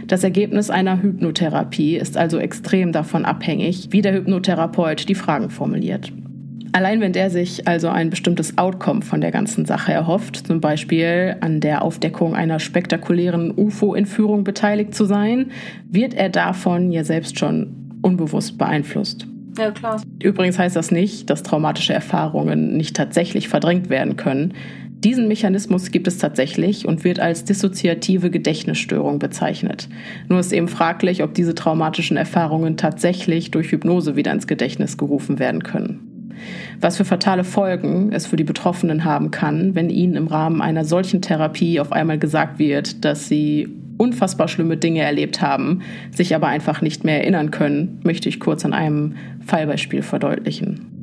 Das 0.07 0.25
Ergebnis 0.25 0.71
einer 0.71 1.03
Hypnotherapie 1.03 1.97
ist 1.97 2.17
also 2.17 2.39
extrem 2.39 2.93
davon 2.93 3.25
abhängig, 3.25 3.89
wie 3.91 4.03
der 4.03 4.15
Hypnotherapeut 4.15 5.09
die 5.09 5.15
Fragen 5.15 5.51
formuliert. 5.51 6.13
Allein 6.73 7.01
wenn 7.01 7.15
der 7.15 7.31
sich 7.31 7.67
also 7.67 7.89
ein 7.89 8.11
bestimmtes 8.11 8.59
Outcome 8.59 9.01
von 9.01 9.23
der 9.23 9.31
ganzen 9.31 9.65
Sache 9.65 9.93
erhofft, 9.93 10.47
zum 10.47 10.61
Beispiel 10.61 11.37
an 11.41 11.61
der 11.61 11.81
Aufdeckung 11.81 12.35
einer 12.35 12.59
spektakulären 12.59 13.51
UFO-Entführung 13.57 14.45
beteiligt 14.45 14.95
zu 14.95 15.07
sein, 15.07 15.53
wird 15.89 16.13
er 16.13 16.29
davon 16.29 16.93
ja 16.93 17.03
selbst 17.03 17.39
schon 17.39 17.99
unbewusst 18.03 18.59
beeinflusst. 18.59 19.27
Ja, 19.59 19.71
klar. 19.71 20.03
Übrigens 20.23 20.59
heißt 20.59 20.77
das 20.77 20.91
nicht, 20.91 21.31
dass 21.31 21.43
traumatische 21.43 21.95
Erfahrungen 21.95 22.77
nicht 22.77 22.95
tatsächlich 22.95 23.49
verdrängt 23.49 23.89
werden 23.89 24.17
können. 24.17 24.53
Diesen 25.07 25.29
Mechanismus 25.29 25.93
gibt 25.93 26.09
es 26.09 26.19
tatsächlich 26.19 26.85
und 26.85 27.05
wird 27.05 27.21
als 27.21 27.45
dissoziative 27.45 28.29
Gedächtnisstörung 28.29 29.21
bezeichnet. 29.21 29.89
Nur 30.29 30.41
ist 30.41 30.53
eben 30.53 30.67
fraglich, 30.67 31.23
ob 31.23 31.33
diese 31.33 31.55
traumatischen 31.55 32.17
Erfahrungen 32.17 32.77
tatsächlich 32.77 33.53
durch 33.53 33.71
Hypnose 33.71 34.17
wieder 34.17 34.33
ins 34.33 34.49
Gedächtnis 34.49 34.99
gerufen 34.99 35.39
werden 35.39 35.63
können. 35.63 36.35
Was 36.81 36.97
für 36.97 37.05
fatale 37.05 37.45
Folgen 37.45 38.11
es 38.11 38.27
für 38.27 38.35
die 38.35 38.43
Betroffenen 38.43 39.05
haben 39.05 39.31
kann, 39.31 39.77
wenn 39.77 39.91
ihnen 39.91 40.17
im 40.17 40.27
Rahmen 40.27 40.61
einer 40.61 40.85
solchen 40.85 41.23
Therapie 41.23 41.79
auf 41.79 41.93
einmal 41.93 42.19
gesagt 42.19 42.59
wird, 42.59 43.05
dass 43.05 43.29
sie 43.29 43.69
unfassbar 43.99 44.49
schlimme 44.49 44.77
Dinge 44.77 45.03
erlebt 45.03 45.41
haben, 45.41 45.83
sich 46.11 46.35
aber 46.35 46.49
einfach 46.49 46.83
nicht 46.83 47.05
mehr 47.05 47.21
erinnern 47.21 47.53
können, 47.53 48.01
möchte 48.03 48.29
ich 48.29 48.41
kurz 48.41 48.65
an 48.65 48.73
einem 48.73 49.15
Fallbeispiel 49.47 50.03
verdeutlichen. 50.03 50.96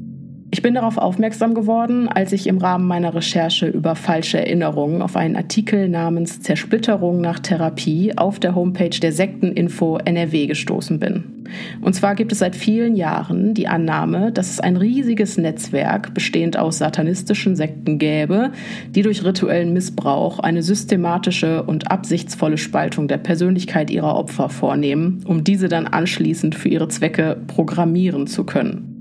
Ich 0.53 0.61
bin 0.61 0.75
darauf 0.75 0.99
aufmerksam 0.99 1.55
geworden, 1.55 2.07
als 2.07 2.31
ich 2.31 2.45
im 2.45 2.59
Rahmen 2.59 2.85
meiner 2.85 3.15
Recherche 3.15 3.65
über 3.65 3.95
falsche 3.95 4.37
Erinnerungen 4.37 5.01
auf 5.01 5.15
einen 5.15 5.35
Artikel 5.35 5.89
namens 5.89 6.41
Zersplitterung 6.41 7.21
nach 7.21 7.39
Therapie 7.39 8.15
auf 8.15 8.39
der 8.39 8.53
Homepage 8.53 8.91
der 8.91 9.13
Sekteninfo 9.13 9.97
NRW 9.97 10.45
gestoßen 10.45 10.99
bin. 10.99 11.47
Und 11.81 11.95
zwar 11.95 12.13
gibt 12.13 12.31
es 12.31 12.37
seit 12.37 12.55
vielen 12.55 12.95
Jahren 12.95 13.55
die 13.55 13.67
Annahme, 13.67 14.31
dass 14.31 14.51
es 14.51 14.59
ein 14.59 14.77
riesiges 14.77 15.39
Netzwerk 15.39 16.13
bestehend 16.13 16.55
aus 16.55 16.77
satanistischen 16.77 17.55
Sekten 17.55 17.97
gäbe, 17.97 18.51
die 18.91 19.01
durch 19.01 19.25
rituellen 19.25 19.73
Missbrauch 19.73 20.37
eine 20.37 20.61
systematische 20.61 21.63
und 21.63 21.89
absichtsvolle 21.89 22.59
Spaltung 22.59 23.07
der 23.07 23.17
Persönlichkeit 23.17 23.89
ihrer 23.89 24.15
Opfer 24.15 24.49
vornehmen, 24.49 25.23
um 25.25 25.43
diese 25.43 25.67
dann 25.67 25.87
anschließend 25.87 26.53
für 26.53 26.69
ihre 26.69 26.89
Zwecke 26.89 27.41
programmieren 27.47 28.27
zu 28.27 28.43
können. 28.43 28.92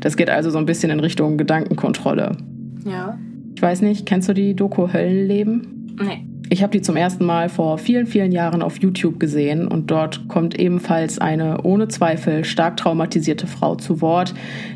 Das 0.00 0.16
geht 0.16 0.30
also 0.30 0.50
so 0.50 0.58
ein 0.58 0.66
bisschen 0.66 0.90
in 0.90 1.00
Richtung 1.00 1.36
Gedankenkontrolle. 1.36 2.36
Ja. 2.84 3.18
Ich 3.54 3.62
weiß 3.62 3.82
nicht, 3.82 4.06
kennst 4.06 4.28
du 4.28 4.32
die 4.32 4.54
Doku 4.54 4.92
Höllenleben? 4.92 5.96
Nee. 6.00 6.26
Ich 6.48 6.62
habe 6.62 6.70
die 6.70 6.80
zum 6.80 6.96
ersten 6.96 7.24
Mal 7.24 7.48
vor 7.48 7.76
vielen, 7.76 8.06
vielen 8.06 8.30
Jahren 8.30 8.62
auf 8.62 8.78
YouTube 8.78 9.18
gesehen 9.18 9.66
und 9.66 9.90
dort 9.90 10.28
kommt 10.28 10.56
ebenfalls 10.56 11.18
eine 11.18 11.62
ohne 11.62 11.88
Zweifel 11.88 12.44
stark 12.44 12.76
traumatisierte 12.76 13.48
Frau 13.48 13.74
zu 13.74 14.00
Wort, 14.00 14.32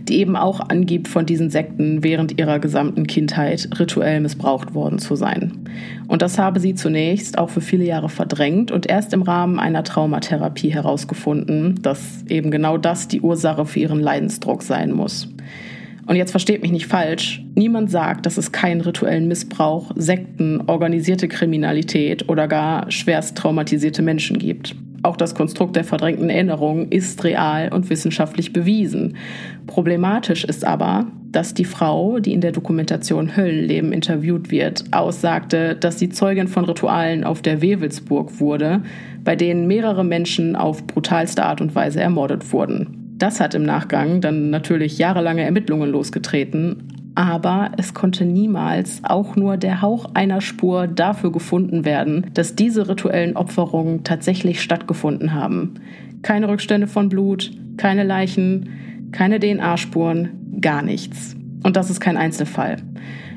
die 0.09 0.19
eben 0.19 0.35
auch 0.35 0.59
angibt, 0.69 1.07
von 1.07 1.27
diesen 1.27 1.49
Sekten 1.49 2.03
während 2.03 2.41
ihrer 2.41 2.59
gesamten 2.59 3.07
Kindheit 3.07 3.69
rituell 3.79 4.21
missbraucht 4.21 4.75
worden 4.75 4.99
zu 4.99 5.15
sein. 5.15 5.53
Und 6.09 6.23
das 6.23 6.39
habe 6.39 6.59
sie 6.59 6.75
zunächst 6.75 7.39
auch 7.39 7.51
für 7.51 7.61
viele 7.61 7.85
Jahre 7.85 8.09
verdrängt 8.09 8.73
und 8.73 8.87
erst 8.87 9.13
im 9.13 9.23
Rahmen 9.23 9.61
einer 9.61 9.85
Traumatherapie 9.85 10.75
herausgefunden, 10.75 11.81
dass 11.83 12.25
eben 12.29 12.51
genau 12.51 12.79
das 12.79 13.07
die 13.07 13.21
Ursache 13.21 13.65
für 13.65 13.79
ihren 13.79 14.01
Leidensdruck 14.01 14.65
sein 14.65 14.91
muss. 14.91 15.29
Und 16.07 16.17
jetzt 16.17 16.31
versteht 16.31 16.63
mich 16.63 16.73
nicht 16.73 16.87
falsch, 16.87 17.43
niemand 17.55 17.91
sagt, 17.91 18.27
dass 18.27 18.39
es 18.39 18.53
keinen 18.53 18.81
rituellen 18.81 19.29
Missbrauch, 19.29 19.93
Sekten, 19.95 20.63
organisierte 20.67 21.29
Kriminalität 21.29 22.29
oder 22.29 22.49
gar 22.49 22.91
schwerst 22.91 23.37
traumatisierte 23.37 24.03
Menschen 24.03 24.39
gibt. 24.39 24.75
Auch 25.03 25.17
das 25.17 25.35
Konstrukt 25.35 25.77
der 25.77 25.85
verdrängten 25.85 26.29
Erinnerung 26.29 26.89
ist 26.89 27.25
real 27.25 27.73
und 27.73 27.89
wissenschaftlich 27.89 28.53
bewiesen. 28.53 29.17
Problematisch 29.67 30.45
ist 30.45 30.65
aber, 30.65 31.07
dass 31.33 31.55
die 31.55 31.65
Frau, 31.65 32.19
die 32.19 32.35
in 32.35 32.43
der 32.43 32.53
Dokumentation 32.53 33.37
Höllenleben 33.37 33.93
interviewt 33.93 34.51
wird, 34.51 34.85
aussagte, 34.91 35.75
dass 35.75 35.99
sie 35.99 36.11
Zeugin 36.11 36.49
von 36.49 36.65
Ritualen 36.67 37.25
auf 37.25 37.41
der 37.41 37.63
Wewelsburg 37.63 38.41
wurde, 38.41 38.83
bei 39.25 39.37
denen 39.37 39.67
mehrere 39.67 40.05
Menschen 40.05 40.55
auf 40.55 40.87
brutalste 40.87 41.45
Art 41.45 41.63
und 41.63 41.75
Weise 41.75 42.01
ermordet 42.01 42.53
wurden. 42.53 43.00
Das 43.21 43.39
hat 43.39 43.55
im 43.55 43.65
Nachgang 43.65 44.23
dann 44.23 44.49
natürlich 44.49 44.97
jahrelange 44.97 45.43
Ermittlungen 45.43 45.91
losgetreten, 45.91 47.13
aber 47.15 47.71
es 47.77 47.93
konnte 47.93 48.25
niemals 48.25 49.03
auch 49.03 49.37
nur 49.37 49.59
der 49.59 49.83
Hauch 49.83 50.07
einer 50.15 50.41
Spur 50.41 50.87
dafür 50.87 51.31
gefunden 51.31 51.85
werden, 51.85 52.31
dass 52.33 52.57
diese 52.57 52.89
rituellen 52.89 53.37
Opferungen 53.37 54.05
tatsächlich 54.05 54.63
stattgefunden 54.63 55.35
haben. 55.35 55.75
Keine 56.23 56.49
Rückstände 56.49 56.87
von 56.87 57.11
Blut, 57.11 57.51
keine 57.77 58.05
Leichen, 58.05 58.71
keine 59.13 59.39
DNA-Spuren, 59.39 60.31
gar 60.63 60.81
nichts. 60.81 61.37
Und 61.63 61.77
das 61.77 61.91
ist 61.91 62.01
kein 62.01 62.17
Einzelfall. 62.17 62.77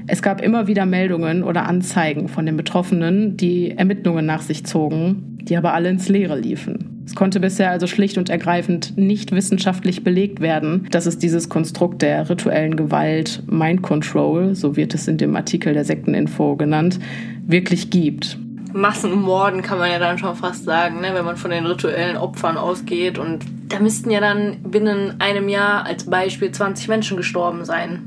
Es 0.08 0.22
gab 0.22 0.42
immer 0.42 0.68
wieder 0.68 0.86
Meldungen 0.86 1.44
oder 1.44 1.66
Anzeigen 1.66 2.30
von 2.30 2.46
den 2.46 2.56
Betroffenen, 2.56 3.36
die 3.36 3.72
Ermittlungen 3.72 4.26
nach 4.26 4.44
sich 4.44 4.66
zogen, 4.66 5.40
die 5.42 5.58
aber 5.58 5.74
alle 5.74 5.90
ins 5.90 6.08
Leere 6.08 6.40
liefen. 6.40 6.93
Es 7.06 7.16
konnte 7.16 7.40
bisher 7.40 7.70
also 7.70 7.86
schlicht 7.86 8.18
und 8.18 8.30
ergreifend 8.30 8.98
nicht 8.98 9.32
wissenschaftlich 9.32 10.04
belegt 10.04 10.40
werden, 10.40 10.88
dass 10.92 11.06
es 11.06 11.18
dieses 11.18 11.50
Konstrukt 11.50 12.02
der 12.02 12.30
rituellen 12.30 12.78
Gewalt, 12.78 13.44
Mind 13.48 13.82
Control, 13.82 14.56
so 14.56 14.76
wird 14.76 14.94
es 14.94 15.08
in 15.08 15.18
dem 15.18 15.36
Artikel 15.36 15.74
der 15.74 15.84
Sekteninfo 15.84 16.56
genannt, 16.56 17.00
wirklich 17.46 17.90
gibt. 17.90 18.38
Massenmorden 18.74 19.62
kann 19.62 19.78
man 19.78 19.92
ja 19.92 20.00
dann 20.00 20.18
schon 20.18 20.36
fast 20.36 20.64
sagen, 20.64 21.02
ne? 21.02 21.10
wenn 21.14 21.26
man 21.26 21.38
von 21.38 21.52
den 21.52 21.66
rituellen 21.66 22.18
Opfern 22.18 22.58
ausgeht. 22.58 23.20
Und 23.20 23.46
da 23.70 23.80
müssten 23.80 24.10
ja 24.10 24.20
dann 24.20 24.64
binnen 24.64 25.16
einem 25.20 25.50
Jahr 25.50 25.86
als 25.86 26.06
Beispiel 26.06 26.52
20 26.52 26.88
Menschen 26.88 27.18
gestorben 27.18 27.66
sein. 27.66 28.00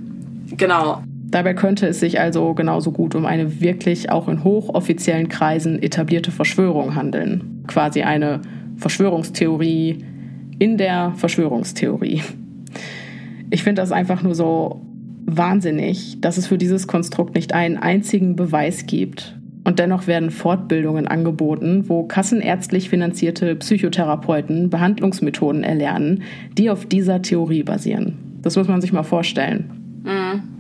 Genau. 0.57 1.03
Dabei 1.29 1.55
könnte 1.55 1.89
es 1.89 2.01
sich 2.01 2.21
also 2.21 2.55
genauso 2.55 2.93
gut 2.93 3.15
um 3.15 3.27
eine 3.27 3.61
wirklich 3.61 4.11
auch 4.11 4.29
in 4.29 4.43
hochoffiziellen 4.45 5.29
Kreisen 5.29 5.83
etablierte 5.83 6.31
Verschwörung 6.31 6.95
handeln. 6.95 7.65
Quasi 7.67 8.03
eine 8.03 8.41
Verschwörungstheorie 8.77 10.05
in 10.59 10.77
der 10.77 11.13
Verschwörungstheorie. 11.17 12.23
Ich 13.51 13.63
finde 13.63 13.83
das 13.83 13.93
einfach 13.93 14.23
nur 14.23 14.35
so 14.35 14.81
wahnsinnig, 15.27 16.21
dass 16.21 16.37
es 16.37 16.47
für 16.47 16.59
dieses 16.59 16.87
Konstrukt 16.87 17.35
nicht 17.35 17.53
einen 17.53 17.77
einzigen 17.77 18.37
Beweis 18.37 18.87
gibt. 18.87 19.37
Und 19.65 19.81
dennoch 19.81 20.07
werden 20.07 20.31
Fortbildungen 20.31 21.09
angeboten, 21.09 21.89
wo 21.89 22.05
kassenärztlich 22.05 22.89
finanzierte 22.89 23.57
Psychotherapeuten 23.57 24.71
Behandlungsmethoden 24.71 25.65
erlernen, 25.65 26.23
die 26.57 26.71
auf 26.71 26.87
dieser 26.87 27.21
Theorie 27.21 27.65
basieren. 27.65 28.15
Das 28.43 28.55
muss 28.55 28.69
man 28.69 28.81
sich 28.81 28.93
mal 28.93 29.03
vorstellen. 29.03 30.05
Mhm. 30.05 30.56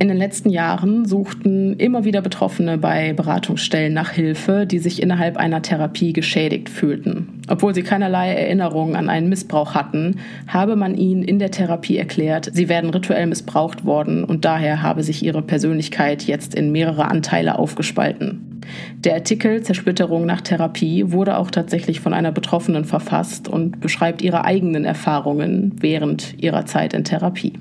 In 0.00 0.08
den 0.08 0.16
letzten 0.16 0.48
Jahren 0.48 1.04
suchten 1.04 1.74
immer 1.74 2.06
wieder 2.06 2.22
Betroffene 2.22 2.78
bei 2.78 3.12
Beratungsstellen 3.12 3.92
nach 3.92 4.12
Hilfe, 4.12 4.64
die 4.64 4.78
sich 4.78 5.02
innerhalb 5.02 5.36
einer 5.36 5.60
Therapie 5.60 6.14
geschädigt 6.14 6.70
fühlten. 6.70 7.42
Obwohl 7.48 7.74
sie 7.74 7.82
keinerlei 7.82 8.32
Erinnerungen 8.32 8.96
an 8.96 9.10
einen 9.10 9.28
Missbrauch 9.28 9.74
hatten, 9.74 10.16
habe 10.48 10.74
man 10.74 10.94
ihnen 10.94 11.22
in 11.22 11.38
der 11.38 11.50
Therapie 11.50 11.98
erklärt, 11.98 12.48
sie 12.50 12.70
werden 12.70 12.88
rituell 12.88 13.26
missbraucht 13.26 13.84
worden 13.84 14.24
und 14.24 14.46
daher 14.46 14.80
habe 14.80 15.02
sich 15.02 15.22
ihre 15.22 15.42
Persönlichkeit 15.42 16.22
jetzt 16.22 16.54
in 16.54 16.72
mehrere 16.72 17.04
Anteile 17.04 17.58
aufgespalten. 17.58 18.62
Der 19.04 19.16
Artikel 19.16 19.60
Zersplitterung 19.62 20.24
nach 20.24 20.40
Therapie 20.40 21.12
wurde 21.12 21.36
auch 21.36 21.50
tatsächlich 21.50 22.00
von 22.00 22.14
einer 22.14 22.32
Betroffenen 22.32 22.86
verfasst 22.86 23.48
und 23.48 23.80
beschreibt 23.80 24.22
ihre 24.22 24.46
eigenen 24.46 24.86
Erfahrungen 24.86 25.74
während 25.78 26.42
ihrer 26.42 26.64
Zeit 26.64 26.94
in 26.94 27.04
Therapie. 27.04 27.52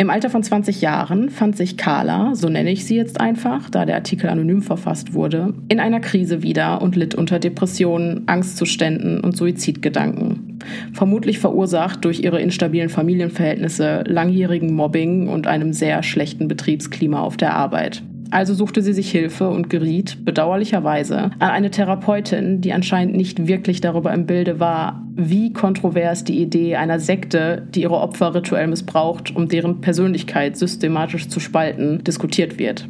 Im 0.00 0.08
Alter 0.08 0.30
von 0.30 0.42
20 0.42 0.80
Jahren 0.80 1.28
fand 1.28 1.58
sich 1.58 1.76
Carla, 1.76 2.34
so 2.34 2.48
nenne 2.48 2.70
ich 2.70 2.86
sie 2.86 2.96
jetzt 2.96 3.20
einfach, 3.20 3.68
da 3.68 3.84
der 3.84 3.96
Artikel 3.96 4.30
anonym 4.30 4.62
verfasst 4.62 5.12
wurde, 5.12 5.52
in 5.68 5.78
einer 5.78 6.00
Krise 6.00 6.42
wieder 6.42 6.80
und 6.80 6.96
litt 6.96 7.14
unter 7.14 7.38
Depressionen, 7.38 8.22
Angstzuständen 8.24 9.20
und 9.20 9.36
Suizidgedanken. 9.36 10.58
Vermutlich 10.94 11.38
verursacht 11.38 12.02
durch 12.06 12.20
ihre 12.20 12.40
instabilen 12.40 12.88
Familienverhältnisse, 12.88 14.04
langjährigen 14.06 14.72
Mobbing 14.72 15.28
und 15.28 15.46
einem 15.46 15.74
sehr 15.74 16.02
schlechten 16.02 16.48
Betriebsklima 16.48 17.20
auf 17.20 17.36
der 17.36 17.52
Arbeit. 17.52 18.02
Also 18.30 18.54
suchte 18.54 18.80
sie 18.80 18.92
sich 18.92 19.10
Hilfe 19.10 19.48
und 19.48 19.70
geriet, 19.70 20.24
bedauerlicherweise, 20.24 21.30
an 21.38 21.50
eine 21.50 21.70
Therapeutin, 21.70 22.60
die 22.60 22.72
anscheinend 22.72 23.16
nicht 23.16 23.48
wirklich 23.48 23.80
darüber 23.80 24.12
im 24.12 24.26
Bilde 24.26 24.60
war, 24.60 25.04
wie 25.16 25.52
kontrovers 25.52 26.22
die 26.22 26.40
Idee 26.40 26.76
einer 26.76 27.00
Sekte, 27.00 27.66
die 27.74 27.82
ihre 27.82 27.98
Opfer 27.98 28.34
rituell 28.34 28.68
missbraucht, 28.68 29.34
um 29.34 29.48
deren 29.48 29.80
Persönlichkeit 29.80 30.56
systematisch 30.56 31.28
zu 31.28 31.40
spalten, 31.40 32.04
diskutiert 32.04 32.58
wird. 32.58 32.88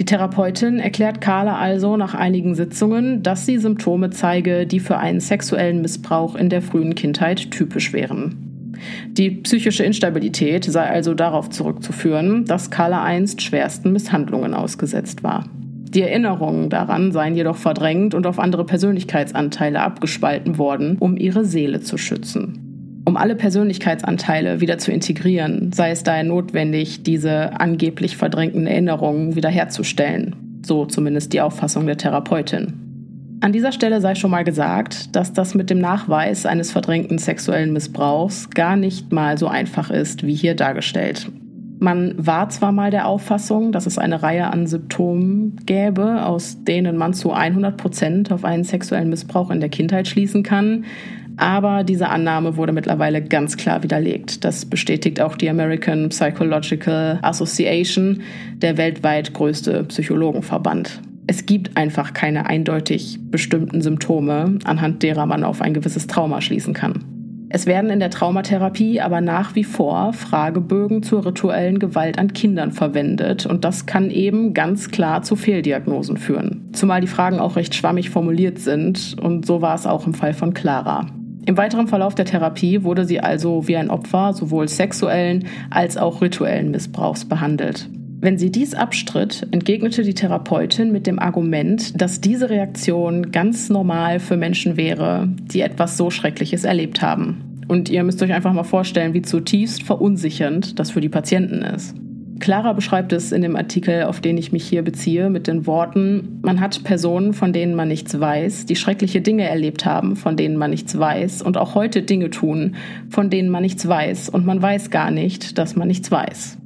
Die 0.00 0.04
Therapeutin 0.04 0.78
erklärt 0.78 1.20
Carla 1.20 1.58
also 1.58 1.96
nach 1.96 2.14
einigen 2.14 2.54
Sitzungen, 2.54 3.22
dass 3.22 3.44
sie 3.44 3.58
Symptome 3.58 4.10
zeige, 4.10 4.66
die 4.66 4.80
für 4.80 4.96
einen 4.96 5.20
sexuellen 5.20 5.82
Missbrauch 5.82 6.36
in 6.36 6.48
der 6.48 6.62
frühen 6.62 6.94
Kindheit 6.94 7.50
typisch 7.50 7.92
wären. 7.92 8.49
Die 9.08 9.30
psychische 9.30 9.84
Instabilität 9.84 10.64
sei 10.64 10.82
also 10.82 11.14
darauf 11.14 11.50
zurückzuführen, 11.50 12.44
dass 12.44 12.70
Carla 12.70 13.02
einst 13.02 13.42
schwersten 13.42 13.92
Misshandlungen 13.92 14.54
ausgesetzt 14.54 15.22
war. 15.22 15.44
Die 15.90 16.02
Erinnerungen 16.02 16.70
daran 16.70 17.10
seien 17.10 17.34
jedoch 17.34 17.56
verdrängt 17.56 18.14
und 18.14 18.26
auf 18.26 18.38
andere 18.38 18.64
Persönlichkeitsanteile 18.64 19.80
abgespalten 19.80 20.56
worden, 20.56 20.96
um 21.00 21.16
ihre 21.16 21.44
Seele 21.44 21.80
zu 21.80 21.98
schützen. 21.98 23.02
Um 23.04 23.16
alle 23.16 23.34
Persönlichkeitsanteile 23.34 24.60
wieder 24.60 24.78
zu 24.78 24.92
integrieren, 24.92 25.72
sei 25.72 25.90
es 25.90 26.04
daher 26.04 26.22
notwendig, 26.22 27.02
diese 27.02 27.58
angeblich 27.58 28.16
verdrängten 28.16 28.68
Erinnerungen 28.68 29.34
wiederherzustellen. 29.34 30.60
So 30.62 30.86
zumindest 30.86 31.32
die 31.32 31.40
Auffassung 31.40 31.86
der 31.86 31.96
Therapeutin. 31.96 32.89
An 33.42 33.52
dieser 33.52 33.72
Stelle 33.72 34.02
sei 34.02 34.14
schon 34.14 34.30
mal 34.30 34.44
gesagt, 34.44 35.16
dass 35.16 35.32
das 35.32 35.54
mit 35.54 35.70
dem 35.70 35.78
Nachweis 35.78 36.44
eines 36.44 36.72
verdrängten 36.72 37.16
sexuellen 37.16 37.72
Missbrauchs 37.72 38.50
gar 38.50 38.76
nicht 38.76 39.12
mal 39.12 39.38
so 39.38 39.48
einfach 39.48 39.90
ist, 39.90 40.26
wie 40.26 40.34
hier 40.34 40.54
dargestellt. 40.54 41.30
Man 41.78 42.14
war 42.18 42.50
zwar 42.50 42.70
mal 42.70 42.90
der 42.90 43.06
Auffassung, 43.06 43.72
dass 43.72 43.86
es 43.86 43.96
eine 43.96 44.22
Reihe 44.22 44.48
an 44.48 44.66
Symptomen 44.66 45.56
gäbe, 45.64 46.26
aus 46.26 46.62
denen 46.64 46.98
man 46.98 47.14
zu 47.14 47.32
100 47.32 47.78
Prozent 47.78 48.30
auf 48.30 48.44
einen 48.44 48.64
sexuellen 48.64 49.08
Missbrauch 49.08 49.50
in 49.50 49.60
der 49.60 49.70
Kindheit 49.70 50.06
schließen 50.06 50.42
kann, 50.42 50.84
aber 51.38 51.84
diese 51.84 52.10
Annahme 52.10 52.58
wurde 52.58 52.72
mittlerweile 52.72 53.22
ganz 53.22 53.56
klar 53.56 53.82
widerlegt. 53.82 54.44
Das 54.44 54.66
bestätigt 54.66 55.22
auch 55.22 55.36
die 55.36 55.48
American 55.48 56.10
Psychological 56.10 57.18
Association, 57.22 58.20
der 58.56 58.76
weltweit 58.76 59.32
größte 59.32 59.84
Psychologenverband. 59.84 61.00
Es 61.30 61.46
gibt 61.46 61.76
einfach 61.76 62.12
keine 62.12 62.46
eindeutig 62.46 63.20
bestimmten 63.30 63.82
Symptome, 63.82 64.58
anhand 64.64 65.04
derer 65.04 65.26
man 65.26 65.44
auf 65.44 65.62
ein 65.62 65.74
gewisses 65.74 66.08
Trauma 66.08 66.40
schließen 66.40 66.74
kann. 66.74 67.04
Es 67.50 67.66
werden 67.66 67.88
in 67.88 68.00
der 68.00 68.10
Traumatherapie 68.10 69.00
aber 69.00 69.20
nach 69.20 69.54
wie 69.54 69.62
vor 69.62 70.12
Fragebögen 70.12 71.04
zur 71.04 71.24
rituellen 71.24 71.78
Gewalt 71.78 72.18
an 72.18 72.32
Kindern 72.32 72.72
verwendet 72.72 73.46
und 73.46 73.64
das 73.64 73.86
kann 73.86 74.10
eben 74.10 74.54
ganz 74.54 74.90
klar 74.90 75.22
zu 75.22 75.36
Fehldiagnosen 75.36 76.16
führen. 76.16 76.68
Zumal 76.72 77.00
die 77.00 77.06
Fragen 77.06 77.38
auch 77.38 77.54
recht 77.54 77.76
schwammig 77.76 78.10
formuliert 78.10 78.58
sind 78.58 79.14
und 79.22 79.46
so 79.46 79.62
war 79.62 79.76
es 79.76 79.86
auch 79.86 80.08
im 80.08 80.14
Fall 80.14 80.34
von 80.34 80.52
Clara. 80.52 81.06
Im 81.46 81.56
weiteren 81.56 81.86
Verlauf 81.86 82.16
der 82.16 82.24
Therapie 82.24 82.82
wurde 82.82 83.04
sie 83.04 83.20
also 83.20 83.68
wie 83.68 83.76
ein 83.76 83.90
Opfer 83.90 84.32
sowohl 84.32 84.66
sexuellen 84.66 85.46
als 85.70 85.96
auch 85.96 86.22
rituellen 86.22 86.72
Missbrauchs 86.72 87.24
behandelt. 87.24 87.88
Wenn 88.22 88.36
sie 88.36 88.52
dies 88.52 88.74
abstritt, 88.74 89.46
entgegnete 89.50 90.02
die 90.02 90.12
Therapeutin 90.12 90.92
mit 90.92 91.06
dem 91.06 91.18
Argument, 91.18 91.98
dass 91.98 92.20
diese 92.20 92.50
Reaktion 92.50 93.32
ganz 93.32 93.70
normal 93.70 94.20
für 94.20 94.36
Menschen 94.36 94.76
wäre, 94.76 95.26
die 95.50 95.62
etwas 95.62 95.96
so 95.96 96.10
Schreckliches 96.10 96.64
erlebt 96.64 97.00
haben. 97.00 97.64
Und 97.66 97.88
ihr 97.88 98.04
müsst 98.04 98.22
euch 98.22 98.34
einfach 98.34 98.52
mal 98.52 98.64
vorstellen, 98.64 99.14
wie 99.14 99.22
zutiefst 99.22 99.84
verunsichernd 99.84 100.78
das 100.78 100.90
für 100.90 101.00
die 101.00 101.08
Patienten 101.08 101.62
ist. 101.62 101.94
Clara 102.40 102.74
beschreibt 102.74 103.12
es 103.14 103.32
in 103.32 103.40
dem 103.40 103.56
Artikel, 103.56 104.02
auf 104.02 104.20
den 104.20 104.36
ich 104.36 104.52
mich 104.52 104.66
hier 104.66 104.82
beziehe, 104.82 105.30
mit 105.30 105.46
den 105.46 105.66
Worten, 105.66 106.40
man 106.42 106.60
hat 106.60 106.84
Personen, 106.84 107.32
von 107.32 107.54
denen 107.54 107.74
man 107.74 107.88
nichts 107.88 108.18
weiß, 108.18 108.66
die 108.66 108.76
schreckliche 108.76 109.22
Dinge 109.22 109.48
erlebt 109.48 109.86
haben, 109.86 110.16
von 110.16 110.36
denen 110.36 110.56
man 110.56 110.70
nichts 110.70 110.98
weiß 110.98 111.40
und 111.40 111.56
auch 111.56 111.74
heute 111.74 112.02
Dinge 112.02 112.28
tun, 112.28 112.76
von 113.08 113.30
denen 113.30 113.48
man 113.48 113.62
nichts 113.62 113.86
weiß 113.88 114.28
und 114.28 114.44
man 114.44 114.60
weiß 114.60 114.90
gar 114.90 115.10
nicht, 115.10 115.56
dass 115.56 115.76
man 115.76 115.88
nichts 115.88 116.10
weiß. 116.10 116.59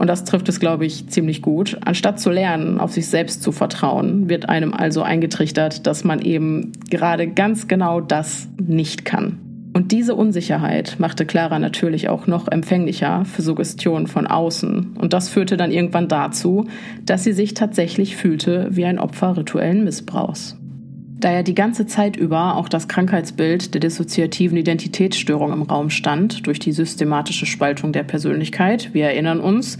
Und 0.00 0.06
das 0.06 0.24
trifft 0.24 0.48
es, 0.48 0.60
glaube 0.60 0.86
ich, 0.86 1.08
ziemlich 1.08 1.42
gut. 1.42 1.76
Anstatt 1.84 2.18
zu 2.18 2.30
lernen, 2.30 2.80
auf 2.80 2.90
sich 2.90 3.06
selbst 3.08 3.42
zu 3.42 3.52
vertrauen, 3.52 4.30
wird 4.30 4.48
einem 4.48 4.72
also 4.72 5.02
eingetrichtert, 5.02 5.86
dass 5.86 6.04
man 6.04 6.22
eben 6.22 6.72
gerade 6.88 7.28
ganz 7.28 7.68
genau 7.68 8.00
das 8.00 8.48
nicht 8.58 9.04
kann. 9.04 9.38
Und 9.74 9.92
diese 9.92 10.14
Unsicherheit 10.14 10.96
machte 10.98 11.26
Clara 11.26 11.58
natürlich 11.58 12.08
auch 12.08 12.26
noch 12.26 12.48
empfänglicher 12.48 13.26
für 13.26 13.42
Suggestionen 13.42 14.06
von 14.06 14.26
außen. 14.26 14.96
Und 14.98 15.12
das 15.12 15.28
führte 15.28 15.58
dann 15.58 15.70
irgendwann 15.70 16.08
dazu, 16.08 16.64
dass 17.04 17.22
sie 17.22 17.34
sich 17.34 17.52
tatsächlich 17.52 18.16
fühlte 18.16 18.68
wie 18.70 18.86
ein 18.86 18.98
Opfer 18.98 19.36
rituellen 19.36 19.84
Missbrauchs. 19.84 20.56
Da 21.20 21.30
ja 21.30 21.42
die 21.42 21.54
ganze 21.54 21.86
Zeit 21.86 22.16
über 22.16 22.56
auch 22.56 22.66
das 22.66 22.88
Krankheitsbild 22.88 23.74
der 23.74 23.80
dissoziativen 23.82 24.56
Identitätsstörung 24.56 25.52
im 25.52 25.60
Raum 25.60 25.90
stand, 25.90 26.46
durch 26.46 26.58
die 26.58 26.72
systematische 26.72 27.44
Spaltung 27.44 27.92
der 27.92 28.04
Persönlichkeit, 28.04 28.94
wir 28.94 29.04
erinnern 29.04 29.38
uns, 29.38 29.76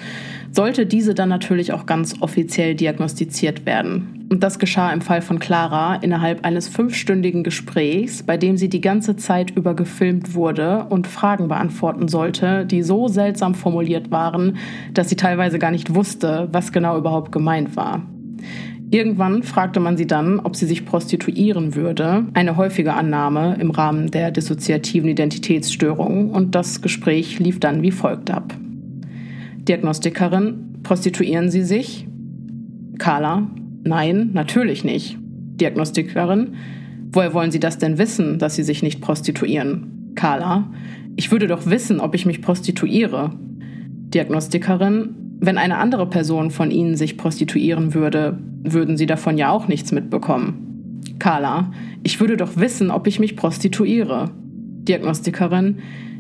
sollte 0.53 0.85
diese 0.85 1.15
dann 1.15 1.31
natürlich 1.31 1.73
auch 1.73 1.87
ganz 1.87 2.21
offiziell 2.21 2.75
diagnostiziert 2.75 3.65
werden. 3.65 4.27
Und 4.29 4.43
das 4.43 4.59
geschah 4.59 4.93
im 4.93 5.01
Fall 5.01 5.23
von 5.23 5.39
Clara 5.39 5.95
innerhalb 5.95 6.45
eines 6.45 6.69
fünfstündigen 6.69 7.43
Gesprächs, 7.43 8.23
bei 8.23 8.37
dem 8.37 8.59
sie 8.59 8.69
die 8.69 8.83
ganze 8.83 9.17
Zeit 9.17 9.51
über 9.51 9.75
gefilmt 9.75 10.35
wurde 10.35 10.85
und 10.91 11.07
Fragen 11.07 11.49
beantworten 11.49 12.09
sollte, 12.09 12.67
die 12.67 12.83
so 12.83 13.09
seltsam 13.09 13.55
formuliert 13.55 14.11
waren, 14.11 14.59
dass 14.93 15.09
sie 15.09 15.17
teilweise 15.17 15.59
gar 15.59 15.71
nicht 15.71 15.95
wusste, 15.95 16.49
was 16.53 16.71
genau 16.71 16.99
überhaupt 16.99 17.33
gemeint 17.33 17.77
war. 17.77 18.03
Irgendwann 18.93 19.45
fragte 19.45 19.79
man 19.79 19.97
sie 19.97 20.07
dann, 20.07 20.41
ob 20.41 20.57
sie 20.57 20.67
sich 20.67 20.85
prostituieren 20.85 21.77
würde, 21.77 22.27
eine 22.35 22.57
häufige 22.57 22.95
Annahme 22.95 23.57
im 23.61 23.71
Rahmen 23.71 24.11
der 24.11 24.33
dissoziativen 24.33 25.09
Identitätsstörung, 25.09 26.31
und 26.31 26.57
das 26.57 26.83
Gespräch 26.83 27.39
lief 27.39 27.61
dann 27.61 27.83
wie 27.83 27.93
folgt 27.93 28.33
ab. 28.33 28.53
Diagnostikerin, 29.69 30.81
prostituieren 30.83 31.51
Sie 31.51 31.63
sich? 31.63 32.09
Carla, 32.99 33.49
nein, 33.85 34.31
natürlich 34.33 34.83
nicht. 34.83 35.17
Diagnostikerin, 35.21 36.55
woher 37.13 37.33
wollen 37.33 37.53
Sie 37.53 37.61
das 37.61 37.79
denn 37.79 37.97
wissen, 37.97 38.41
dass 38.41 38.57
Sie 38.57 38.65
sich 38.65 38.83
nicht 38.83 39.01
prostituieren? 39.01 40.13
Carla, 40.17 40.73
ich 41.15 41.31
würde 41.31 41.47
doch 41.47 41.67
wissen, 41.67 42.01
ob 42.01 42.17
ich 42.17 42.27
mich 42.27 42.43
prostituiere. 42.43 43.31
Diagnostikerin, 44.13 45.15
wenn 45.41 45.59
eine 45.59 45.79
andere 45.79 46.07
Person 46.07 46.51
von 46.51 46.71
Ihnen 46.71 46.97
sich 46.97 47.17
prostituieren 47.17 47.95
würde, 47.95 48.39
würden 48.63 48.97
Sie 48.97 49.07
davon 49.07 49.39
ja 49.39 49.51
auch 49.51 49.69
nichts 49.69 49.91
mitbekommen. 49.91 51.01
Carla, 51.19 51.73
ich 52.03 52.21
würde 52.21 52.37
doch 52.37 52.57
wissen, 52.57 52.91
ob 52.91 53.07
ich 53.07 53.19
mich 53.19 53.37
prostituiere. 53.37 54.31
Diagnostikerin, 54.83 55.79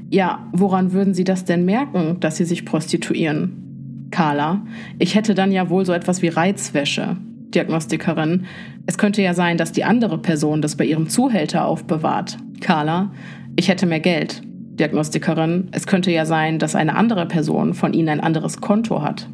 ja, 0.08 0.48
woran 0.52 0.92
würden 0.92 1.14
Sie 1.14 1.24
das 1.24 1.44
denn 1.44 1.64
merken, 1.64 2.16
dass 2.20 2.38
Sie 2.38 2.44
sich 2.44 2.64
prostituieren? 2.64 4.08
Carla, 4.10 4.62
ich 4.98 5.14
hätte 5.14 5.34
dann 5.34 5.52
ja 5.52 5.70
wohl 5.70 5.84
so 5.84 5.92
etwas 5.92 6.22
wie 6.22 6.28
Reizwäsche. 6.28 7.16
Diagnostikerin, 7.54 8.46
es 8.86 8.96
könnte 8.96 9.22
ja 9.22 9.34
sein, 9.34 9.58
dass 9.58 9.72
die 9.72 9.84
andere 9.84 10.18
Person 10.18 10.62
das 10.62 10.76
bei 10.76 10.84
ihrem 10.84 11.08
Zuhälter 11.08 11.66
aufbewahrt. 11.66 12.38
Carla, 12.60 13.12
ich 13.56 13.68
hätte 13.68 13.86
mehr 13.86 14.00
Geld. 14.00 14.42
Diagnostikerin, 14.70 15.68
es 15.72 15.86
könnte 15.86 16.10
ja 16.10 16.24
sein, 16.24 16.58
dass 16.58 16.74
eine 16.74 16.94
andere 16.94 17.26
Person 17.26 17.74
von 17.74 17.92
Ihnen 17.92 18.08
ein 18.08 18.20
anderes 18.20 18.60
Konto 18.60 19.02
hat. 19.02 19.28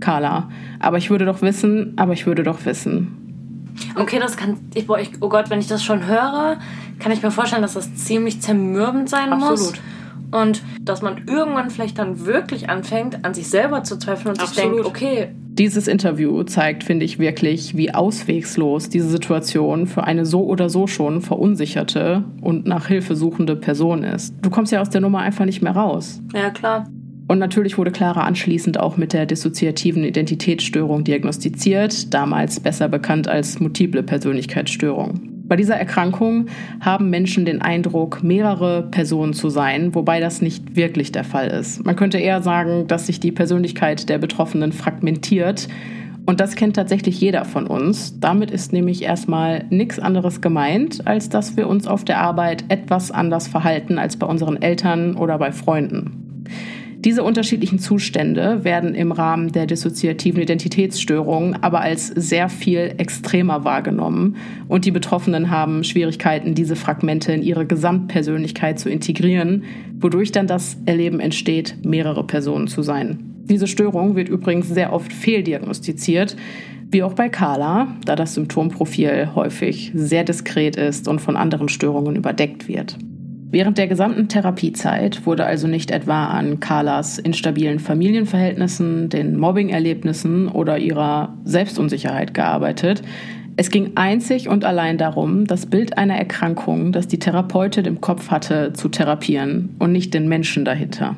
Carla, 0.00 0.48
aber 0.80 0.98
ich 0.98 1.10
würde 1.10 1.24
doch 1.24 1.42
wissen, 1.42 1.92
aber 1.96 2.12
ich 2.12 2.26
würde 2.26 2.42
doch 2.42 2.64
wissen. 2.64 3.22
Okay, 3.94 4.18
das 4.18 4.36
kann. 4.36 4.58
Ich, 4.74 4.86
boah, 4.86 4.98
ich, 4.98 5.10
oh 5.20 5.28
Gott, 5.28 5.48
wenn 5.48 5.60
ich 5.60 5.68
das 5.68 5.82
schon 5.82 6.06
höre, 6.06 6.58
kann 6.98 7.12
ich 7.12 7.22
mir 7.22 7.30
vorstellen, 7.30 7.62
dass 7.62 7.74
das 7.74 7.94
ziemlich 7.94 8.40
zermürbend 8.40 9.08
sein 9.08 9.32
Absolut. 9.32 9.58
muss. 9.58 9.72
Und 10.32 10.62
dass 10.80 11.02
man 11.02 11.28
irgendwann 11.28 11.70
vielleicht 11.70 11.98
dann 11.98 12.24
wirklich 12.26 12.68
anfängt, 12.68 13.24
an 13.24 13.34
sich 13.34 13.48
selber 13.48 13.84
zu 13.84 13.98
zweifeln 13.98 14.30
und 14.30 14.40
Absolut. 14.40 14.56
sich 14.56 14.82
denkt, 14.82 14.86
okay. 14.86 15.28
Dieses 15.54 15.86
Interview 15.86 16.42
zeigt, 16.44 16.82
finde 16.82 17.04
ich, 17.04 17.18
wirklich, 17.18 17.76
wie 17.76 17.92
auswegslos 17.92 18.88
diese 18.88 19.08
Situation 19.08 19.86
für 19.86 20.04
eine 20.04 20.24
so 20.24 20.44
oder 20.44 20.70
so 20.70 20.86
schon 20.86 21.20
verunsicherte 21.20 22.24
und 22.40 22.66
nach 22.66 22.86
Hilfe 22.86 23.14
suchende 23.14 23.54
Person 23.54 24.02
ist. 24.02 24.34
Du 24.40 24.48
kommst 24.48 24.72
ja 24.72 24.80
aus 24.80 24.88
der 24.88 25.02
Nummer 25.02 25.18
einfach 25.18 25.44
nicht 25.44 25.60
mehr 25.60 25.76
raus. 25.76 26.22
Ja, 26.34 26.48
klar. 26.48 26.88
Und 27.28 27.38
natürlich 27.38 27.78
wurde 27.78 27.90
Clara 27.90 28.24
anschließend 28.24 28.80
auch 28.80 28.96
mit 28.96 29.12
der 29.12 29.26
dissoziativen 29.26 30.04
Identitätsstörung 30.04 31.04
diagnostiziert, 31.04 32.12
damals 32.12 32.60
besser 32.60 32.88
bekannt 32.88 33.28
als 33.28 33.60
multiple 33.60 34.02
Persönlichkeitsstörung. 34.02 35.31
Bei 35.52 35.56
dieser 35.56 35.76
Erkrankung 35.76 36.46
haben 36.80 37.10
Menschen 37.10 37.44
den 37.44 37.60
Eindruck, 37.60 38.22
mehrere 38.22 38.84
Personen 38.84 39.34
zu 39.34 39.50
sein, 39.50 39.94
wobei 39.94 40.18
das 40.18 40.40
nicht 40.40 40.76
wirklich 40.76 41.12
der 41.12 41.24
Fall 41.24 41.48
ist. 41.48 41.84
Man 41.84 41.94
könnte 41.94 42.16
eher 42.16 42.40
sagen, 42.40 42.86
dass 42.86 43.06
sich 43.06 43.20
die 43.20 43.32
Persönlichkeit 43.32 44.08
der 44.08 44.16
Betroffenen 44.16 44.72
fragmentiert. 44.72 45.68
Und 46.24 46.40
das 46.40 46.54
kennt 46.54 46.76
tatsächlich 46.76 47.20
jeder 47.20 47.44
von 47.44 47.66
uns. 47.66 48.18
Damit 48.18 48.50
ist 48.50 48.72
nämlich 48.72 49.02
erstmal 49.02 49.66
nichts 49.68 49.98
anderes 49.98 50.40
gemeint, 50.40 51.06
als 51.06 51.28
dass 51.28 51.54
wir 51.54 51.68
uns 51.68 51.86
auf 51.86 52.02
der 52.02 52.20
Arbeit 52.20 52.64
etwas 52.70 53.10
anders 53.10 53.46
verhalten 53.46 53.98
als 53.98 54.16
bei 54.16 54.26
unseren 54.26 54.62
Eltern 54.62 55.16
oder 55.18 55.36
bei 55.36 55.52
Freunden. 55.52 56.44
Diese 57.04 57.24
unterschiedlichen 57.24 57.80
Zustände 57.80 58.62
werden 58.62 58.94
im 58.94 59.10
Rahmen 59.10 59.50
der 59.50 59.66
dissoziativen 59.66 60.40
Identitätsstörung 60.40 61.56
aber 61.60 61.80
als 61.80 62.06
sehr 62.06 62.48
viel 62.48 62.94
extremer 62.96 63.64
wahrgenommen 63.64 64.36
und 64.68 64.84
die 64.84 64.92
Betroffenen 64.92 65.50
haben 65.50 65.82
Schwierigkeiten, 65.82 66.54
diese 66.54 66.76
Fragmente 66.76 67.32
in 67.32 67.42
ihre 67.42 67.66
Gesamtpersönlichkeit 67.66 68.78
zu 68.78 68.88
integrieren, 68.88 69.64
wodurch 69.98 70.30
dann 70.30 70.46
das 70.46 70.76
Erleben 70.86 71.18
entsteht, 71.18 71.76
mehrere 71.84 72.24
Personen 72.24 72.68
zu 72.68 72.82
sein. 72.82 73.18
Diese 73.46 73.66
Störung 73.66 74.14
wird 74.14 74.28
übrigens 74.28 74.68
sehr 74.68 74.92
oft 74.92 75.12
fehldiagnostiziert, 75.12 76.36
wie 76.92 77.02
auch 77.02 77.14
bei 77.14 77.28
Carla, 77.28 77.96
da 78.04 78.14
das 78.14 78.34
Symptomprofil 78.34 79.30
häufig 79.34 79.90
sehr 79.92 80.22
diskret 80.22 80.76
ist 80.76 81.08
und 81.08 81.20
von 81.20 81.36
anderen 81.36 81.68
Störungen 81.68 82.14
überdeckt 82.14 82.68
wird. 82.68 82.96
Während 83.52 83.76
der 83.76 83.86
gesamten 83.86 84.28
Therapiezeit 84.28 85.26
wurde 85.26 85.44
also 85.44 85.68
nicht 85.68 85.90
etwa 85.90 86.28
an 86.28 86.58
Carlas 86.58 87.18
instabilen 87.18 87.80
Familienverhältnissen, 87.80 89.10
den 89.10 89.36
Mobbing-Erlebnissen 89.36 90.48
oder 90.48 90.78
ihrer 90.78 91.36
Selbstunsicherheit 91.44 92.32
gearbeitet. 92.32 93.02
Es 93.58 93.70
ging 93.70 93.92
einzig 93.94 94.48
und 94.48 94.64
allein 94.64 94.96
darum, 94.96 95.46
das 95.46 95.66
Bild 95.66 95.98
einer 95.98 96.16
Erkrankung, 96.16 96.92
das 96.92 97.08
die 97.08 97.18
Therapeutin 97.18 97.84
im 97.84 98.00
Kopf 98.00 98.30
hatte, 98.30 98.72
zu 98.72 98.88
therapieren 98.88 99.76
und 99.78 99.92
nicht 99.92 100.14
den 100.14 100.30
Menschen 100.30 100.64
dahinter. 100.64 101.14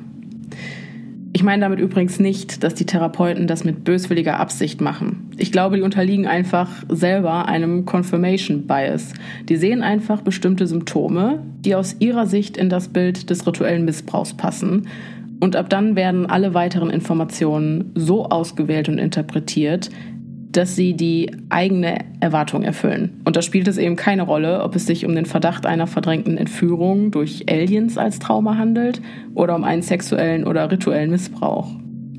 Ich 1.36 1.42
meine 1.42 1.62
damit 1.62 1.80
übrigens 1.80 2.20
nicht, 2.20 2.62
dass 2.62 2.74
die 2.74 2.86
Therapeuten 2.86 3.48
das 3.48 3.64
mit 3.64 3.82
böswilliger 3.82 4.38
Absicht 4.38 4.80
machen. 4.80 5.32
Ich 5.36 5.50
glaube, 5.50 5.74
die 5.76 5.82
unterliegen 5.82 6.28
einfach 6.28 6.70
selber 6.88 7.48
einem 7.48 7.84
Confirmation 7.86 8.68
Bias. 8.68 9.12
Die 9.48 9.56
sehen 9.56 9.82
einfach 9.82 10.22
bestimmte 10.22 10.68
Symptome, 10.68 11.42
die 11.64 11.74
aus 11.74 11.96
ihrer 11.98 12.26
Sicht 12.26 12.56
in 12.56 12.68
das 12.68 12.86
Bild 12.86 13.30
des 13.30 13.44
rituellen 13.48 13.84
Missbrauchs 13.84 14.34
passen. 14.34 14.86
Und 15.40 15.56
ab 15.56 15.68
dann 15.68 15.96
werden 15.96 16.26
alle 16.26 16.54
weiteren 16.54 16.88
Informationen 16.88 17.90
so 17.96 18.26
ausgewählt 18.26 18.88
und 18.88 18.98
interpretiert, 18.98 19.90
dass 20.56 20.76
sie 20.76 20.94
die 20.94 21.30
eigene 21.50 21.98
Erwartung 22.20 22.62
erfüllen. 22.62 23.20
Und 23.24 23.36
da 23.36 23.42
spielt 23.42 23.68
es 23.68 23.78
eben 23.78 23.96
keine 23.96 24.22
Rolle, 24.22 24.62
ob 24.62 24.76
es 24.76 24.86
sich 24.86 25.04
um 25.04 25.14
den 25.14 25.26
Verdacht 25.26 25.66
einer 25.66 25.86
verdrängten 25.86 26.38
Entführung 26.38 27.10
durch 27.10 27.44
Aliens 27.50 27.98
als 27.98 28.18
Trauma 28.18 28.56
handelt 28.56 29.00
oder 29.34 29.54
um 29.54 29.64
einen 29.64 29.82
sexuellen 29.82 30.46
oder 30.46 30.70
rituellen 30.70 31.10
Missbrauch. 31.10 31.68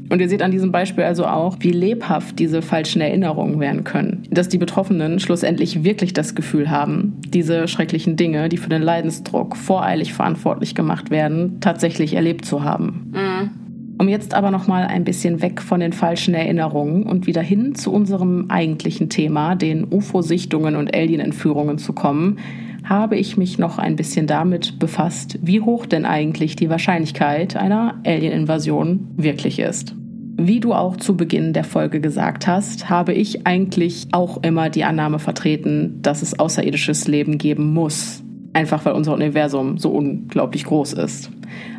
Und 0.09 0.21
ihr 0.21 0.29
seht 0.29 0.43
an 0.43 0.51
diesem 0.51 0.71
Beispiel 0.71 1.03
also 1.03 1.25
auch, 1.25 1.57
wie 1.61 1.71
lebhaft 1.71 2.37
diese 2.37 2.61
falschen 2.61 3.01
Erinnerungen 3.01 3.59
werden 3.59 3.83
können. 3.83 4.23
Dass 4.29 4.49
die 4.49 4.59
Betroffenen 4.59 5.19
schlussendlich 5.19 5.83
wirklich 5.83 6.13
das 6.13 6.35
Gefühl 6.35 6.69
haben, 6.69 7.19
diese 7.27 7.67
schrecklichen 7.67 8.15
Dinge, 8.15 8.49
die 8.49 8.57
für 8.57 8.69
den 8.69 8.83
Leidensdruck 8.83 9.57
voreilig 9.57 10.13
verantwortlich 10.13 10.75
gemacht 10.75 11.09
werden, 11.09 11.59
tatsächlich 11.59 12.13
erlebt 12.13 12.45
zu 12.45 12.63
haben. 12.63 13.11
Mhm. 13.13 13.64
Um 14.05 14.09
jetzt 14.09 14.35
aber 14.35 14.51
noch 14.51 14.67
mal 14.67 14.85
ein 14.85 15.03
bisschen 15.03 15.41
weg 15.41 15.59
von 15.59 15.79
den 15.79 15.91
falschen 15.91 16.35
Erinnerungen 16.35 17.07
und 17.07 17.25
wieder 17.25 17.41
hin 17.41 17.73
zu 17.73 17.91
unserem 17.91 18.51
eigentlichen 18.51 19.09
Thema, 19.09 19.55
den 19.55 19.83
UFO-Sichtungen 19.91 20.75
und 20.75 20.95
Alien-Entführungen 20.95 21.79
zu 21.79 21.91
kommen, 21.93 22.37
habe 22.83 23.17
ich 23.17 23.35
mich 23.35 23.57
noch 23.57 23.79
ein 23.79 23.95
bisschen 23.95 24.27
damit 24.27 24.77
befasst, 24.77 25.39
wie 25.41 25.59
hoch 25.59 25.87
denn 25.87 26.05
eigentlich 26.05 26.55
die 26.55 26.69
Wahrscheinlichkeit 26.69 27.55
einer 27.55 27.99
Alien-Invasion 28.05 29.07
wirklich 29.17 29.57
ist. 29.57 29.95
Wie 30.37 30.59
du 30.59 30.73
auch 30.73 30.97
zu 30.97 31.17
Beginn 31.17 31.53
der 31.53 31.63
Folge 31.63 31.99
gesagt 31.99 32.45
hast, 32.45 32.91
habe 32.91 33.13
ich 33.13 33.47
eigentlich 33.47 34.09
auch 34.11 34.43
immer 34.43 34.69
die 34.69 34.83
Annahme 34.83 35.17
vertreten, 35.17 35.97
dass 36.03 36.21
es 36.21 36.37
außerirdisches 36.37 37.07
Leben 37.07 37.39
geben 37.39 37.73
muss. 37.73 38.23
Einfach 38.55 38.85
weil 38.85 38.93
unser 38.93 39.13
Universum 39.13 39.77
so 39.77 39.89
unglaublich 39.89 40.63
groß 40.63 40.93
ist. 40.93 41.29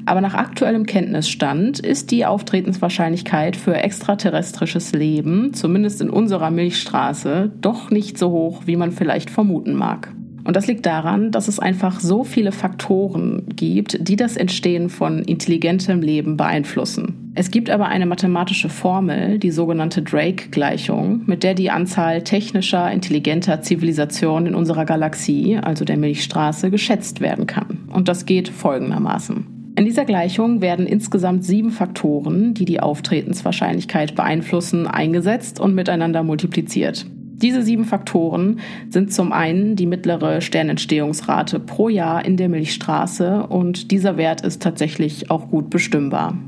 Aber 0.04 0.20
nach 0.20 0.34
aktuellem 0.34 0.84
Kenntnisstand 0.84 1.78
ist 1.80 2.10
die 2.10 2.26
Auftretenswahrscheinlichkeit 2.26 3.56
für 3.56 3.74
extraterrestrisches 3.76 4.92
Leben, 4.92 5.54
zumindest 5.54 6.02
in 6.02 6.10
unserer 6.10 6.50
Milchstraße, 6.50 7.50
doch 7.62 7.90
nicht 7.90 8.18
so 8.18 8.30
hoch, 8.30 8.64
wie 8.66 8.76
man 8.76 8.92
vielleicht 8.92 9.30
vermuten 9.30 9.72
mag. 9.74 10.12
Und 10.46 10.54
das 10.54 10.68
liegt 10.68 10.86
daran, 10.86 11.32
dass 11.32 11.48
es 11.48 11.58
einfach 11.58 11.98
so 11.98 12.22
viele 12.22 12.52
Faktoren 12.52 13.42
gibt, 13.56 14.08
die 14.08 14.14
das 14.14 14.36
Entstehen 14.36 14.90
von 14.90 15.22
intelligentem 15.22 16.00
Leben 16.02 16.36
beeinflussen. 16.36 17.32
Es 17.34 17.50
gibt 17.50 17.68
aber 17.68 17.88
eine 17.88 18.06
mathematische 18.06 18.68
Formel, 18.68 19.40
die 19.40 19.50
sogenannte 19.50 20.02
Drake-Gleichung, 20.02 21.22
mit 21.26 21.42
der 21.42 21.54
die 21.54 21.70
Anzahl 21.70 22.22
technischer, 22.22 22.90
intelligenter 22.92 23.60
Zivilisationen 23.60 24.46
in 24.46 24.54
unserer 24.54 24.84
Galaxie, 24.84 25.58
also 25.60 25.84
der 25.84 25.96
Milchstraße, 25.96 26.70
geschätzt 26.70 27.20
werden 27.20 27.46
kann. 27.46 27.88
Und 27.92 28.06
das 28.06 28.24
geht 28.24 28.48
folgendermaßen. 28.48 29.46
In 29.76 29.84
dieser 29.84 30.04
Gleichung 30.04 30.60
werden 30.60 30.86
insgesamt 30.86 31.44
sieben 31.44 31.70
Faktoren, 31.70 32.54
die 32.54 32.64
die 32.64 32.80
Auftretenswahrscheinlichkeit 32.80 34.14
beeinflussen, 34.14 34.86
eingesetzt 34.86 35.58
und 35.58 35.74
miteinander 35.74 36.22
multipliziert. 36.22 37.04
Diese 37.42 37.62
sieben 37.62 37.84
Faktoren 37.84 38.60
sind 38.88 39.12
zum 39.12 39.30
einen 39.30 39.76
die 39.76 39.84
mittlere 39.84 40.40
Sternentstehungsrate 40.40 41.60
pro 41.60 41.90
Jahr 41.90 42.24
in 42.24 42.38
der 42.38 42.48
Milchstraße 42.48 43.46
und 43.46 43.90
dieser 43.90 44.16
Wert 44.16 44.40
ist 44.40 44.62
tatsächlich 44.62 45.30
auch 45.30 45.48
gut 45.48 45.68
bestimmbar. 45.68 46.38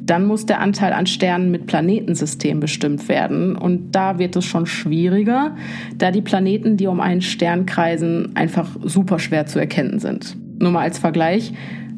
Dann 0.00 0.26
muss 0.26 0.46
der 0.46 0.60
Anteil 0.60 0.94
an 0.94 1.06
Sternen 1.06 1.50
mit 1.50 1.66
Planetensystem 1.66 2.60
bestimmt 2.60 3.08
werden. 3.08 3.56
Und 3.56 3.92
da 3.92 4.18
wird 4.18 4.36
es 4.36 4.44
schon 4.44 4.66
schwieriger, 4.66 5.56
da 5.96 6.10
die 6.10 6.20
Planeten, 6.20 6.76
die 6.76 6.86
um 6.86 7.00
einen 7.00 7.22
Stern 7.22 7.64
kreisen, 7.64 8.34
einfach 8.34 8.68
super 8.82 9.18
schwer 9.18 9.46
zu 9.46 9.58
erkennen 9.58 9.98
sind. 9.98 10.36
Nur 10.58 10.72
mal 10.72 10.82
als 10.82 10.98
Vergleich. 10.98 11.52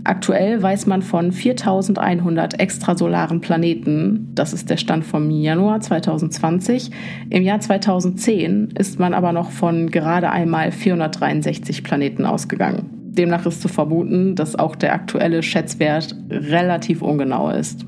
Aktuell 0.07 0.63
weiß 0.63 0.87
man 0.87 1.03
von 1.03 1.33
4100 1.33 2.61
extrasolaren 2.61 3.41
Planeten. 3.41 4.31
Das 4.37 4.53
ist 4.53 4.71
der 4.71 4.77
Stand 4.77 5.05
vom 5.05 5.33
Januar 5.33 5.81
2020. 5.81 6.93
Im 7.29 7.43
Jahr 7.43 7.59
2010 7.59 8.69
ist 8.79 9.01
man 9.01 9.15
aber 9.15 9.33
noch 9.33 9.51
von 9.51 9.91
gerade 9.91 10.31
einmal 10.31 10.71
463 10.71 11.83
Planeten 11.83 12.25
ausgegangen. 12.25 12.89
Demnach 13.19 13.47
ist 13.47 13.61
zu 13.61 13.67
vermuten, 13.67 14.37
dass 14.37 14.57
auch 14.57 14.77
der 14.77 14.95
aktuelle 14.95 15.43
Schätzwert 15.43 16.15
relativ 16.31 17.03
ungenau 17.03 17.51
ist. 17.51 17.85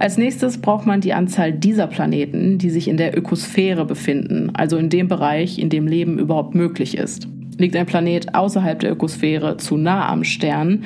Als 0.00 0.18
nächstes 0.18 0.60
braucht 0.60 0.84
man 0.84 1.00
die 1.00 1.12
Anzahl 1.12 1.52
dieser 1.52 1.86
Planeten, 1.86 2.58
die 2.58 2.70
sich 2.70 2.88
in 2.88 2.96
der 2.96 3.16
Ökosphäre 3.16 3.84
befinden, 3.84 4.50
also 4.54 4.78
in 4.78 4.88
dem 4.88 5.06
Bereich, 5.06 5.60
in 5.60 5.70
dem 5.70 5.86
Leben 5.86 6.18
überhaupt 6.18 6.56
möglich 6.56 6.98
ist. 6.98 7.28
Liegt 7.56 7.76
ein 7.76 7.86
Planet 7.86 8.34
außerhalb 8.34 8.80
der 8.80 8.90
Ökosphäre 8.90 9.58
zu 9.58 9.76
nah 9.76 10.08
am 10.08 10.24
Stern, 10.24 10.82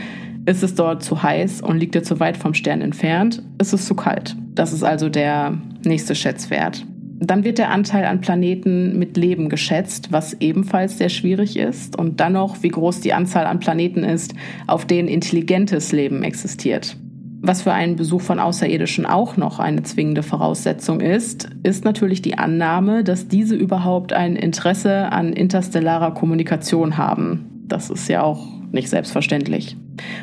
ist 0.47 0.63
es 0.63 0.75
dort 0.75 1.03
zu 1.03 1.23
heiß 1.23 1.63
und 1.63 1.79
liegt 1.79 1.95
er 1.97 2.03
zu 2.03 2.21
weit 2.21 2.37
vom 2.37 2.55
Stern 2.55 2.81
entfernt, 2.81 3.43
ist 3.59 3.73
es 3.73 3.87
zu 3.87 3.95
kalt. 3.95 4.37
Das 4.55 4.73
ist 4.73 4.83
also 4.83 5.09
der 5.09 5.59
nächste 5.85 6.15
Schätzwert. 6.15 6.85
Dann 7.21 7.45
wird 7.45 7.59
der 7.59 7.71
Anteil 7.71 8.05
an 8.05 8.21
Planeten 8.21 8.99
mit 8.99 9.17
Leben 9.17 9.49
geschätzt, 9.49 10.09
was 10.11 10.35
ebenfalls 10.41 10.99
sehr 10.99 11.09
schwierig 11.09 11.57
ist. 11.57 11.97
Und 11.97 12.21
dann 12.21 12.35
noch, 12.35 12.63
wie 12.63 12.69
groß 12.69 13.01
die 13.01 13.15
Anzahl 13.15 13.47
an 13.47 13.61
Planeten 13.61 14.05
ist, 14.05 14.35
auf 14.67 14.85
denen 14.85 15.09
intelligentes 15.09 15.93
Leben 15.93 16.23
existiert. 16.23 16.97
Was 17.41 17.63
für 17.63 17.73
einen 17.73 17.97
Besuch 17.97 18.23
von 18.23 18.39
Außerirdischen 18.39 19.07
auch 19.07 19.37
noch 19.37 19.59
eine 19.59 19.83
zwingende 19.83 20.23
Voraussetzung 20.23 21.01
ist, 21.01 21.51
ist 21.63 21.85
natürlich 21.85 22.21
die 22.23 22.39
Annahme, 22.39 23.05
dass 23.05 23.29
diese 23.29 23.55
überhaupt 23.55 24.13
ein 24.13 24.35
Interesse 24.35 25.13
an 25.13 25.33
interstellarer 25.33 26.13
Kommunikation 26.15 26.97
haben. 26.97 27.65
Das 27.67 27.91
ist 27.91 28.09
ja 28.09 28.23
auch 28.23 28.47
nicht 28.73 28.89
selbstverständlich. 28.89 29.77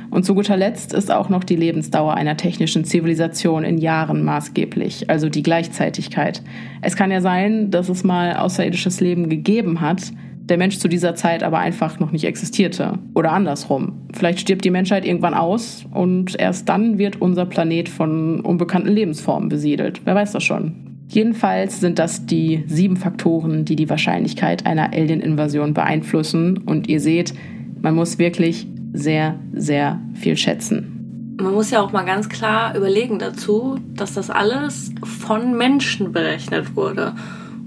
Und 0.09 0.25
zu 0.25 0.35
guter 0.35 0.57
Letzt 0.57 0.93
ist 0.93 1.11
auch 1.11 1.29
noch 1.29 1.43
die 1.43 1.55
Lebensdauer 1.55 2.15
einer 2.15 2.37
technischen 2.37 2.83
Zivilisation 2.83 3.63
in 3.63 3.77
Jahren 3.77 4.23
maßgeblich, 4.23 5.09
also 5.09 5.29
die 5.29 5.43
Gleichzeitigkeit. 5.43 6.41
Es 6.81 6.95
kann 6.95 7.11
ja 7.11 7.21
sein, 7.21 7.71
dass 7.71 7.89
es 7.89 8.03
mal 8.03 8.35
außerirdisches 8.35 8.99
Leben 8.99 9.29
gegeben 9.29 9.81
hat, 9.81 10.11
der 10.51 10.57
Mensch 10.57 10.79
zu 10.79 10.87
dieser 10.87 11.15
Zeit 11.15 11.43
aber 11.43 11.59
einfach 11.59 11.99
noch 11.99 12.11
nicht 12.11 12.25
existierte. 12.25 12.99
Oder 13.13 13.31
andersrum. 13.31 13.93
Vielleicht 14.13 14.41
stirbt 14.41 14.65
die 14.65 14.71
Menschheit 14.71 15.05
irgendwann 15.05 15.33
aus 15.33 15.85
und 15.93 16.37
erst 16.37 16.67
dann 16.67 16.97
wird 16.97 17.21
unser 17.21 17.45
Planet 17.45 17.87
von 17.87 18.41
unbekannten 18.41 18.89
Lebensformen 18.89 19.47
besiedelt. 19.47 20.01
Wer 20.03 20.15
weiß 20.15 20.33
das 20.33 20.43
schon. 20.43 20.73
Jedenfalls 21.07 21.79
sind 21.79 21.99
das 21.99 22.25
die 22.25 22.63
sieben 22.67 22.97
Faktoren, 22.97 23.65
die 23.65 23.75
die 23.75 23.89
Wahrscheinlichkeit 23.89 24.65
einer 24.65 24.93
Alien-Invasion 24.93 25.73
beeinflussen. 25.73 26.57
Und 26.57 26.89
ihr 26.89 26.99
seht, 27.01 27.33
man 27.81 27.95
muss 27.95 28.17
wirklich 28.17 28.67
sehr, 28.93 29.39
sehr 29.53 29.99
viel 30.13 30.37
schätzen. 30.37 31.35
Man 31.39 31.53
muss 31.53 31.71
ja 31.71 31.81
auch 31.81 31.91
mal 31.91 32.03
ganz 32.03 32.29
klar 32.29 32.75
überlegen 32.75 33.17
dazu, 33.17 33.79
dass 33.95 34.13
das 34.13 34.29
alles 34.29 34.91
von 35.03 35.57
Menschen 35.57 36.11
berechnet 36.11 36.75
wurde. 36.75 37.13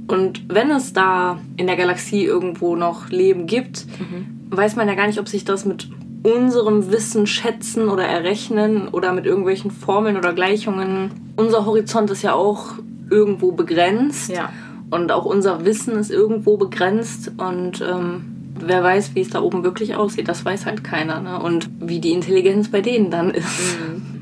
Und 0.07 0.45
wenn 0.49 0.71
es 0.71 0.93
da 0.93 1.39
in 1.57 1.67
der 1.67 1.77
Galaxie 1.77 2.25
irgendwo 2.25 2.77
noch 2.77 3.09
Leben 3.09 3.47
gibt, 3.47 3.87
mhm. 3.99 4.49
weiß 4.51 4.77
man 4.77 4.87
ja 4.87 4.95
gar 4.95 5.07
nicht, 5.07 5.19
ob 5.19 5.29
sich 5.29 5.45
das 5.45 5.65
mit 5.65 5.89
unserem 6.23 6.91
Wissen 6.91 7.27
schätzen 7.27 7.89
oder 7.89 8.05
errechnen 8.05 8.89
oder 8.89 9.13
mit 9.13 9.27
irgendwelchen 9.27 9.71
Formeln 9.71 10.17
oder 10.17 10.33
Gleichungen. 10.33 11.11
Unser 11.37 11.67
Horizont 11.67 12.11
ist 12.11 12.23
ja 12.23 12.35
auch 12.35 12.75
irgendwo 13.11 13.53
begrenzt. 13.53 14.31
Ja. 14.31 14.51
Und 14.91 15.11
auch 15.13 15.25
unser 15.25 15.65
Wissen 15.65 15.97
ist 15.97 16.11
irgendwo 16.11 16.57
begrenzt. 16.57 17.33
Und 17.37 17.83
ähm, 17.83 18.34
wer 18.67 18.83
weiß, 18.83 19.15
wie 19.15 19.21
es 19.21 19.31
da 19.31 19.41
oben 19.41 19.65
wirklich 19.65 19.95
aussieht, 19.95 20.29
das 20.29 20.45
weiß 20.45 20.67
halt 20.67 20.85
keiner. 20.85 21.21
Ne? 21.21 21.41
Und 21.41 21.69
wie 21.81 22.01
die 22.01 22.13
Intelligenz 22.13 22.71
bei 22.71 22.81
denen 22.81 23.11
dann 23.11 23.31
ist. 23.31 23.79
Mhm. 23.79 24.15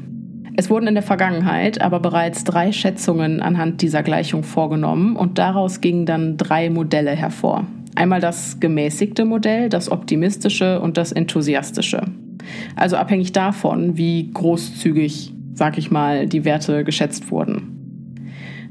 Es 0.55 0.68
wurden 0.68 0.86
in 0.86 0.95
der 0.95 1.03
Vergangenheit 1.03 1.80
aber 1.80 1.99
bereits 1.99 2.45
drei 2.45 2.72
Schätzungen 2.72 3.40
anhand 3.40 3.80
dieser 3.80 4.03
Gleichung 4.03 4.43
vorgenommen 4.43 5.16
und 5.16 5.38
daraus 5.38 5.80
gingen 5.80 6.05
dann 6.05 6.36
drei 6.36 6.68
Modelle 6.68 7.12
hervor. 7.12 7.66
Einmal 7.95 8.20
das 8.20 8.61
gemäßigte 8.61 9.24
Modell, 9.24 9.68
das 9.68 9.90
optimistische 9.90 10.80
und 10.80 10.99
das 10.99 11.12
enthusiastische. 11.12 12.03
Also 12.76 12.97
abhängig 12.97 13.32
davon, 13.32 13.97
wie 13.97 14.30
großzügig, 14.32 15.32
sag 15.55 15.78
ich 15.78 15.90
mal, 15.90 16.26
die 16.26 16.45
Werte 16.45 16.84
geschätzt 16.84 17.30
wurden. 17.30 17.72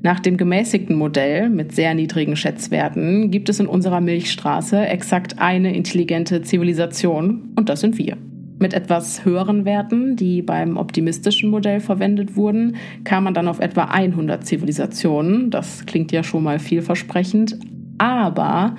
Nach 0.04 0.20
dem 0.20 0.36
gemäßigten 0.36 0.95
Modell 0.95 1.49
mit 1.49 1.76
sehr 1.76 1.93
niedrigen 1.93 2.36
Schätzwerten 2.36 3.30
gibt 3.30 3.49
es 3.49 3.60
in 3.60 3.68
unserer 3.68 4.02
Milchstraße 4.02 4.88
exakt 4.88 5.38
eine 5.38 5.76
intelligente 5.76 6.41
Zivilisation 6.41 7.52
und 7.56 7.70
das 7.70 7.82
sind 7.82 7.99
wir. 7.99 8.18
Mit 8.58 8.74
etwas 8.74 9.26
höheren 9.26 9.66
Werten, 9.66 10.16
die 10.16 10.41
beim 10.41 10.78
optimistischen 10.78 11.49
Modell 11.49 11.80
verwendet 11.80 12.36
wurden, 12.36 12.76
kam 13.04 13.26
man 13.26 13.34
dann 13.34 13.47
auf 13.47 13.60
etwa 13.60 13.86
100 13.86 14.45
Zivilisationen. 14.45 15.49
Das 15.49 15.86
klingt 15.86 16.12
ja 16.12 16.24
schon 16.24 16.43
mal 16.43 16.60
vielversprechend. 16.60 17.58
Aber 17.97 18.76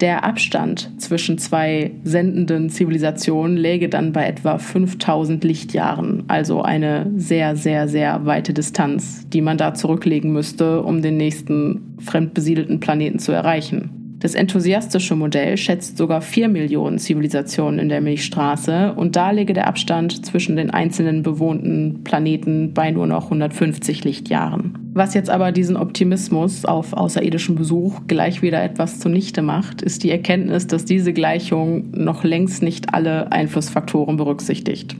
der 0.00 0.24
Abstand 0.24 0.90
zwischen 0.98 1.38
zwei 1.38 1.90
sendenden 2.04 2.70
Zivilisationen 2.70 3.56
läge 3.56 3.88
dann 3.88 4.12
bei 4.12 4.26
etwa 4.26 4.58
5000 4.58 5.42
Lichtjahren, 5.42 6.24
also 6.28 6.62
eine 6.62 7.10
sehr, 7.16 7.56
sehr, 7.56 7.88
sehr 7.88 8.24
weite 8.24 8.54
Distanz, 8.54 9.28
die 9.28 9.40
man 9.40 9.58
da 9.58 9.74
zurücklegen 9.74 10.32
müsste, 10.32 10.82
um 10.82 11.02
den 11.02 11.16
nächsten 11.16 11.96
fremdbesiedelten 12.00 12.80
Planeten 12.80 13.18
zu 13.18 13.32
erreichen. 13.32 13.97
Das 14.20 14.34
enthusiastische 14.34 15.14
Modell 15.14 15.56
schätzt 15.56 15.96
sogar 15.96 16.20
4 16.20 16.48
Millionen 16.48 16.98
Zivilisationen 16.98 17.78
in 17.78 17.88
der 17.88 18.00
Milchstraße 18.00 18.94
und 18.94 19.14
da 19.14 19.30
läge 19.30 19.52
der 19.52 19.68
Abstand 19.68 20.26
zwischen 20.26 20.56
den 20.56 20.70
einzelnen 20.70 21.22
bewohnten 21.22 22.02
Planeten 22.02 22.74
bei 22.74 22.90
nur 22.90 23.06
noch 23.06 23.24
150 23.24 24.02
Lichtjahren. 24.04 24.76
Was 24.92 25.14
jetzt 25.14 25.30
aber 25.30 25.52
diesen 25.52 25.76
Optimismus 25.76 26.64
auf 26.64 26.92
außerirdischen 26.92 27.54
Besuch 27.54 28.00
gleich 28.08 28.42
wieder 28.42 28.60
etwas 28.60 28.98
zunichte 28.98 29.42
macht, 29.42 29.82
ist 29.82 30.02
die 30.02 30.10
Erkenntnis, 30.10 30.66
dass 30.66 30.84
diese 30.84 31.12
Gleichung 31.12 31.92
noch 31.92 32.24
längst 32.24 32.62
nicht 32.62 32.94
alle 32.94 33.30
Einflussfaktoren 33.30 34.16
berücksichtigt. 34.16 34.96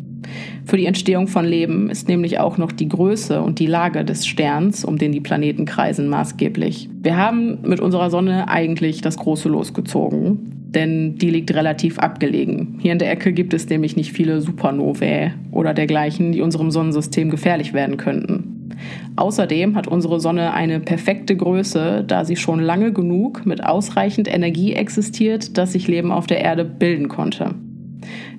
Für 0.64 0.76
die 0.76 0.87
Entstehung 0.87 1.29
von 1.29 1.45
Leben 1.45 1.91
ist 1.91 2.09
nämlich 2.09 2.39
auch 2.39 2.59
noch 2.59 2.72
die 2.72 2.89
Größe 2.89 3.41
und 3.41 3.59
die 3.59 3.66
Lage 3.66 4.05
des 4.05 4.26
Sterns, 4.26 4.85
um 4.85 4.99
den 4.99 5.12
die 5.12 5.20
Planeten 5.20 5.64
kreisen, 5.64 6.09
maßgeblich. 6.09 6.89
Wir 7.03 7.16
haben 7.16 7.59
mit 7.62 7.81
unserer 7.81 8.11
Sonne 8.11 8.49
eigentlich 8.49 9.01
das 9.01 9.16
große 9.16 9.49
losgezogen, 9.49 10.53
denn 10.74 11.16
die 11.16 11.31
liegt 11.31 11.55
relativ 11.55 11.99
abgelegen. 11.99 12.79
Hier 12.81 12.93
in 12.93 12.99
der 12.99 13.11
Ecke 13.11 13.33
gibt 13.33 13.55
es 13.55 13.68
nämlich 13.68 13.97
nicht 13.97 14.12
viele 14.12 14.41
Supernovae 14.41 15.33
oder 15.51 15.74
dergleichen, 15.74 16.33
die 16.33 16.43
unserem 16.43 16.70
Sonnensystem 16.70 17.31
gefährlich 17.31 17.72
werden 17.72 17.97
könnten. 17.97 18.55
Außerdem 19.16 19.74
hat 19.74 19.89
unsere 19.89 20.20
Sonne 20.20 20.53
eine 20.53 20.81
perfekte 20.81 21.37
Größe, 21.37 22.05
da 22.07 22.24
sie 22.24 22.37
schon 22.37 22.61
lange 22.61 22.93
genug 22.93 23.45
mit 23.47 23.64
ausreichend 23.64 24.33
Energie 24.33 24.74
existiert, 24.74 25.59
dass 25.59 25.72
sich 25.72 25.89
Leben 25.89 26.12
auf 26.12 26.26
der 26.26 26.41
Erde 26.41 26.64
bilden 26.64 27.09
konnte. 27.09 27.55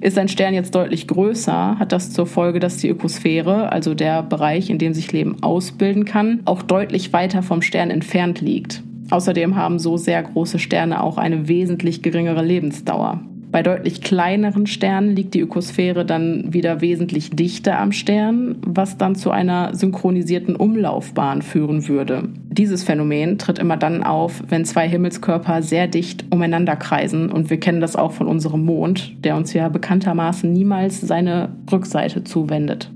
Ist 0.01 0.17
ein 0.17 0.27
Stern 0.27 0.53
jetzt 0.53 0.75
deutlich 0.75 1.07
größer, 1.07 1.77
hat 1.79 1.91
das 1.91 2.11
zur 2.11 2.25
Folge, 2.25 2.59
dass 2.59 2.77
die 2.77 2.89
Ökosphäre, 2.89 3.71
also 3.71 3.93
der 3.93 4.23
Bereich, 4.23 4.69
in 4.69 4.77
dem 4.77 4.93
sich 4.93 5.11
Leben 5.11 5.41
ausbilden 5.43 6.05
kann, 6.05 6.41
auch 6.45 6.61
deutlich 6.61 7.13
weiter 7.13 7.43
vom 7.43 7.61
Stern 7.61 7.89
entfernt 7.89 8.41
liegt. 8.41 8.83
Außerdem 9.11 9.55
haben 9.55 9.79
so 9.79 9.97
sehr 9.97 10.21
große 10.21 10.59
Sterne 10.59 11.01
auch 11.01 11.17
eine 11.17 11.47
wesentlich 11.47 12.01
geringere 12.01 12.43
Lebensdauer. 12.43 13.21
Bei 13.51 13.63
deutlich 13.63 14.01
kleineren 14.01 14.67
Sternen 14.67 15.15
liegt 15.15 15.33
die 15.33 15.39
Ökosphäre 15.39 16.05
dann 16.05 16.53
wieder 16.53 16.81
wesentlich 16.81 17.31
dichter 17.31 17.79
am 17.79 17.91
Stern, 17.91 18.57
was 18.61 18.97
dann 18.97 19.15
zu 19.15 19.31
einer 19.31 19.73
synchronisierten 19.73 20.55
Umlaufbahn 20.55 21.41
führen 21.41 21.87
würde. 21.87 22.29
Dieses 22.51 22.83
Phänomen 22.83 23.39
tritt 23.39 23.57
immer 23.57 23.75
dann 23.75 24.03
auf, 24.03 24.43
wenn 24.47 24.65
zwei 24.65 24.87
Himmelskörper 24.87 25.63
sehr 25.63 25.87
dicht 25.87 26.25
umeinander 26.29 26.75
kreisen 26.75 27.31
und 27.31 27.49
wir 27.49 27.59
kennen 27.59 27.81
das 27.81 27.95
auch 27.95 28.11
von 28.11 28.27
unserem 28.27 28.63
Mond, 28.65 29.15
der 29.23 29.35
uns 29.35 29.51
ja 29.53 29.67
bekanntermaßen 29.67 30.51
niemals 30.51 31.01
seine 31.01 31.49
Rückseite 31.71 32.23
zuwendet. 32.23 32.91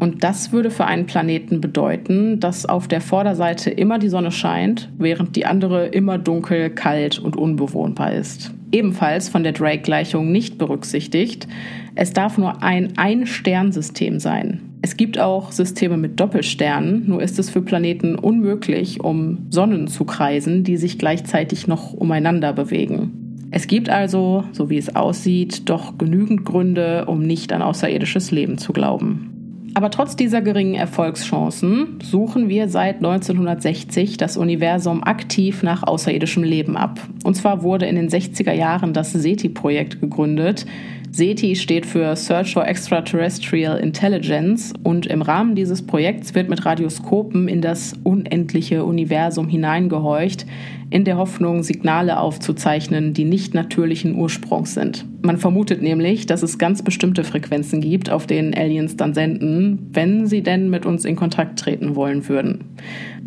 Und 0.00 0.24
das 0.24 0.52
würde 0.52 0.70
für 0.70 0.86
einen 0.86 1.06
Planeten 1.06 1.60
bedeuten, 1.60 2.40
dass 2.40 2.64
auf 2.64 2.88
der 2.88 3.00
Vorderseite 3.02 3.68
immer 3.70 3.98
die 3.98 4.08
Sonne 4.08 4.30
scheint, 4.30 4.88
während 4.96 5.36
die 5.36 5.44
andere 5.44 5.88
immer 5.88 6.16
dunkel, 6.16 6.70
kalt 6.70 7.18
und 7.18 7.36
unbewohnbar 7.36 8.12
ist. 8.14 8.54
Ebenfalls 8.70 9.28
von 9.28 9.42
der 9.42 9.52
Drake-Gleichung 9.52 10.30
nicht 10.30 10.58
berücksichtigt, 10.58 11.48
es 11.94 12.12
darf 12.12 12.38
nur 12.38 12.62
ein 12.62 12.98
Ein-Sternsystem 12.98 14.20
sein. 14.20 14.60
Es 14.82 14.96
gibt 14.96 15.18
auch 15.18 15.50
Systeme 15.52 15.96
mit 15.96 16.20
Doppelsternen, 16.20 17.08
nur 17.08 17.22
ist 17.22 17.38
es 17.38 17.50
für 17.50 17.62
Planeten 17.62 18.14
unmöglich, 18.14 19.00
um 19.00 19.46
Sonnen 19.50 19.88
zu 19.88 20.04
kreisen, 20.04 20.64
die 20.64 20.76
sich 20.76 20.98
gleichzeitig 20.98 21.66
noch 21.66 21.92
umeinander 21.92 22.52
bewegen. 22.52 23.46
Es 23.50 23.66
gibt 23.66 23.88
also, 23.88 24.44
so 24.52 24.68
wie 24.68 24.76
es 24.76 24.94
aussieht, 24.94 25.68
doch 25.70 25.96
genügend 25.96 26.44
Gründe, 26.44 27.06
um 27.06 27.22
nicht 27.22 27.52
an 27.52 27.62
außerirdisches 27.62 28.30
Leben 28.30 28.58
zu 28.58 28.72
glauben. 28.72 29.37
Aber 29.74 29.90
trotz 29.90 30.16
dieser 30.16 30.40
geringen 30.40 30.74
Erfolgschancen 30.74 31.98
suchen 32.02 32.48
wir 32.48 32.68
seit 32.68 32.96
1960 32.96 34.16
das 34.16 34.36
Universum 34.36 35.04
aktiv 35.04 35.62
nach 35.62 35.82
außerirdischem 35.82 36.42
Leben 36.42 36.76
ab. 36.76 37.00
Und 37.24 37.34
zwar 37.34 37.62
wurde 37.62 37.86
in 37.86 37.96
den 37.96 38.08
60er 38.08 38.52
Jahren 38.52 38.92
das 38.92 39.12
SETI-Projekt 39.12 40.00
gegründet, 40.00 40.66
SETI 41.10 41.56
steht 41.56 41.86
für 41.86 42.14
Search 42.14 42.52
for 42.52 42.66
Extraterrestrial 42.66 43.78
Intelligence 43.78 44.72
und 44.82 45.06
im 45.06 45.22
Rahmen 45.22 45.54
dieses 45.54 45.82
Projekts 45.82 46.34
wird 46.34 46.48
mit 46.48 46.64
Radioskopen 46.64 47.48
in 47.48 47.60
das 47.60 47.94
unendliche 48.04 48.84
Universum 48.84 49.48
hineingehorcht, 49.48 50.46
in 50.90 51.04
der 51.04 51.16
Hoffnung, 51.18 51.62
Signale 51.62 52.18
aufzuzeichnen, 52.18 53.12
die 53.12 53.24
nicht 53.24 53.54
natürlichen 53.54 54.14
Ursprungs 54.16 54.74
sind. 54.74 55.04
Man 55.22 55.36
vermutet 55.36 55.82
nämlich, 55.82 56.26
dass 56.26 56.42
es 56.42 56.58
ganz 56.58 56.82
bestimmte 56.82 57.24
Frequenzen 57.24 57.80
gibt, 57.80 58.10
auf 58.10 58.26
denen 58.26 58.54
Aliens 58.54 58.96
dann 58.96 59.12
senden, 59.12 59.90
wenn 59.92 60.26
sie 60.26 60.42
denn 60.42 60.70
mit 60.70 60.86
uns 60.86 61.04
in 61.04 61.16
Kontakt 61.16 61.58
treten 61.58 61.94
wollen 61.94 62.28
würden. 62.28 62.64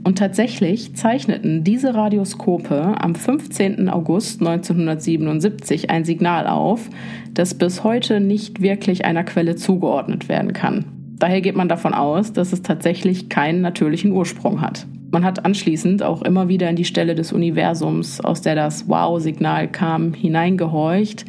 Und 0.03 0.17
tatsächlich 0.17 0.95
zeichneten 0.95 1.63
diese 1.63 1.93
Radioskope 1.93 2.95
am 2.99 3.13
15. 3.13 3.87
August 3.87 4.41
1977 4.41 5.91
ein 5.91 6.05
Signal 6.05 6.47
auf, 6.47 6.89
das 7.33 7.53
bis 7.53 7.83
heute 7.83 8.19
nicht 8.19 8.61
wirklich 8.61 9.05
einer 9.05 9.23
Quelle 9.23 9.55
zugeordnet 9.55 10.27
werden 10.27 10.53
kann. 10.53 10.85
Daher 11.19 11.41
geht 11.41 11.55
man 11.55 11.69
davon 11.69 11.93
aus, 11.93 12.33
dass 12.33 12.51
es 12.51 12.63
tatsächlich 12.63 13.29
keinen 13.29 13.61
natürlichen 13.61 14.11
Ursprung 14.11 14.59
hat. 14.59 14.87
Man 15.11 15.23
hat 15.23 15.45
anschließend 15.45 16.01
auch 16.01 16.23
immer 16.23 16.47
wieder 16.47 16.67
in 16.69 16.75
die 16.75 16.85
Stelle 16.85 17.13
des 17.13 17.31
Universums, 17.31 18.21
aus 18.21 18.41
der 18.41 18.55
das 18.55 18.89
Wow-Signal 18.89 19.67
kam, 19.67 20.13
hineingehorcht, 20.13 21.25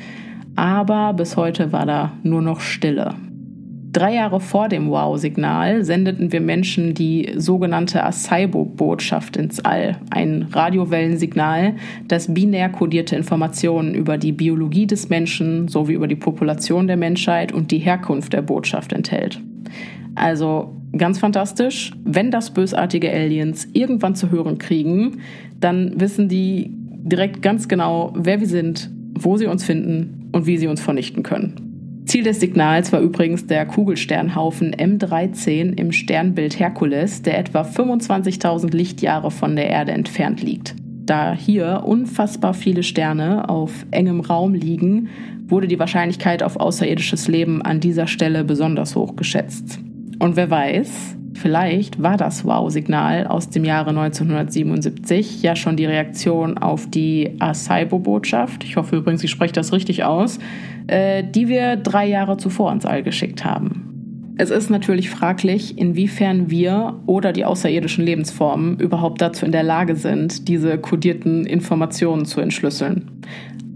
aber 0.57 1.13
bis 1.13 1.37
heute 1.37 1.73
war 1.73 1.85
da 1.85 2.13
nur 2.23 2.41
noch 2.41 2.61
Stille. 2.61 3.15
Drei 3.93 4.15
Jahre 4.15 4.41
vor 4.41 4.71
dem 4.71 4.89
Wow-Signal 4.89 5.85
sendeten 5.85 6.33
wir 6.33 6.41
Menschen 6.41 6.95
die 6.95 7.31
sogenannte 7.37 8.03
Acaibo-Botschaft 8.03 9.37
ins 9.37 9.61
All, 9.61 9.99
ein 10.09 10.47
Radiowellensignal, 10.51 11.75
das 12.09 12.33
binär 12.33 12.71
kodierte 12.71 13.17
Informationen 13.17 13.95
über 13.95 14.17
die 14.17 14.33
Biologie 14.33 14.87
des 14.87 15.11
Menschen 15.11 15.69
sowie 15.69 15.93
über 15.93 16.09
die 16.09 16.17
Population 16.17 16.87
der 16.87 16.97
Menschheit 16.97 17.53
und 17.53 17.71
die 17.71 17.81
Herkunft 17.81 18.33
der 18.33 18.41
Botschaft 18.41 18.95
enthält. 18.95 19.39
Also 20.15 20.75
ganz 20.97 21.19
fantastisch, 21.19 21.93
wenn 22.03 22.31
das 22.31 22.55
bösartige 22.55 23.13
Aliens 23.13 23.69
irgendwann 23.75 24.15
zu 24.15 24.31
hören 24.31 24.57
kriegen, 24.57 25.19
dann 25.61 26.01
wissen 26.01 26.31
die 26.31 26.71
direkt 26.71 27.43
ganz 27.43 27.69
genau, 27.69 28.15
wer 28.17 28.41
wir 28.41 28.49
sind, 28.49 28.91
wo 29.19 29.37
sie 29.37 29.47
uns 29.47 29.65
finden 29.65 30.31
und 30.33 30.47
wie 30.47 30.57
sie 30.57 30.69
uns 30.69 30.81
vernichten 30.81 31.23
können. 31.23 31.72
Ziel 32.13 32.25
des 32.25 32.41
Signals 32.41 32.93
war 32.93 33.01
übrigens 33.01 33.47
der 33.47 33.65
Kugelsternhaufen 33.65 34.77
M13 34.77 35.79
im 35.79 35.93
Sternbild 35.93 36.59
Herkules, 36.59 37.23
der 37.23 37.39
etwa 37.39 37.63
25.000 37.63 38.77
Lichtjahre 38.77 39.31
von 39.31 39.57
der 39.57 39.71
Erde 39.71 39.93
entfernt 39.93 40.43
liegt. 40.43 40.75
Da 41.07 41.33
hier 41.33 41.85
unfassbar 41.87 42.53
viele 42.53 42.83
Sterne 42.83 43.49
auf 43.49 43.87
engem 43.93 44.21
Raum 44.21 44.53
liegen, 44.53 45.09
wurde 45.47 45.69
die 45.69 45.79
Wahrscheinlichkeit 45.79 46.43
auf 46.43 46.57
außerirdisches 46.57 47.29
Leben 47.29 47.63
an 47.63 47.81
dieser 47.81 48.07
Stelle 48.07 48.45
besonders 48.45 48.95
hoch 48.95 49.17
geschätzt. 49.17 49.79
Und 50.19 50.37
wer 50.37 50.51
weiß, 50.51 51.17
Vielleicht 51.35 52.03
war 52.03 52.17
das 52.17 52.45
Wow-Signal 52.45 53.27
aus 53.27 53.49
dem 53.49 53.65
Jahre 53.65 53.91
1977 53.91 55.43
ja 55.43 55.57
schon 55.57 55.77
die 55.77 55.87
Reaktion 55.87 56.59
auf 56.59 56.89
die 56.89 57.37
Acaibo-Botschaft, 57.39 58.65
ich 58.65 58.77
hoffe 58.77 58.97
übrigens, 58.97 59.25
ich 59.25 59.31
spreche 59.31 59.53
das 59.53 59.73
richtig 59.73 60.05
aus, 60.05 60.39
äh, 60.87 61.25
die 61.25 61.49
wir 61.49 61.77
drei 61.77 62.07
Jahre 62.07 62.37
zuvor 62.37 62.73
ins 62.73 62.87
All 62.87 63.03
geschickt 63.03 63.45
haben. 63.45 63.89
Es 64.39 64.51
ist 64.51 64.71
natürlich 64.71 65.11
fraglich, 65.11 65.79
inwiefern 65.79 66.51
wir 66.51 67.01
oder 67.07 67.33
die 67.33 67.45
außerirdischen 67.45 68.05
Lebensformen 68.05 68.79
überhaupt 68.79 69.21
dazu 69.21 69.45
in 69.45 69.53
der 69.53 69.63
Lage 69.63 69.95
sind, 69.95 70.49
diese 70.49 70.79
kodierten 70.79 71.45
Informationen 71.45 72.25
zu 72.25 72.41
entschlüsseln. 72.41 73.11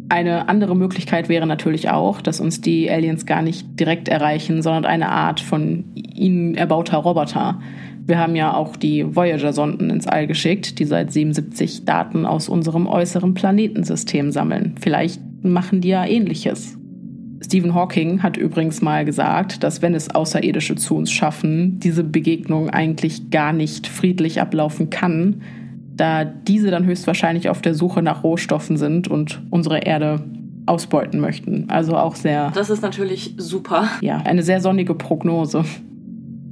Eine 0.08 0.48
andere 0.48 0.76
Möglichkeit 0.76 1.28
wäre 1.28 1.46
natürlich 1.46 1.90
auch, 1.90 2.20
dass 2.20 2.40
uns 2.40 2.60
die 2.60 2.88
Aliens 2.90 3.26
gar 3.26 3.42
nicht 3.42 3.80
direkt 3.80 4.08
erreichen, 4.08 4.62
sondern 4.62 4.84
eine 4.84 5.10
Art 5.10 5.40
von 5.40 5.84
ihnen 5.94 6.54
erbauter 6.54 6.98
Roboter. 6.98 7.60
Wir 8.06 8.18
haben 8.18 8.36
ja 8.36 8.54
auch 8.54 8.76
die 8.76 9.16
Voyager-Sonden 9.16 9.90
ins 9.90 10.06
All 10.06 10.28
geschickt, 10.28 10.78
die 10.78 10.84
seit 10.84 11.12
77 11.12 11.84
Daten 11.84 12.24
aus 12.24 12.48
unserem 12.48 12.86
äußeren 12.86 13.34
Planetensystem 13.34 14.30
sammeln. 14.30 14.76
Vielleicht 14.80 15.20
machen 15.42 15.80
die 15.80 15.88
ja 15.88 16.06
ähnliches. 16.06 16.78
Stephen 17.44 17.74
Hawking 17.74 18.22
hat 18.22 18.36
übrigens 18.36 18.80
mal 18.82 19.04
gesagt, 19.04 19.64
dass 19.64 19.82
wenn 19.82 19.94
es 19.94 20.14
Außerirdische 20.14 20.76
zu 20.76 20.96
uns 20.96 21.10
schaffen, 21.10 21.80
diese 21.80 22.04
Begegnung 22.04 22.70
eigentlich 22.70 23.30
gar 23.30 23.52
nicht 23.52 23.88
friedlich 23.88 24.40
ablaufen 24.40 24.88
kann, 24.88 25.42
da 25.96 26.24
diese 26.24 26.70
dann 26.70 26.84
höchstwahrscheinlich 26.84 27.48
auf 27.48 27.62
der 27.62 27.74
Suche 27.74 28.02
nach 28.02 28.22
Rohstoffen 28.22 28.76
sind 28.76 29.08
und 29.08 29.40
unsere 29.50 29.78
Erde 29.78 30.22
ausbeuten 30.66 31.20
möchten. 31.20 31.66
Also 31.68 31.96
auch 31.96 32.16
sehr. 32.16 32.50
Das 32.50 32.70
ist 32.70 32.82
natürlich 32.82 33.34
super. 33.38 33.88
Ja, 34.00 34.18
eine 34.18 34.42
sehr 34.42 34.60
sonnige 34.60 34.94
Prognose. 34.94 35.64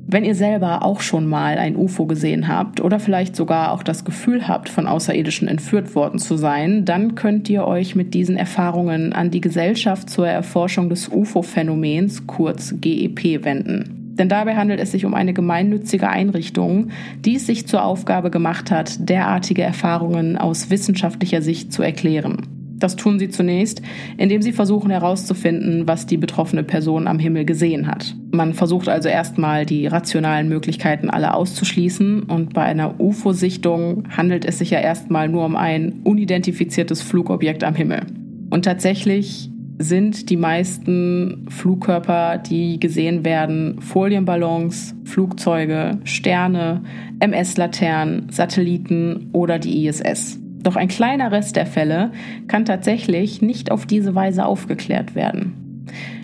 Wenn 0.06 0.24
ihr 0.24 0.34
selber 0.34 0.84
auch 0.84 1.00
schon 1.00 1.26
mal 1.26 1.58
ein 1.58 1.76
UFO 1.76 2.06
gesehen 2.06 2.46
habt 2.46 2.80
oder 2.80 3.00
vielleicht 3.00 3.34
sogar 3.34 3.72
auch 3.72 3.82
das 3.82 4.04
Gefühl 4.04 4.46
habt, 4.46 4.68
von 4.68 4.86
Außerirdischen 4.86 5.48
entführt 5.48 5.94
worden 5.94 6.18
zu 6.18 6.36
sein, 6.36 6.84
dann 6.84 7.14
könnt 7.14 7.48
ihr 7.48 7.66
euch 7.66 7.96
mit 7.96 8.14
diesen 8.14 8.36
Erfahrungen 8.36 9.12
an 9.12 9.30
die 9.30 9.40
Gesellschaft 9.40 10.10
zur 10.10 10.28
Erforschung 10.28 10.90
des 10.90 11.08
UFO-Phänomens, 11.08 12.26
kurz 12.26 12.74
GEP, 12.80 13.44
wenden. 13.44 14.03
Denn 14.18 14.28
dabei 14.28 14.56
handelt 14.56 14.80
es 14.80 14.92
sich 14.92 15.04
um 15.04 15.14
eine 15.14 15.32
gemeinnützige 15.32 16.08
Einrichtung, 16.08 16.88
die 17.18 17.36
es 17.36 17.46
sich 17.46 17.66
zur 17.66 17.84
Aufgabe 17.84 18.30
gemacht 18.30 18.70
hat, 18.70 19.08
derartige 19.08 19.62
Erfahrungen 19.62 20.36
aus 20.36 20.70
wissenschaftlicher 20.70 21.42
Sicht 21.42 21.72
zu 21.72 21.82
erklären. 21.82 22.42
Das 22.76 22.96
tun 22.96 23.18
sie 23.18 23.28
zunächst, 23.28 23.82
indem 24.18 24.42
sie 24.42 24.52
versuchen 24.52 24.90
herauszufinden, 24.90 25.86
was 25.86 26.06
die 26.06 26.16
betroffene 26.16 26.64
Person 26.64 27.06
am 27.06 27.18
Himmel 27.18 27.44
gesehen 27.44 27.86
hat. 27.86 28.14
Man 28.32 28.52
versucht 28.52 28.88
also 28.88 29.08
erstmal 29.08 29.64
die 29.64 29.86
rationalen 29.86 30.48
Möglichkeiten 30.48 31.08
alle 31.08 31.34
auszuschließen 31.34 32.24
und 32.24 32.52
bei 32.52 32.62
einer 32.62 33.00
UFO-Sichtung 33.00 34.04
handelt 34.14 34.44
es 34.44 34.58
sich 34.58 34.70
ja 34.70 34.80
erstmal 34.80 35.28
nur 35.28 35.46
um 35.46 35.56
ein 35.56 36.00
unidentifiziertes 36.04 37.00
Flugobjekt 37.00 37.64
am 37.64 37.74
Himmel. 37.74 38.02
Und 38.50 38.64
tatsächlich 38.64 39.50
sind 39.78 40.30
die 40.30 40.36
meisten 40.36 41.46
Flugkörper, 41.48 42.38
die 42.38 42.78
gesehen 42.78 43.24
werden, 43.24 43.80
Folienballons, 43.80 44.94
Flugzeuge, 45.04 45.98
Sterne, 46.04 46.82
MS-Laternen, 47.20 48.30
Satelliten 48.30 49.30
oder 49.32 49.58
die 49.58 49.86
ISS. 49.86 50.38
Doch 50.62 50.76
ein 50.76 50.88
kleiner 50.88 51.30
Rest 51.30 51.56
der 51.56 51.66
Fälle 51.66 52.12
kann 52.48 52.64
tatsächlich 52.64 53.42
nicht 53.42 53.70
auf 53.70 53.84
diese 53.84 54.14
Weise 54.14 54.46
aufgeklärt 54.46 55.14
werden. 55.14 55.64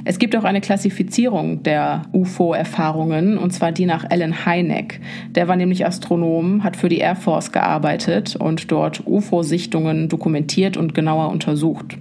Es 0.05 0.19
gibt 0.19 0.35
auch 0.35 0.45
eine 0.45 0.63
Klassifizierung 0.63 1.63
der 1.63 2.03
UFO-Erfahrungen, 2.13 3.37
und 3.37 3.53
zwar 3.53 3.71
die 3.71 3.85
nach 3.85 4.09
Alan 4.09 4.47
Hynek. 4.47 5.01
Der 5.35 5.47
war 5.47 5.57
nämlich 5.57 5.85
Astronom, 5.85 6.65
hat 6.65 6.77
für 6.77 6.89
die 6.89 6.99
Air 6.99 7.17
Force 7.17 7.53
gearbeitet 7.53 8.35
und 8.37 8.73
dort 8.73 9.07
UFO-Sichtungen 9.07 10.09
dokumentiert 10.09 10.79
und 10.79 10.95
genauer 10.95 11.31
untersucht. 11.31 11.99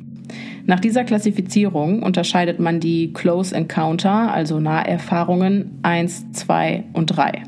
Nach 0.70 0.80
dieser 0.80 1.04
Klassifizierung 1.04 2.04
unterscheidet 2.04 2.60
man 2.60 2.80
die 2.80 3.12
Close 3.12 3.56
Encounter, 3.56 4.32
also 4.32 4.60
Naherfahrungen 4.60 5.80
1, 5.82 6.32
2 6.34 6.84
und 6.94 7.08
3. 7.08 7.42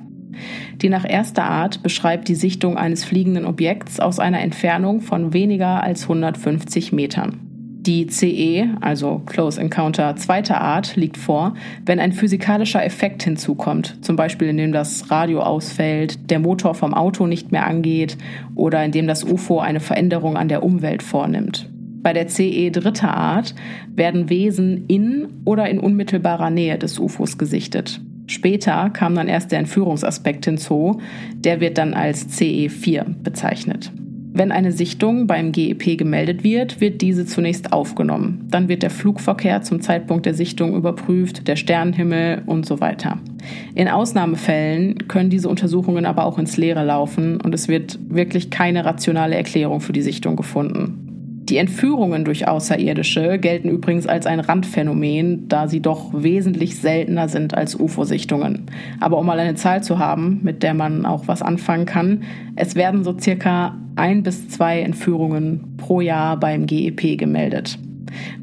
Die 0.82 0.90
nach 0.90 1.08
erster 1.08 1.44
Art 1.44 1.84
beschreibt 1.84 2.30
die 2.30 2.34
Sichtung 2.34 2.78
eines 2.78 3.04
fliegenden 3.04 3.46
Objekts 3.46 4.00
aus 4.00 4.18
einer 4.18 4.42
Entfernung 4.42 5.02
von 5.02 5.34
weniger 5.34 5.84
als 5.84 6.02
150 6.02 6.94
Metern. 6.94 7.38
Die 7.82 8.08
CE, 8.08 8.70
also 8.82 9.22
Close 9.28 9.62
Encounter 9.62 10.16
zweiter 10.16 10.60
Art, 10.60 10.96
liegt 10.96 11.18
vor, 11.18 11.54
wenn 11.86 12.00
ein 12.00 12.14
physikalischer 12.14 12.84
Effekt 12.84 13.22
hinzukommt, 13.22 14.04
zum 14.04 14.16
Beispiel 14.16 14.48
indem 14.48 14.72
das 14.72 15.12
Radio 15.12 15.42
ausfällt, 15.42 16.32
der 16.32 16.40
Motor 16.40 16.74
vom 16.74 16.96
Auto 16.96 17.28
nicht 17.28 17.52
mehr 17.52 17.68
angeht 17.68 18.18
oder 18.56 18.84
indem 18.84 19.06
das 19.06 19.24
UFO 19.24 19.60
eine 19.60 19.80
Veränderung 19.80 20.38
an 20.38 20.48
der 20.48 20.64
Umwelt 20.64 21.04
vornimmt. 21.04 21.71
Bei 22.02 22.14
der 22.14 22.28
CE 22.28 22.72
dritter 22.72 23.16
Art 23.16 23.54
werden 23.96 24.30
Wesen 24.30 24.86
in 24.88 25.28
oder 25.46 25.70
in 25.70 25.80
unmittelbarer 25.80 26.50
Nähe 26.50 26.78
des 26.78 26.98
UFOs 27.00 27.38
gesichtet. 27.38 28.02
Später 28.28 28.90
kam 28.90 29.16
dann 29.16 29.28
erst 29.28 29.52
der 29.52 29.60
Entführungsaspekt 29.60 30.46
hinzu, 30.46 31.02
der 31.36 31.60
wird 31.60 31.78
dann 31.78 31.94
als 31.94 32.30
CE4 32.30 33.06
bezeichnet. 33.22 33.92
Wenn 34.34 34.54
eine 34.54 34.72
Sichtung 34.72 35.28
beim 35.28 35.52
GEP 35.52 35.98
gemeldet 35.98 36.46
wird, 36.46 36.80
wird 36.80 37.02
diese 37.02 37.26
zunächst 37.26 37.74
aufgenommen. 37.74 38.48
Dann 38.50 38.70
wird 38.70 38.82
der 38.82 38.90
Flugverkehr 38.90 39.62
zum 39.62 39.82
Zeitpunkt 39.82 40.26
der 40.26 40.34
Sichtung 40.34 40.74
überprüft, 40.74 41.50
der 41.50 41.58
Sternenhimmel 41.58 42.44
und 42.46 42.66
so 42.66 42.80
weiter. 42.80 43.18
In 43.76 43.90
Ausnahmefällen 43.90 45.10
können 45.10 45.30
diese 45.30 45.50
Untersuchungen 45.50 46.06
aber 46.06 46.24
auch 46.24 46.40
ins 46.40 46.56
Leere 46.56 46.86
laufen 46.86 47.42
und 47.42 47.54
es 47.54 47.68
wird 47.68 48.00
wirklich 48.08 48.50
keine 48.50 48.86
rationale 48.86 49.36
Erklärung 49.36 49.82
für 49.82 49.92
die 49.92 50.02
Sichtung 50.02 50.38
gefunden. 50.38 51.11
Die 51.52 51.58
Entführungen 51.58 52.24
durch 52.24 52.48
Außerirdische 52.48 53.38
gelten 53.38 53.68
übrigens 53.68 54.08
als 54.08 54.26
ein 54.26 54.40
Randphänomen, 54.40 55.50
da 55.50 55.68
sie 55.68 55.82
doch 55.82 56.12
wesentlich 56.14 56.78
seltener 56.78 57.28
sind 57.28 57.54
als 57.54 57.78
UFO-Sichtungen. 57.78 58.68
Aber 59.02 59.18
um 59.18 59.26
mal 59.26 59.38
eine 59.38 59.56
Zahl 59.56 59.84
zu 59.84 60.00
haben, 60.00 60.40
mit 60.44 60.64
der 60.64 60.74
man 60.74 61.06
auch 61.06 61.28
was 61.28 61.42
anfangen 61.42 61.86
kann, 61.86 62.24
es 62.56 62.76
werden 62.76 63.04
so 63.04 63.20
circa 63.20 63.76
ein 63.98 64.24
bis 64.24 64.48
zwei 64.48 64.80
Entführungen 64.80 65.76
pro 65.76 66.00
Jahr 66.00 66.40
beim 66.40 66.68
GEP 66.68 67.18
gemeldet. 67.18 67.78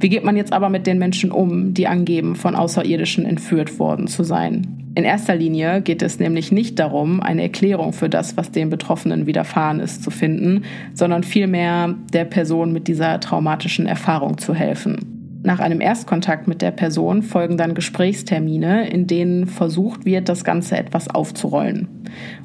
Wie 0.01 0.09
geht 0.09 0.25
man 0.25 0.37
jetzt 0.37 0.53
aber 0.53 0.69
mit 0.69 0.87
den 0.87 0.99
Menschen 0.99 1.31
um, 1.31 1.75
die 1.75 1.87
angeben, 1.87 2.37
von 2.37 2.55
Außerirdischen 2.55 3.25
entführt 3.25 3.79
worden 3.79 4.07
zu 4.07 4.25
sein? 4.25 4.67
In 4.95 5.05
erster 5.05 5.37
Linie 5.37 5.81
geht 5.81 6.03
es 6.03 6.19
nämlich 6.19 6.51
nicht 6.51 6.79
darum, 6.79 7.21
eine 7.21 7.43
Erklärung 7.43 7.93
für 7.93 8.09
das, 8.09 8.37
was 8.37 8.51
den 8.51 8.69
Betroffenen 8.69 9.27
widerfahren 9.27 9.79
ist, 9.79 10.03
zu 10.03 10.11
finden, 10.11 10.65
sondern 10.95 11.23
vielmehr 11.23 11.95
der 12.13 12.25
Person 12.25 12.73
mit 12.73 12.89
dieser 12.89 13.21
traumatischen 13.21 13.87
Erfahrung 13.87 14.39
zu 14.39 14.55
helfen. 14.55 15.18
Nach 15.43 15.61
einem 15.61 15.81
Erstkontakt 15.81 16.49
mit 16.49 16.63
der 16.63 16.73
Person 16.73 17.23
folgen 17.23 17.57
dann 17.57 17.75
Gesprächstermine, 17.75 18.89
in 18.91 19.07
denen 19.07 19.47
versucht 19.47 20.05
wird, 20.05 20.29
das 20.29 20.43
Ganze 20.43 20.77
etwas 20.77 21.09
aufzurollen. 21.09 21.89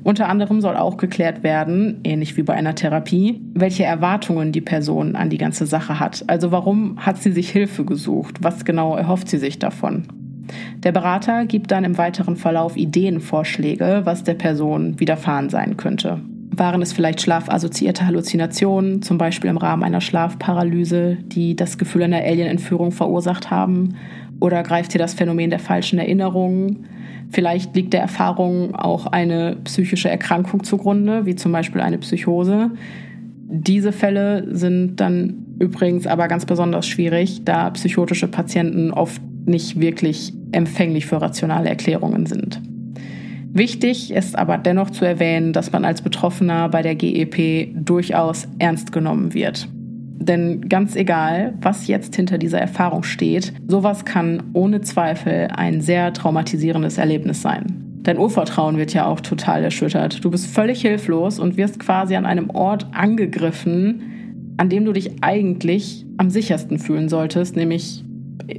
Unter 0.03 0.29
anderem 0.29 0.61
soll 0.61 0.77
auch 0.77 0.97
geklärt 0.97 1.41
werden, 1.43 2.01
ähnlich 2.03 2.37
wie 2.37 2.43
bei 2.43 2.53
einer 2.53 2.75
Therapie, 2.75 3.41
welche 3.55 3.83
Erwartungen 3.83 4.51
die 4.51 4.61
Person 4.61 5.15
an 5.15 5.29
die 5.29 5.39
ganze 5.39 5.65
Sache 5.65 5.99
hat. 5.99 6.23
Also 6.27 6.51
warum 6.51 6.97
hat 6.97 7.17
sie 7.17 7.31
sich 7.31 7.49
Hilfe 7.49 7.83
gesucht? 7.83 8.37
Was 8.41 8.63
genau 8.63 8.95
erhofft 8.95 9.27
sie 9.27 9.39
sich 9.39 9.57
davon? 9.57 10.03
Der 10.83 10.91
Berater 10.91 11.45
gibt 11.45 11.71
dann 11.71 11.85
im 11.85 11.97
weiteren 11.97 12.35
Verlauf 12.35 12.77
Ideenvorschläge, 12.77 14.01
was 14.03 14.23
der 14.23 14.35
Person 14.35 14.99
widerfahren 14.99 15.49
sein 15.49 15.77
könnte. 15.77 16.19
Waren 16.55 16.83
es 16.83 16.93
vielleicht 16.93 17.19
schlafassoziierte 17.21 18.05
Halluzinationen, 18.05 19.01
zum 19.01 19.17
Beispiel 19.17 19.49
im 19.49 19.57
Rahmen 19.57 19.81
einer 19.81 20.01
Schlafparalyse, 20.01 21.17
die 21.25 21.55
das 21.55 21.79
Gefühl 21.79 22.03
einer 22.03 22.17
Alienentführung 22.17 22.91
verursacht 22.91 23.49
haben? 23.49 23.95
Oder 24.39 24.61
greift 24.61 24.91
hier 24.91 24.99
das 24.99 25.15
Phänomen 25.15 25.49
der 25.49 25.57
falschen 25.57 25.97
Erinnerungen? 25.97 26.85
Vielleicht 27.31 27.75
liegt 27.75 27.93
der 27.93 28.01
Erfahrung 28.01 28.75
auch 28.75 29.07
eine 29.07 29.57
psychische 29.63 30.09
Erkrankung 30.09 30.63
zugrunde, 30.63 31.25
wie 31.25 31.35
zum 31.35 31.51
Beispiel 31.51 31.81
eine 31.81 31.97
Psychose. 31.97 32.69
Diese 33.49 33.91
Fälle 33.91 34.55
sind 34.55 34.97
dann 34.97 35.45
übrigens 35.57 36.05
aber 36.05 36.27
ganz 36.27 36.45
besonders 36.45 36.85
schwierig, 36.85 37.45
da 37.45 37.71
psychotische 37.71 38.27
Patienten 38.27 38.91
oft 38.91 39.21
nicht 39.45 39.79
wirklich 39.79 40.33
empfänglich 40.51 41.07
für 41.07 41.19
rationale 41.19 41.69
Erklärungen 41.69 42.27
sind. 42.27 42.61
Wichtig 43.55 44.11
ist 44.11 44.35
aber 44.35 44.57
dennoch 44.57 44.89
zu 44.89 45.05
erwähnen, 45.05 45.53
dass 45.53 45.71
man 45.71 45.85
als 45.85 46.01
Betroffener 46.01 46.69
bei 46.69 46.81
der 46.81 46.95
GEP 46.95 47.85
durchaus 47.85 48.47
ernst 48.57 48.91
genommen 48.91 49.35
wird. 49.35 49.67
Denn 49.71 50.69
ganz 50.69 50.95
egal, 50.95 51.53
was 51.61 51.85
jetzt 51.85 52.15
hinter 52.15 52.39
dieser 52.39 52.59
Erfahrung 52.59 53.03
steht, 53.03 53.53
sowas 53.67 54.05
kann 54.05 54.41
ohne 54.53 54.81
Zweifel 54.81 55.49
ein 55.55 55.81
sehr 55.81 56.13
traumatisierendes 56.13 56.97
Erlebnis 56.97 57.43
sein. 57.43 57.99
Dein 58.01 58.17
Urvertrauen 58.17 58.77
wird 58.77 58.93
ja 58.93 59.05
auch 59.05 59.19
total 59.19 59.63
erschüttert. 59.63 60.25
Du 60.25 60.31
bist 60.31 60.47
völlig 60.47 60.81
hilflos 60.81 61.37
und 61.37 61.55
wirst 61.55 61.79
quasi 61.79 62.15
an 62.15 62.25
einem 62.25 62.49
Ort 62.49 62.87
angegriffen, 62.91 64.55
an 64.57 64.69
dem 64.69 64.83
du 64.83 64.93
dich 64.93 65.11
eigentlich 65.21 66.07
am 66.17 66.31
sichersten 66.31 66.79
fühlen 66.79 67.07
solltest, 67.07 67.55
nämlich 67.55 68.03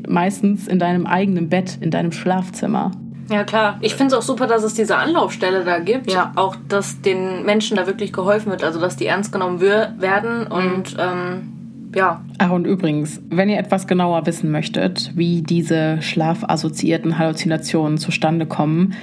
meistens 0.09 0.69
in 0.69 0.79
deinem 0.79 1.05
eigenen 1.07 1.49
Bett, 1.49 1.79
in 1.81 1.91
deinem 1.91 2.13
Schlafzimmer. 2.13 2.93
Ja, 3.31 3.45
klar. 3.45 3.79
Ich 3.81 3.95
finde 3.95 4.15
es 4.15 4.19
auch 4.19 4.27
super, 4.27 4.47
dass 4.47 4.63
es 4.63 4.75
diese 4.75 4.97
Anlaufstelle 4.97 5.65
da 5.65 5.79
gibt. 5.79 6.11
Ja. 6.11 6.33
Auch, 6.37 6.57
dass 6.69 7.01
den 7.01 7.45
Menschen 7.45 7.77
da 7.77 7.87
wirklich 7.87 8.13
geholfen 8.13 8.51
wird, 8.51 8.63
also 8.63 8.81
dass 8.81 8.97
die 8.97 9.07
ernst 9.07 9.33
genommen 9.33 9.61
werden 9.61 10.47
und 10.47 10.95
mhm. 10.95 11.01
ähm, 11.01 11.53
ja. 11.95 12.25
Ach, 12.39 12.51
und 12.51 12.67
übrigens, 12.67 13.23
wenn 13.31 13.49
ihr 13.49 13.59
etwas 13.59 13.87
genauer 13.87 14.27
wissen 14.27 14.51
möchtet, 14.51 15.13
wie 15.15 15.43
diese 15.43 16.03
schlafassoziierten 16.03 17.19
Halluzinationen 17.19 17.99
zustande 17.99 18.47
kommen, 18.47 18.95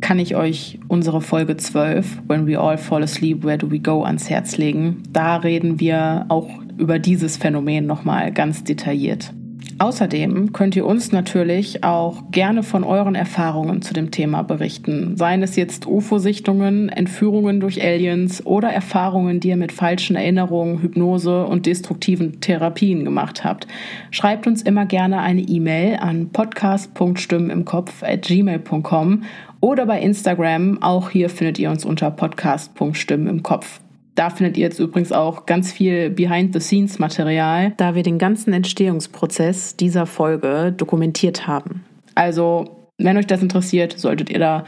kann 0.00 0.18
ich 0.18 0.36
euch 0.36 0.78
unsere 0.88 1.22
Folge 1.22 1.56
12, 1.56 2.22
When 2.28 2.46
We 2.46 2.58
All 2.58 2.76
Fall 2.76 3.02
Asleep, 3.02 3.42
Where 3.42 3.56
Do 3.56 3.70
We 3.70 3.78
Go, 3.78 4.02
ans 4.02 4.28
Herz 4.28 4.58
legen. 4.58 5.02
Da 5.10 5.36
reden 5.36 5.80
wir 5.80 6.26
auch 6.28 6.50
über 6.76 6.98
dieses 6.98 7.38
Phänomen 7.38 7.86
nochmal 7.86 8.30
ganz 8.32 8.64
detailliert. 8.64 9.32
Außerdem 9.78 10.52
könnt 10.52 10.76
ihr 10.76 10.86
uns 10.86 11.10
natürlich 11.10 11.82
auch 11.82 12.30
gerne 12.30 12.62
von 12.62 12.84
euren 12.84 13.14
Erfahrungen 13.14 13.82
zu 13.82 13.92
dem 13.92 14.10
Thema 14.10 14.42
berichten. 14.42 15.16
Seien 15.16 15.42
es 15.42 15.56
jetzt 15.56 15.86
UFO-Sichtungen, 15.86 16.88
Entführungen 16.88 17.60
durch 17.60 17.82
Aliens 17.82 18.46
oder 18.46 18.70
Erfahrungen, 18.70 19.40
die 19.40 19.48
ihr 19.48 19.56
mit 19.56 19.72
falschen 19.72 20.16
Erinnerungen, 20.16 20.80
Hypnose 20.80 21.44
und 21.44 21.66
destruktiven 21.66 22.40
Therapien 22.40 23.04
gemacht 23.04 23.44
habt. 23.44 23.66
Schreibt 24.10 24.46
uns 24.46 24.62
immer 24.62 24.86
gerne 24.86 25.20
eine 25.20 25.42
E-Mail 25.42 25.96
an 25.96 26.30
podcast.stimmenimkopf.gmail.com 26.30 29.22
oder 29.60 29.86
bei 29.86 30.00
Instagram. 30.00 30.82
Auch 30.82 31.10
hier 31.10 31.30
findet 31.30 31.58
ihr 31.58 31.70
uns 31.70 31.84
unter 31.84 32.10
podcast.stimmenimkopf. 32.10 33.83
Da 34.14 34.30
findet 34.30 34.56
ihr 34.56 34.64
jetzt 34.64 34.78
übrigens 34.78 35.10
auch 35.10 35.46
ganz 35.46 35.72
viel 35.72 36.10
Behind-the-Scenes-Material, 36.10 37.72
da 37.76 37.94
wir 37.94 38.02
den 38.02 38.18
ganzen 38.18 38.52
Entstehungsprozess 38.52 39.76
dieser 39.76 40.06
Folge 40.06 40.72
dokumentiert 40.76 41.46
haben. 41.48 41.84
Also, 42.14 42.88
wenn 42.96 43.16
euch 43.16 43.26
das 43.26 43.42
interessiert, 43.42 43.98
solltet 43.98 44.30
ihr 44.30 44.38
da 44.38 44.64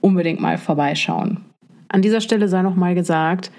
unbedingt 0.00 0.40
mal 0.40 0.56
vorbeischauen. 0.56 1.44
An 1.88 2.00
dieser 2.00 2.20
Stelle 2.22 2.48
sei 2.48 2.62
noch 2.62 2.74
mal 2.74 2.94
gesagt, 2.94 3.50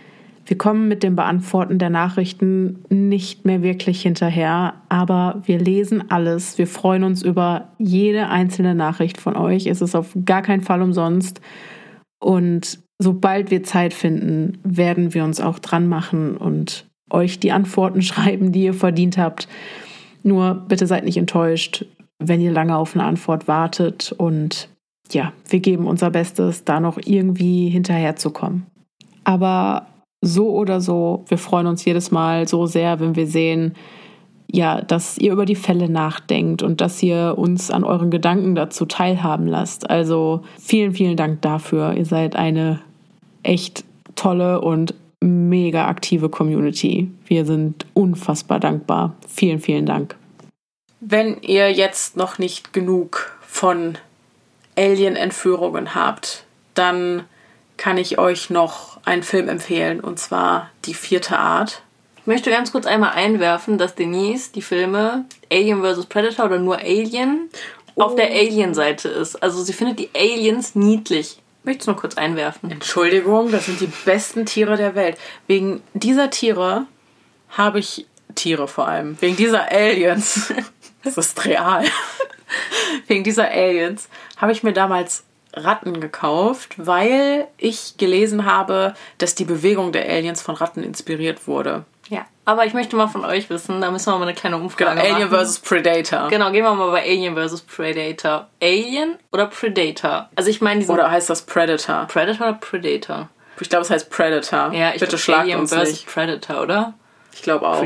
wir 0.48 0.58
kommen 0.58 0.88
mit 0.88 1.04
dem 1.04 1.16
Beantworten 1.16 1.78
der 1.78 1.90
Nachrichten 1.90 2.84
nicht 2.90 3.46
mehr 3.46 3.62
wirklich 3.62 4.02
hinterher, 4.02 4.76
aber 4.88 5.42
wir 5.46 5.60
lesen 5.60 6.10
alles. 6.10 6.58
Wir 6.58 6.68
freuen 6.68 7.04
uns 7.04 7.22
über 7.22 7.74
jede 7.78 8.30
einzelne 8.30 8.74
Nachricht 8.74 9.20
von 9.20 9.36
euch. 9.36 9.68
Es 9.68 9.82
ist 9.82 9.94
auf 9.94 10.18
gar 10.26 10.42
keinen 10.42 10.62
Fall 10.62 10.82
umsonst. 10.82 11.42
Und 12.20 12.80
sobald 13.00 13.52
wir 13.52 13.64
Zeit 13.64 13.94
finden, 13.94 14.60
werden 14.64 15.14
wir 15.14 15.24
uns 15.24 15.40
auch 15.40 15.60
dran 15.60 15.88
machen 15.88 16.38
und 16.38 16.86
euch 17.10 17.40
die 17.40 17.52
Antworten 17.52 18.02
schreiben, 18.04 18.52
die 18.52 18.64
ihr 18.64 18.74
verdient 18.74 19.18
habt. 19.18 19.48
Nur 20.24 20.66
bitte 20.68 20.88
seid 20.88 21.06
nicht 21.06 21.18
enttäuscht, 21.18 21.86
wenn 22.20 22.42
ihr 22.42 22.52
lange 22.52 22.76
auf 22.76 22.96
eine 22.96 23.04
Antwort 23.04 23.48
wartet 23.48 24.12
und 24.12 24.70
ja, 25.12 25.32
wir 25.48 25.60
geben 25.60 25.88
unser 25.88 26.10
Bestes, 26.10 26.66
da 26.66 26.80
noch 26.80 26.98
irgendwie 26.98 27.70
hinterherzukommen. 27.70 28.66
Aber 29.24 29.88
so 30.22 30.50
oder 30.50 30.82
so, 30.82 31.24
wir 31.28 31.38
freuen 31.38 31.68
uns 31.68 31.86
jedes 31.86 32.12
Mal 32.12 32.48
so 32.48 32.66
sehr, 32.66 33.00
wenn 33.00 33.16
wir 33.16 33.28
sehen, 33.28 33.74
ja, 34.50 34.82
dass 34.82 35.18
ihr 35.18 35.34
über 35.34 35.46
die 35.46 35.56
Fälle 35.56 35.90
nachdenkt 35.90 36.64
und 36.64 36.82
dass 36.82 37.02
ihr 37.04 37.36
uns 37.38 37.70
an 37.70 37.84
euren 37.84 38.10
Gedanken 38.10 38.56
dazu 38.56 38.86
teilhaben 38.86 39.48
lasst. 39.48 39.90
Also 39.90 40.42
vielen, 40.58 40.94
vielen 40.94 41.18
Dank 41.18 41.42
dafür. 41.42 41.94
Ihr 41.94 42.06
seid 42.06 42.36
eine 42.36 42.80
echt 43.48 43.84
tolle 44.16 44.62
und 44.62 44.94
mega 45.22 45.88
aktive 45.88 46.30
Community. 46.30 47.10
Wir 47.26 47.46
sind 47.46 47.86
unfassbar 47.94 48.60
dankbar. 48.60 49.16
Vielen, 49.28 49.60
vielen 49.60 49.86
Dank. 49.86 50.16
Wenn 51.00 51.42
ihr 51.42 51.72
jetzt 51.72 52.18
noch 52.18 52.38
nicht 52.38 52.74
genug 52.74 53.38
von 53.42 53.98
Alien-Entführungen 54.76 55.96
habt, 55.96 56.44
dann 56.74 57.24
kann 57.78 57.98
ich 57.98 58.18
euch 58.18 58.50
noch 58.50 59.00
einen 59.06 59.24
Film 59.24 59.50
empfehlen, 59.50 60.00
und 60.00 60.20
zwar 60.20 60.70
Die 60.86 60.94
vierte 60.94 61.38
Art. 61.38 61.84
Ich 62.18 62.28
möchte 62.28 62.50
ganz 62.50 62.72
kurz 62.72 62.86
einmal 62.86 63.12
einwerfen, 63.12 63.78
dass 63.78 63.96
Denise 63.96 64.52
die 64.52 64.62
Filme 64.62 65.26
Alien 65.52 65.82
vs. 65.82 66.08
Predator 66.08 66.46
oder 66.46 66.60
nur 66.60 66.78
Alien 66.80 67.50
oh. 67.96 68.04
auf 68.04 68.16
der 68.16 68.30
Alien-Seite 68.30 69.08
ist. 69.08 69.42
Also 69.42 69.64
sie 69.64 69.74
findet 69.74 70.00
die 70.00 70.10
Aliens 70.16 70.76
niedlich. 70.76 71.38
Möchtest 71.68 71.90
du 71.90 71.92
noch 71.92 72.00
kurz 72.00 72.16
einwerfen? 72.16 72.72
Entschuldigung, 72.72 73.52
das 73.52 73.66
sind 73.66 73.82
die 73.82 73.92
besten 74.06 74.46
Tiere 74.46 74.78
der 74.78 74.96
Welt. 74.96 75.18
Wegen 75.48 75.84
dieser 75.94 76.30
Tiere 76.30 76.86
habe 77.50 77.80
ich 77.80 78.08
Tiere 78.36 78.70
vor 78.70 78.88
allem. 78.88 79.22
Wegen 79.22 79.36
dieser 79.36 79.70
Aliens. 79.70 80.54
das 81.04 81.18
ist 81.18 81.44
real. 81.44 81.84
Wegen 83.08 83.26
dieser 83.26 83.52
Aliens 83.52 84.08
habe 84.38 84.54
ich 84.54 84.64
mir 84.64 84.72
damals 84.72 85.26
Ratten 85.52 86.00
gekauft, 86.00 86.76
weil 86.78 87.50
ich 87.58 87.98
gelesen 87.98 88.46
habe, 88.46 88.94
dass 89.18 89.36
die 89.36 89.44
Bewegung 89.44 89.92
der 89.92 90.08
Aliens 90.08 90.42
von 90.42 90.56
Ratten 90.56 90.84
inspiriert 90.84 91.50
wurde. 91.50 91.84
Ja, 92.10 92.26
aber 92.46 92.66
ich 92.66 92.74
möchte 92.74 92.96
mal 92.96 93.08
von 93.08 93.26
euch 93.26 93.50
wissen, 93.50 93.82
da 93.82 93.92
müssen 93.92 94.12
wir 94.12 94.18
mal 94.18 94.24
eine 94.24 94.34
kleine 94.34 94.58
Umfrage 94.58 95.02
genau, 95.02 95.16
Alien 95.16 95.30
vs. 95.30 95.60
Predator. 95.60 96.30
Genau, 96.30 96.52
gehen 96.52 96.64
wir 96.64 96.74
mal 96.74 96.92
bei 96.92 97.02
Alien 97.02 97.36
vs. 97.36 97.62
Predator. 97.62 98.48
Alien 98.62 99.18
oder 99.32 99.48
Predator? 99.48 100.30
Also 100.36 100.50
ich 100.50 100.62
meine 100.62 100.86
Oder 100.86 101.12
heißt 101.12 101.30
das 101.30 101.42
Predator? 101.42 102.06
Predator 102.06 102.48
oder 102.48 102.58
Predator? 102.58 103.30
Ich 103.60 103.70
glaube, 103.70 103.84
es 103.84 103.90
heißt 103.90 104.10
Predator. 104.10 104.72
Ja, 104.74 104.94
ich 104.94 105.00
Bitte 105.00 105.18
schlagt 105.18 105.42
Alien 105.42 105.60
uns 105.60 105.74
vs. 105.74 105.90
Nicht. 105.90 106.08
Predator, 106.08 106.62
oder? 106.62 106.94
Ich 107.34 107.42
glaube 107.42 107.68
auch. 107.68 107.82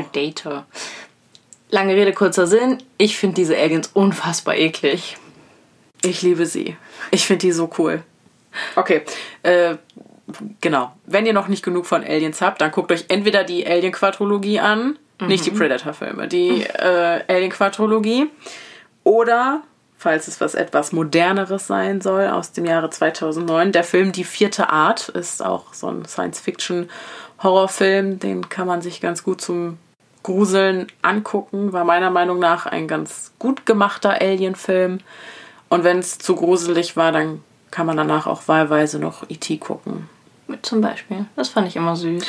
Ich 6.02 6.22
liebe 6.22 6.46
sie. 6.46 6.76
Ich 7.10 7.26
finde 7.26 7.46
die 7.46 7.52
so 7.52 7.70
cool. 7.78 8.02
Okay, 8.76 9.02
äh, 9.42 9.76
genau. 10.60 10.92
Wenn 11.06 11.26
ihr 11.26 11.32
noch 11.32 11.48
nicht 11.48 11.64
genug 11.64 11.86
von 11.86 12.02
Aliens 12.02 12.40
habt, 12.40 12.60
dann 12.60 12.70
guckt 12.70 12.92
euch 12.92 13.06
entweder 13.08 13.44
die 13.44 13.66
Alien-Quadrologie 13.66 14.60
an, 14.60 14.98
mhm. 15.20 15.26
nicht 15.26 15.46
die 15.46 15.50
Predator-Filme, 15.50 16.28
die 16.28 16.62
äh, 16.62 17.22
Alien-Quadrologie. 17.28 18.30
Oder, 19.04 19.62
falls 19.96 20.28
es 20.28 20.40
was 20.40 20.54
etwas 20.54 20.92
moderneres 20.92 21.66
sein 21.66 22.00
soll, 22.00 22.28
aus 22.28 22.52
dem 22.52 22.64
Jahre 22.64 22.90
2009, 22.90 23.72
der 23.72 23.84
Film 23.84 24.12
Die 24.12 24.24
vierte 24.24 24.70
Art 24.70 25.08
ist 25.08 25.44
auch 25.44 25.74
so 25.74 25.88
ein 25.88 26.04
Science-Fiction-Horrorfilm. 26.04 28.18
Den 28.18 28.48
kann 28.48 28.66
man 28.66 28.82
sich 28.82 29.00
ganz 29.00 29.24
gut 29.24 29.40
zum 29.40 29.78
Gruseln 30.22 30.86
angucken. 31.02 31.72
War 31.72 31.84
meiner 31.84 32.10
Meinung 32.10 32.38
nach 32.38 32.66
ein 32.66 32.86
ganz 32.86 33.32
gut 33.38 33.66
gemachter 33.66 34.20
Alien-Film. 34.20 34.98
Und 35.68 35.84
wenn 35.84 35.98
es 35.98 36.18
zu 36.18 36.36
gruselig 36.36 36.96
war, 36.96 37.12
dann 37.12 37.42
kann 37.72 37.86
man 37.86 37.96
danach 37.96 38.26
auch 38.26 38.46
wahlweise 38.46 38.98
noch 38.98 39.28
E.T. 39.28 39.56
gucken. 39.56 40.08
Zum 40.62 40.80
Beispiel. 40.80 41.26
Das 41.36 41.48
fand 41.48 41.68
ich 41.68 41.76
immer 41.76 41.96
süß. 41.96 42.24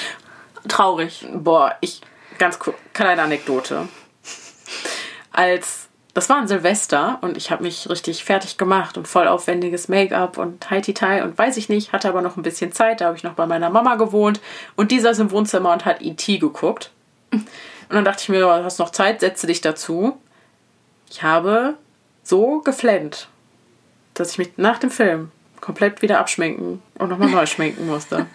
Traurig. 0.67 1.27
Boah, 1.33 1.75
ich, 1.81 2.01
ganz 2.37 2.59
kurz, 2.59 2.77
kleine 2.93 3.21
Anekdote. 3.21 3.87
Als, 5.31 5.87
das 6.13 6.29
war 6.29 6.37
ein 6.37 6.47
Silvester 6.47 7.17
und 7.21 7.37
ich 7.37 7.51
habe 7.51 7.63
mich 7.63 7.89
richtig 7.89 8.23
fertig 8.23 8.57
gemacht 8.57 8.97
und 8.97 9.07
voll 9.07 9.27
aufwendiges 9.27 9.87
Make-up 9.87 10.37
und 10.37 10.69
Haiti-Tai 10.69 11.23
und 11.23 11.37
weiß 11.37 11.57
ich 11.57 11.69
nicht, 11.69 11.91
hatte 11.91 12.07
aber 12.07 12.21
noch 12.21 12.37
ein 12.37 12.43
bisschen 12.43 12.71
Zeit, 12.71 13.01
da 13.01 13.05
habe 13.05 13.17
ich 13.17 13.23
noch 13.23 13.33
bei 13.33 13.47
meiner 13.47 13.69
Mama 13.69 13.95
gewohnt 13.95 14.39
und 14.75 14.91
die 14.91 14.99
saß 14.99 15.19
im 15.19 15.31
Wohnzimmer 15.31 15.73
und 15.73 15.85
hat 15.85 16.01
E.T. 16.01 16.37
geguckt. 16.37 16.91
Und 17.31 17.45
dann 17.89 18.05
dachte 18.05 18.21
ich 18.21 18.29
mir, 18.29 18.39
du 18.39 18.49
hast 18.63 18.79
noch 18.79 18.91
Zeit, 18.91 19.19
setze 19.19 19.47
dich 19.47 19.61
dazu. 19.61 20.17
Ich 21.09 21.23
habe 21.23 21.75
so 22.23 22.61
geflennt 22.61 23.27
dass 24.13 24.31
ich 24.31 24.37
mich 24.37 24.57
nach 24.57 24.79
dem 24.79 24.91
Film 24.91 25.31
komplett 25.63 26.01
wieder 26.01 26.19
abschminken 26.19 26.81
und 26.99 27.09
nochmal 27.09 27.29
neu 27.29 27.45
schminken 27.45 27.87
musste. 27.87 28.25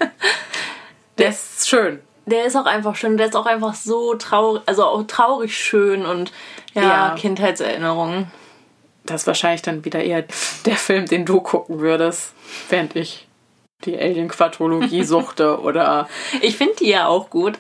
Der 1.19 1.29
ist 1.29 1.69
schön. 1.69 2.01
Der 2.25 2.47
ist 2.47 2.57
auch 2.57 2.65
einfach 2.65 2.97
schön. 2.97 3.19
Der 3.19 3.27
ist 3.27 3.37
auch 3.37 3.45
einfach 3.47 3.75
so 3.75 4.15
traurig, 4.15 4.63
also 4.67 4.85
auch 4.85 5.03
traurig 5.07 5.57
schön 5.57 6.07
und 6.07 6.33
ja, 6.75 6.83
ja. 6.83 7.15
Kindheitserinnerungen. 7.17 8.31
Das 9.05 9.23
ist 9.23 9.27
wahrscheinlich 9.27 9.63
dann 9.63 9.85
wieder 9.85 10.03
eher 10.03 10.25
der 10.65 10.77
Film, 10.77 11.07
den 11.07 11.27
du 11.27 11.41
gucken 11.41 11.81
würdest, 11.81 12.33
während 12.71 12.97
ich 12.97 13.27
die 13.85 13.99
Alien-Quadrologie 13.99 15.05
suchte 15.05 15.61
oder. 15.63 16.09
Ich 16.41 16.57
finde 16.57 16.77
die 16.77 16.89
ja 16.89 17.09
auch 17.09 17.31
gut, 17.31 17.59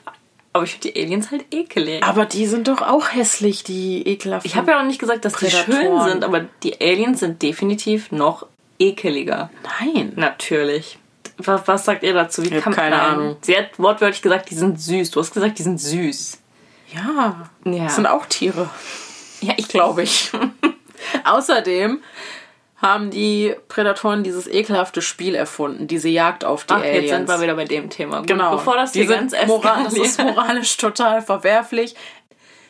aber 0.52 0.64
ich 0.64 0.72
finde 0.72 0.92
die 0.92 1.02
Aliens 1.02 1.30
halt 1.30 1.44
ekelig. 1.52 2.02
Aber 2.02 2.24
die 2.24 2.46
sind 2.46 2.68
doch 2.68 2.80
auch 2.80 3.12
hässlich, 3.12 3.64
die 3.64 4.06
ekelhaften. 4.06 4.48
Ich 4.48 4.56
habe 4.56 4.70
ja 4.70 4.80
auch 4.80 4.84
nicht 4.84 5.00
gesagt, 5.00 5.24
dass 5.24 5.34
Prädatoren. 5.34 5.80
die 5.80 5.86
schön 5.86 6.00
sind, 6.10 6.24
aber 6.24 6.46
die 6.62 6.80
Aliens 6.80 7.20
sind 7.20 7.42
definitiv 7.42 8.12
noch 8.12 8.46
ekeliger. 8.78 9.50
Nein. 9.80 10.12
Natürlich. 10.16 10.98
Was, 11.38 11.66
was 11.66 11.84
sagt 11.84 12.02
ihr 12.02 12.14
dazu? 12.14 12.42
Wie 12.42 12.54
ich 12.56 12.64
habe 12.64 12.74
keine 12.74 12.96
nein. 12.96 13.06
Ahnung. 13.06 13.36
Sie 13.42 13.56
hat 13.56 13.78
wortwörtlich 13.78 14.22
gesagt, 14.22 14.50
die 14.50 14.54
sind 14.54 14.80
süß. 14.80 15.10
Du 15.10 15.20
hast 15.20 15.32
gesagt, 15.32 15.58
die 15.58 15.62
sind 15.62 15.80
süß. 15.80 16.38
Ja. 16.94 17.48
ja. 17.64 17.84
Das 17.84 17.96
sind 17.96 18.06
auch 18.06 18.26
Tiere. 18.26 18.68
Ja, 19.40 19.54
ich 19.56 19.68
glaube 19.68 20.02
ich. 20.02 20.32
Außerdem 21.24 22.02
haben 22.76 23.10
die 23.10 23.54
Prädatoren 23.68 24.22
dieses 24.22 24.46
ekelhafte 24.46 25.02
Spiel 25.02 25.34
erfunden, 25.34 25.88
diese 25.88 26.08
Jagd 26.08 26.44
auf 26.44 26.64
die 26.64 26.74
Ach, 26.74 26.80
Aliens. 26.80 27.02
Jetzt 27.02 27.10
sind 27.10 27.28
wir 27.28 27.40
wieder 27.40 27.54
bei 27.54 27.64
dem 27.64 27.90
Thema. 27.90 28.22
Genau. 28.22 28.52
Bevor 28.52 28.76
das 28.76 28.92
hier 28.92 29.06
ganz 29.06 29.34
moral, 29.46 29.84
Das 29.84 29.94
ist 29.94 30.22
moralisch 30.22 30.76
total 30.76 31.22
verwerflich. 31.22 31.94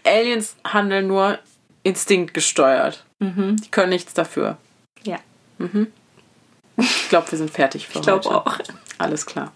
Aliens 0.04 0.56
handeln 0.64 1.06
nur 1.06 1.38
instinktgesteuert. 1.82 3.04
Mhm. 3.18 3.56
Die 3.62 3.70
können 3.70 3.90
nichts 3.90 4.14
dafür. 4.14 4.56
Ja. 5.02 5.18
Mhm. 5.58 5.88
Ich 6.78 7.08
glaube, 7.08 7.30
wir 7.30 7.38
sind 7.38 7.50
fertig 7.50 7.86
für 7.86 7.98
ich 7.98 8.06
heute. 8.06 8.16
Ich 8.16 8.22
glaube 8.22 8.46
auch. 8.46 8.58
Alles 8.98 9.26
klar. 9.26 9.52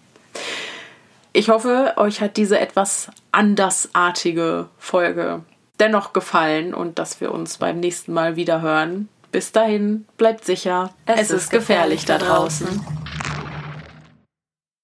Ich 1.33 1.49
hoffe, 1.49 1.95
euch 1.97 2.21
hat 2.21 2.37
diese 2.37 2.59
etwas 2.59 3.09
andersartige 3.31 4.69
Folge 4.79 5.41
dennoch 5.81 6.13
gefallen 6.13 6.75
und 6.75 6.99
dass 6.99 7.21
wir 7.21 7.33
uns 7.33 7.59
beim 7.59 7.81
nächsten 7.81 8.13
Mal 8.13 8.37
wieder 8.37 8.61
hören. 8.61 9.09
Bis 9.31 9.51
dahin, 9.51 10.07
bleibt 10.19 10.45
sicher. 10.45 10.93
Es, 11.07 11.21
es 11.23 11.31
ist 11.31 11.51
gefährlich, 11.51 12.03
gefährlich 12.03 12.05
da 12.05 12.19
draußen. 12.19 12.85